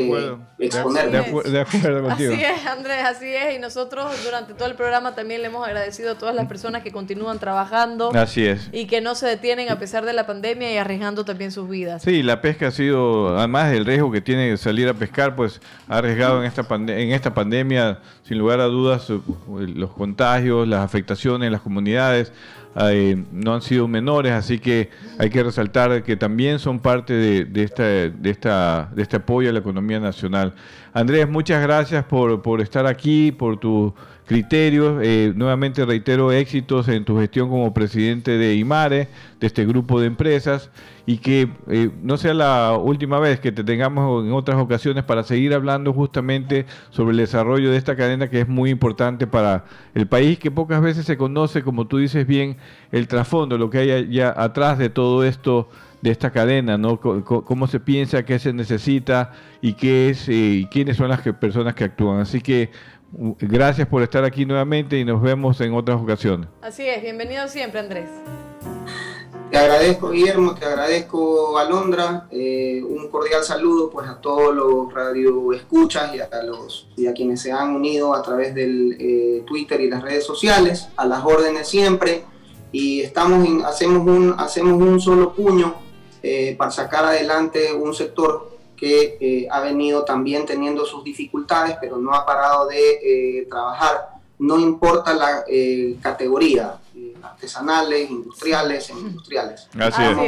exponernos. 0.60 1.44
De, 1.44 1.60
acuerdo 1.60 2.04
contigo. 2.04 2.34
Así 2.34 2.44
es, 2.44 2.66
Andrés, 2.68 3.04
así 3.04 3.26
es. 3.26 3.56
Y 3.56 3.60
nosotros 3.60 4.12
durante 4.24 4.54
todo 4.54 4.68
el 4.68 4.76
programa 4.76 5.16
también 5.16 5.42
le 5.42 5.48
hemos 5.48 5.66
agradecido 5.66 6.12
a 6.12 6.16
todas 6.16 6.36
las 6.36 6.46
personas 6.46 6.84
que 6.84 6.92
continúan 6.92 7.40
trabajando. 7.40 8.12
Así 8.14 8.46
es. 8.46 8.70
Y 8.72 8.86
que 8.86 9.02
no 9.02 9.16
se 9.16 9.26
detienen 9.26 9.72
a 9.72 9.80
pesar 9.80 10.06
de 10.06 10.14
la 10.14 10.28
pandemia 10.28 10.72
y 10.72 10.78
arriesgando 10.78 11.26
también 11.26 11.52
sus 11.52 11.68
vidas. 11.68 12.04
Sí, 12.04 12.22
la 12.22 12.42
pesca 12.42 12.68
ha 12.68 12.72
sido, 12.72 13.36
además 13.36 13.72
del 13.72 13.88
riesgo 13.88 14.12
que 14.12 14.22
tiene 14.22 14.56
salir 14.58 14.88
a 14.88 14.94
pescar, 14.94 15.36
pues 15.36 15.60
ha 15.88 15.98
arriesgado 15.98 16.44
en 16.44 16.46
esta, 16.46 16.68
en 16.76 17.12
esta 17.12 17.34
pandemia, 17.34 18.02
sin 18.22 18.38
lugar 18.38 18.60
a 18.60 18.66
dudas, 18.66 19.10
los 19.50 19.90
contagios, 19.94 20.68
las 20.68 20.86
afectaciones 20.86 21.48
en 21.48 21.54
las 21.54 21.62
comunidades 21.62 22.32
no 23.32 23.54
han 23.54 23.62
sido 23.62 23.88
menores, 23.88 24.32
así 24.32 24.60
que 24.60 24.90
hay 25.18 25.30
que 25.30 25.44
resaltar 25.44 26.02
que 26.04 26.16
también 26.16 26.60
son 26.60 26.80
parte 26.80 27.14
de, 27.14 27.46
de, 27.46 27.64
esta, 27.64 27.84
de, 27.84 28.30
esta, 28.30 28.90
de 28.96 29.02
este 29.02 29.18
apoyo 29.18 29.50
a 29.50 29.54
la 29.54 29.60
economía 29.60 30.00
nacional. 30.00 30.54
Andrés, 30.94 31.30
muchas 31.30 31.62
gracias 31.62 32.06
por, 32.06 32.42
por 32.42 32.62
estar 32.62 32.88
aquí, 32.88 33.32
por 33.32 33.60
tu 33.60 33.94
criterios. 34.30 35.02
Eh, 35.04 35.34
nuevamente 35.36 35.84
reitero 35.84 36.32
éxitos 36.32 36.88
en 36.88 37.04
tu 37.04 37.18
gestión 37.18 37.50
como 37.50 37.74
presidente 37.74 38.38
de 38.38 38.54
IMARE, 38.54 39.08
de 39.40 39.48
este 39.48 39.66
grupo 39.66 40.00
de 40.00 40.06
empresas, 40.06 40.70
y 41.08 41.18
que 41.18 41.50
eh, 41.68 41.90
no 42.04 42.16
sea 42.16 42.36
la 42.36 42.78
última 42.78 43.18
vez 43.18 43.40
que 43.40 43.52
te 43.52 43.64
tengamos 43.64 44.24
en 44.24 44.32
otras 44.32 44.58
ocasiones 44.58 45.04
para 45.04 45.24
seguir 45.24 45.56
hablando 45.56 45.94
justamente 45.94 46.68
sobre 46.92 47.14
el 47.14 47.18
desarrollo 47.18 47.72
de 47.72 47.78
esta 47.78 47.96
cadena 47.96 48.30
que 48.30 48.42
es 48.42 48.48
muy 48.48 48.70
importante 48.70 49.26
para 49.26 49.66
el 49.96 50.06
país, 50.06 50.38
que 50.38 50.52
pocas 50.52 50.80
veces 50.80 51.08
se 51.08 51.18
conoce, 51.18 51.64
como 51.64 51.88
tú 51.88 51.98
dices 51.98 52.28
bien, 52.28 52.58
el 52.92 53.08
trasfondo, 53.08 53.58
lo 53.58 53.72
que 53.72 53.80
hay 53.80 54.12
ya 54.12 54.32
atrás 54.38 54.78
de 54.78 54.92
todo 54.92 55.24
esto 55.24 55.70
de 56.02 56.12
esta 56.12 56.30
cadena, 56.30 56.78
¿no? 56.78 57.00
cómo 57.00 57.68
se 57.68 57.80
piensa, 57.80 58.24
qué 58.24 58.40
se 58.40 58.54
necesita 58.54 59.34
y 59.60 59.74
qué 59.74 60.10
es 60.10 60.30
eh, 60.30 60.68
quiénes 60.72 60.98
son 60.98 61.10
las 61.10 61.22
personas 61.22 61.74
que 61.74 61.84
actúan. 61.84 62.20
Así 62.20 62.40
que 62.42 62.70
Gracias 63.12 63.88
por 63.88 64.04
estar 64.04 64.24
aquí 64.24 64.46
nuevamente 64.46 64.98
y 64.98 65.06
nos 65.06 65.22
vemos 65.22 65.60
en 65.62 65.74
otras 65.74 66.00
ocasiones. 66.00 66.48
Así 66.62 66.88
es, 66.88 67.02
bienvenido 67.02 67.48
siempre 67.48 67.80
Andrés. 67.80 68.10
Te 69.50 69.58
agradezco, 69.58 70.12
Guillermo, 70.12 70.54
te 70.54 70.66
agradezco, 70.66 71.58
Alondra. 71.58 72.28
Eh, 72.30 72.84
un 72.88 73.10
cordial 73.10 73.44
saludo 73.44 73.90
pues, 73.90 74.08
a 74.08 74.22
todos 74.22 74.54
los 74.54 74.94
radioescuchas 74.94 76.14
y 76.14 76.20
a, 76.20 76.44
los, 76.44 76.88
y 76.96 77.08
a 77.08 77.14
quienes 77.14 77.42
se 77.42 77.52
han 77.52 77.76
unido 77.76 78.14
a 78.14 78.22
través 78.22 78.54
del 78.54 78.96
eh, 79.00 79.44
Twitter 79.48 79.82
y 79.82 79.90
las 79.90 80.04
redes 80.04 80.24
sociales. 80.24 80.90
A 80.98 81.08
las 81.08 81.26
órdenes 81.26 81.68
siempre. 81.68 82.26
Y 82.72 83.02
estamos 83.02 83.48
hacemos, 83.66 84.08
un, 84.08 84.36
hacemos 84.38 84.74
un 84.80 85.02
solo 85.02 85.34
puño 85.34 85.74
eh, 86.22 86.56
para 86.56 86.70
sacar 86.70 87.06
adelante 87.06 87.74
un 87.74 87.96
sector 87.96 88.59
que 88.80 89.48
ha 89.52 89.60
venido 89.62 90.06
también 90.06 90.46
teniendo 90.46 90.86
sus 90.86 91.04
dificultades, 91.04 91.78
pero 91.82 91.98
no 91.98 92.14
ha 92.14 92.26
parado 92.26 92.68
de 92.68 93.46
trabajar. 93.50 94.10
No 94.40 94.58
importa 94.58 95.14
la 95.14 95.44
categoría, 96.02 96.78
artesanales, 97.22 98.10
industriales, 98.10 98.86
semi-industriales. 98.86 99.68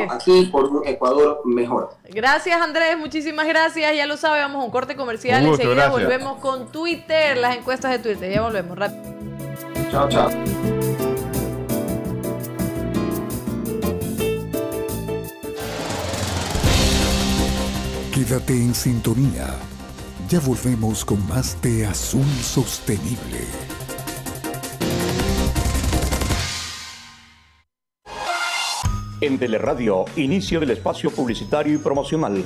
aquí 0.09 0.49
por 0.51 0.65
un 0.65 0.85
Ecuador 0.85 1.41
mejor. 1.45 1.95
Gracias 2.09 2.61
Andrés, 2.61 2.97
muchísimas 2.97 3.47
gracias. 3.47 3.95
Ya 3.95 4.05
lo 4.05 4.17
sabe, 4.17 4.41
vamos 4.41 4.61
a 4.61 4.65
un 4.65 4.71
corte 4.71 4.95
comercial. 4.97 5.43
y 5.45 5.47
Enseguida 5.47 5.89
volvemos 5.89 6.39
con 6.39 6.71
Twitter, 6.71 7.37
las 7.37 7.55
encuestas 7.55 7.91
de 7.91 7.99
Twitter. 7.99 8.33
Ya 8.33 8.41
volvemos 8.41 8.77
rápido. 8.77 9.15
Chao, 9.91 10.09
chao. 10.09 10.29
Quédate 18.21 18.53
en 18.53 18.75
sintonía. 18.75 19.47
Ya 20.29 20.39
volvemos 20.41 21.03
con 21.03 21.27
más 21.27 21.59
de 21.63 21.87
Azul 21.87 22.23
Sostenible. 22.39 23.47
En 29.21 29.39
Teleradio, 29.39 30.05
inicio 30.17 30.59
del 30.59 30.69
espacio 30.69 31.09
publicitario 31.09 31.73
y 31.73 31.77
promocional. 31.79 32.43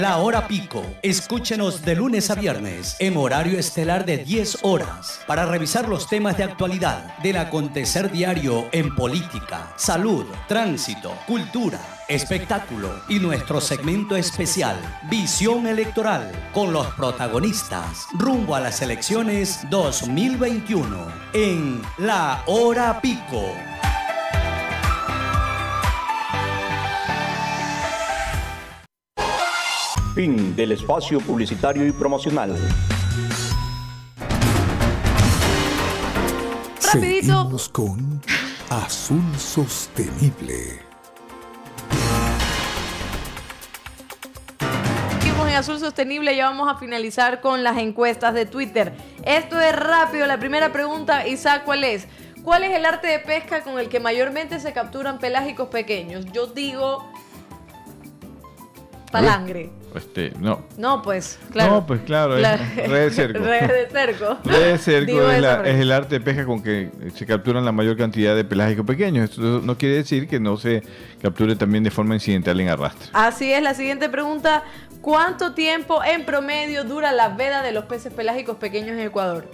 La 0.00 0.18
hora 0.18 0.46
pico. 0.46 0.84
Escúchenos 1.02 1.82
de 1.82 1.96
lunes 1.96 2.30
a 2.30 2.36
viernes 2.36 2.94
en 3.00 3.16
horario 3.16 3.58
estelar 3.58 4.04
de 4.04 4.18
10 4.18 4.58
horas 4.62 5.18
para 5.26 5.44
revisar 5.44 5.88
los 5.88 6.08
temas 6.08 6.36
de 6.36 6.44
actualidad 6.44 7.18
del 7.18 7.36
acontecer 7.36 8.08
diario 8.08 8.68
en 8.70 8.94
política, 8.94 9.72
salud, 9.76 10.24
tránsito, 10.46 11.18
cultura 11.26 11.80
espectáculo 12.08 12.90
y 13.08 13.18
nuestro 13.18 13.60
segmento 13.60 14.16
especial, 14.16 14.76
Visión 15.10 15.66
Electoral, 15.66 16.30
con 16.54 16.72
los 16.72 16.86
protagonistas 16.94 18.06
rumbo 18.12 18.54
a 18.54 18.60
las 18.60 18.80
elecciones 18.80 19.60
2021 19.68 21.06
en 21.34 21.82
La 21.98 22.42
Hora 22.46 23.00
Pico. 23.00 23.52
Fin 30.18 30.56
del 30.56 30.72
espacio 30.72 31.20
publicitario 31.20 31.86
y 31.86 31.92
promocional. 31.92 32.56
Seguimos 36.80 37.68
con 37.68 38.20
Azul 38.68 39.22
Sostenible. 39.38 40.80
Azul 45.54 45.78
Sostenible 45.78 46.34
ya 46.34 46.46
vamos 46.50 46.68
a 46.68 46.76
finalizar 46.78 47.40
con 47.40 47.62
las 47.62 47.78
encuestas 47.78 48.34
de 48.34 48.44
Twitter. 48.44 48.94
Esto 49.24 49.60
es 49.60 49.74
rápido. 49.74 50.26
La 50.26 50.40
primera 50.40 50.72
pregunta, 50.72 51.28
Isaac, 51.28 51.62
¿cuál 51.64 51.84
es? 51.84 52.08
¿Cuál 52.42 52.64
es 52.64 52.76
el 52.76 52.84
arte 52.86 53.06
de 53.06 53.20
pesca 53.20 53.62
con 53.62 53.78
el 53.78 53.88
que 53.88 54.00
mayormente 54.00 54.58
se 54.58 54.72
capturan 54.72 55.20
pelágicos 55.20 55.68
pequeños? 55.68 56.26
Yo 56.32 56.48
digo 56.48 57.08
palangre. 59.10 59.70
Este, 59.94 60.32
no. 60.38 60.64
No, 60.76 61.02
pues, 61.02 61.38
claro. 61.50 61.72
No, 61.72 61.86
pues 61.86 62.00
claro, 62.02 62.36
red 62.36 63.04
de 63.04 63.10
cerco. 63.10 63.38
red 63.44 63.68
de 63.68 63.88
cerco. 63.90 64.38
Red 64.44 64.72
de 64.72 64.78
cerco 64.78 65.30
es, 65.30 65.80
el 65.80 65.92
arte 65.92 66.18
de 66.18 66.20
pesca 66.20 66.44
con 66.44 66.62
que 66.62 66.90
se 67.14 67.26
capturan 67.26 67.64
la 67.64 67.72
mayor 67.72 67.96
cantidad 67.96 68.36
de 68.36 68.44
pelágicos 68.44 68.86
pequeños. 68.86 69.30
Esto 69.30 69.60
no 69.62 69.76
quiere 69.78 69.96
decir 69.96 70.28
que 70.28 70.38
no 70.38 70.56
se 70.56 70.82
capture 71.20 71.56
también 71.56 71.84
de 71.84 71.90
forma 71.90 72.14
incidental 72.14 72.60
en 72.60 72.68
arrastre. 72.68 73.08
Así 73.12 73.52
es, 73.52 73.62
la 73.62 73.74
siguiente 73.74 74.08
pregunta. 74.08 74.64
¿Cuánto 75.00 75.54
tiempo 75.54 76.02
en 76.04 76.24
promedio 76.24 76.84
dura 76.84 77.12
la 77.12 77.30
veda 77.30 77.62
de 77.62 77.72
los 77.72 77.84
peces 77.84 78.12
pelágicos 78.12 78.56
pequeños 78.56 78.90
en 78.90 79.00
Ecuador? 79.00 79.46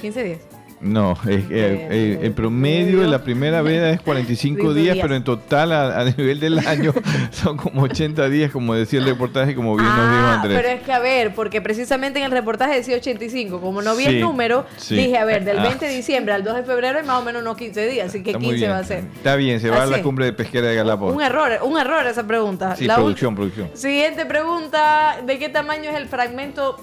15 0.00 0.24
días. 0.24 0.59
No, 0.80 1.12
es, 1.28 1.44
eh, 1.50 2.20
el 2.22 2.32
promedio 2.32 3.00
de 3.00 3.08
la 3.08 3.22
primera 3.22 3.60
veda 3.60 3.90
es 3.90 4.00
45 4.00 4.72
días, 4.72 4.96
pero 5.00 5.14
en 5.14 5.22
total 5.24 5.72
a, 5.72 6.04
nivel 6.04 6.40
del 6.40 6.58
año 6.58 6.94
son 7.30 7.58
como 7.58 7.82
80 7.82 8.28
días, 8.30 8.50
como 8.50 8.74
decía 8.74 9.00
el 9.00 9.04
reportaje, 9.04 9.54
como 9.54 9.76
bien 9.76 9.88
nos 9.88 10.10
dijo 10.10 10.26
ah, 10.26 10.34
Andrés. 10.34 10.58
Pero 10.58 10.74
es 10.74 10.82
que 10.82 10.92
a 10.92 10.98
ver, 10.98 11.34
porque 11.34 11.60
precisamente 11.60 12.18
en 12.18 12.24
el 12.24 12.30
reportaje 12.30 12.76
decía 12.76 12.96
85, 12.96 13.60
como 13.60 13.82
no 13.82 13.94
vi 13.94 14.04
el 14.06 14.20
número, 14.20 14.64
dije, 14.88 15.18
a 15.18 15.24
ver, 15.26 15.44
del 15.44 15.60
20 15.60 15.84
ah. 15.84 15.88
de 15.88 15.94
diciembre 15.94 16.32
al 16.32 16.44
2 16.44 16.56
de 16.56 16.62
febrero 16.62 16.98
es 16.98 17.06
más 17.06 17.20
o 17.20 17.24
menos 17.24 17.42
unos 17.42 17.58
15 17.58 17.86
días, 17.88 18.08
así 18.08 18.22
que 18.22 18.32
15 18.32 18.68
va 18.68 18.78
a 18.78 18.84
ser. 18.84 19.04
Está 19.16 19.36
bien, 19.36 19.60
se 19.60 19.68
va 19.68 19.82
a 19.82 19.86
la 19.86 20.00
cumbre 20.00 20.24
de 20.24 20.32
pesquera 20.32 20.68
de 20.68 20.76
Galápagos. 20.76 21.14
Un 21.14 21.22
error, 21.22 21.50
un 21.62 21.78
error 21.78 22.06
esa 22.06 22.26
pregunta. 22.26 22.74
Sí, 22.76 22.86
producción, 22.86 23.34
producción. 23.34 23.68
Siguiente 23.74 24.24
pregunta, 24.24 25.18
¿de 25.26 25.38
qué 25.38 25.50
tamaño 25.50 25.90
es 25.90 25.96
el 25.96 26.08
fragmento 26.08 26.76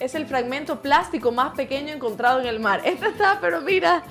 es 0.00 0.14
el 0.14 0.26
fragmento 0.26 0.80
plástico 0.80 1.32
más 1.32 1.54
pequeño 1.54 1.92
encontrado 1.92 2.40
en 2.40 2.46
el 2.46 2.60
mar. 2.60 2.82
Esta 2.84 3.08
está, 3.08 3.38
pero 3.40 3.60
mira, 3.60 4.02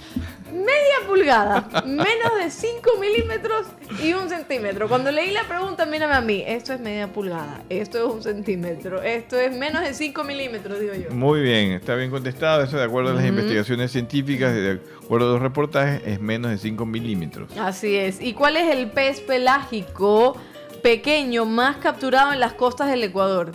media 0.52 1.08
pulgada, 1.08 1.68
menos 1.86 2.36
de 2.42 2.50
5 2.50 2.92
milímetros 3.00 3.68
y 4.04 4.14
un 4.14 4.30
centímetro. 4.30 4.88
Cuando 4.88 5.12
leí 5.12 5.32
la 5.32 5.44
pregunta, 5.44 5.86
mírame 5.86 6.14
a 6.14 6.22
mí, 6.22 6.44
esto 6.46 6.74
es 6.74 6.80
media 6.80 7.12
pulgada, 7.12 7.62
esto 7.70 7.98
es 7.98 8.14
un 8.14 8.24
centímetro, 8.24 9.02
esto 9.02 9.40
es 9.40 9.56
menos 9.56 9.84
de 9.84 9.94
5 9.94 10.24
milímetros, 10.24 10.80
digo 10.80 10.94
yo. 10.94 11.12
Muy 11.12 11.42
bien, 11.42 11.72
está 11.72 11.96
bien 11.96 12.10
contestado, 12.10 12.64
eso 12.64 12.78
de 12.78 12.84
acuerdo 12.84 13.12
a 13.12 13.14
las 13.14 13.26
investigaciones 13.26 13.92
científicas, 13.92 14.54
de 14.54 14.80
acuerdo 15.04 15.30
a 15.30 15.34
los 15.34 15.42
reportajes, 15.42 16.02
es 16.06 16.20
menos 16.20 16.52
de 16.52 16.58
5 16.58 16.86
milímetros. 16.86 17.50
Así 17.58 17.96
es. 17.96 18.22
¿Y 18.22 18.34
cuál 18.34 18.58
es 18.58 18.74
el 18.76 18.90
pez 18.92 19.22
pelágico 19.22 20.38
pequeño 20.82 21.46
más 21.46 21.78
capturado 21.78 22.34
en 22.34 22.40
las 22.40 22.54
costas 22.54 22.90
del 22.90 23.04
Ecuador? 23.04 23.52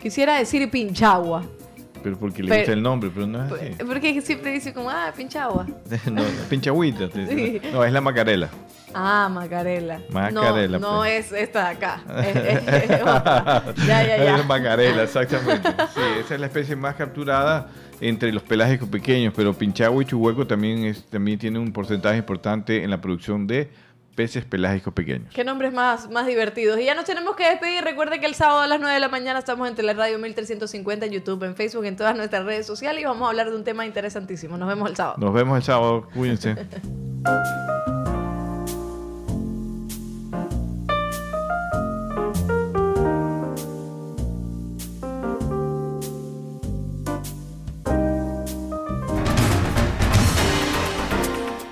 Quisiera 0.00 0.38
decir 0.38 0.70
pinchagua. 0.70 1.44
Pero 2.02 2.18
porque 2.18 2.42
le 2.42 2.56
gusta 2.56 2.72
el 2.72 2.82
nombre, 2.82 3.10
pero 3.12 3.26
no 3.26 3.44
es 3.44 3.52
así. 3.52 3.84
Porque 3.84 4.20
siempre 4.22 4.52
dice 4.52 4.72
como, 4.72 4.90
ah, 4.90 5.12
pincha 5.16 5.44
agua. 5.44 5.66
no, 6.10 6.22
pincha 6.48 6.70
agüita. 6.70 7.08
No, 7.72 7.84
es 7.84 7.92
la 7.92 8.00
macarela. 8.00 8.48
Ah, 8.94 9.28
macarela. 9.30 10.00
Macarela. 10.10 10.78
No, 10.78 10.92
no 10.92 10.98
pues. 10.98 11.26
es 11.26 11.42
esta 11.42 11.68
de 11.68 11.76
acá. 11.76 12.02
ya, 13.86 14.02
ya, 14.02 14.16
ya. 14.16 14.38
Es 14.38 14.46
macarela, 14.46 15.02
exactamente. 15.02 15.68
Sí, 15.94 16.00
esa 16.20 16.34
es 16.34 16.40
la 16.40 16.46
especie 16.46 16.76
más 16.76 16.94
capturada 16.94 17.68
entre 18.00 18.32
los 18.32 18.42
pelágicos 18.42 18.88
pequeños, 18.88 19.32
pero 19.34 19.52
pinchagua 19.52 20.02
y 20.02 20.06
chuhueco 20.06 20.46
también, 20.46 20.84
es, 20.84 21.04
también 21.06 21.38
tiene 21.38 21.58
un 21.58 21.72
porcentaje 21.72 22.18
importante 22.18 22.84
en 22.84 22.90
la 22.90 23.00
producción 23.00 23.46
de 23.46 23.68
peces 24.18 24.44
pelágicos 24.44 24.92
pequeños. 24.94 25.32
Qué 25.32 25.44
nombres 25.44 25.72
más, 25.72 26.10
más 26.10 26.26
divertidos. 26.26 26.80
Y 26.80 26.86
ya 26.86 26.96
nos 26.96 27.04
tenemos 27.04 27.36
que 27.36 27.48
despedir. 27.48 27.84
Recuerde 27.84 28.18
que 28.18 28.26
el 28.26 28.34
sábado 28.34 28.62
a 28.62 28.66
las 28.66 28.80
9 28.80 28.94
de 28.94 28.98
la 28.98 29.08
mañana 29.08 29.38
estamos 29.38 29.68
en 29.68 29.96
Radio 29.96 30.18
1350 30.18 31.06
en 31.06 31.12
YouTube, 31.12 31.44
en 31.44 31.54
Facebook, 31.54 31.84
en 31.84 31.94
todas 31.94 32.16
nuestras 32.16 32.44
redes 32.44 32.66
sociales 32.66 33.00
y 33.00 33.04
vamos 33.04 33.24
a 33.26 33.30
hablar 33.30 33.48
de 33.48 33.54
un 33.54 33.62
tema 33.62 33.86
interesantísimo. 33.86 34.58
Nos 34.58 34.68
vemos 34.68 34.90
el 34.90 34.96
sábado. 34.96 35.18
Nos 35.20 35.32
vemos 35.32 35.56
el 35.58 35.62
sábado. 35.62 36.08
Cuídense. 36.12 36.56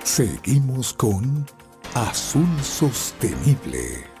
Seguimos 0.05 0.93
con 0.97 1.45
Azul 1.97 2.61
Sostenible. 2.61 4.16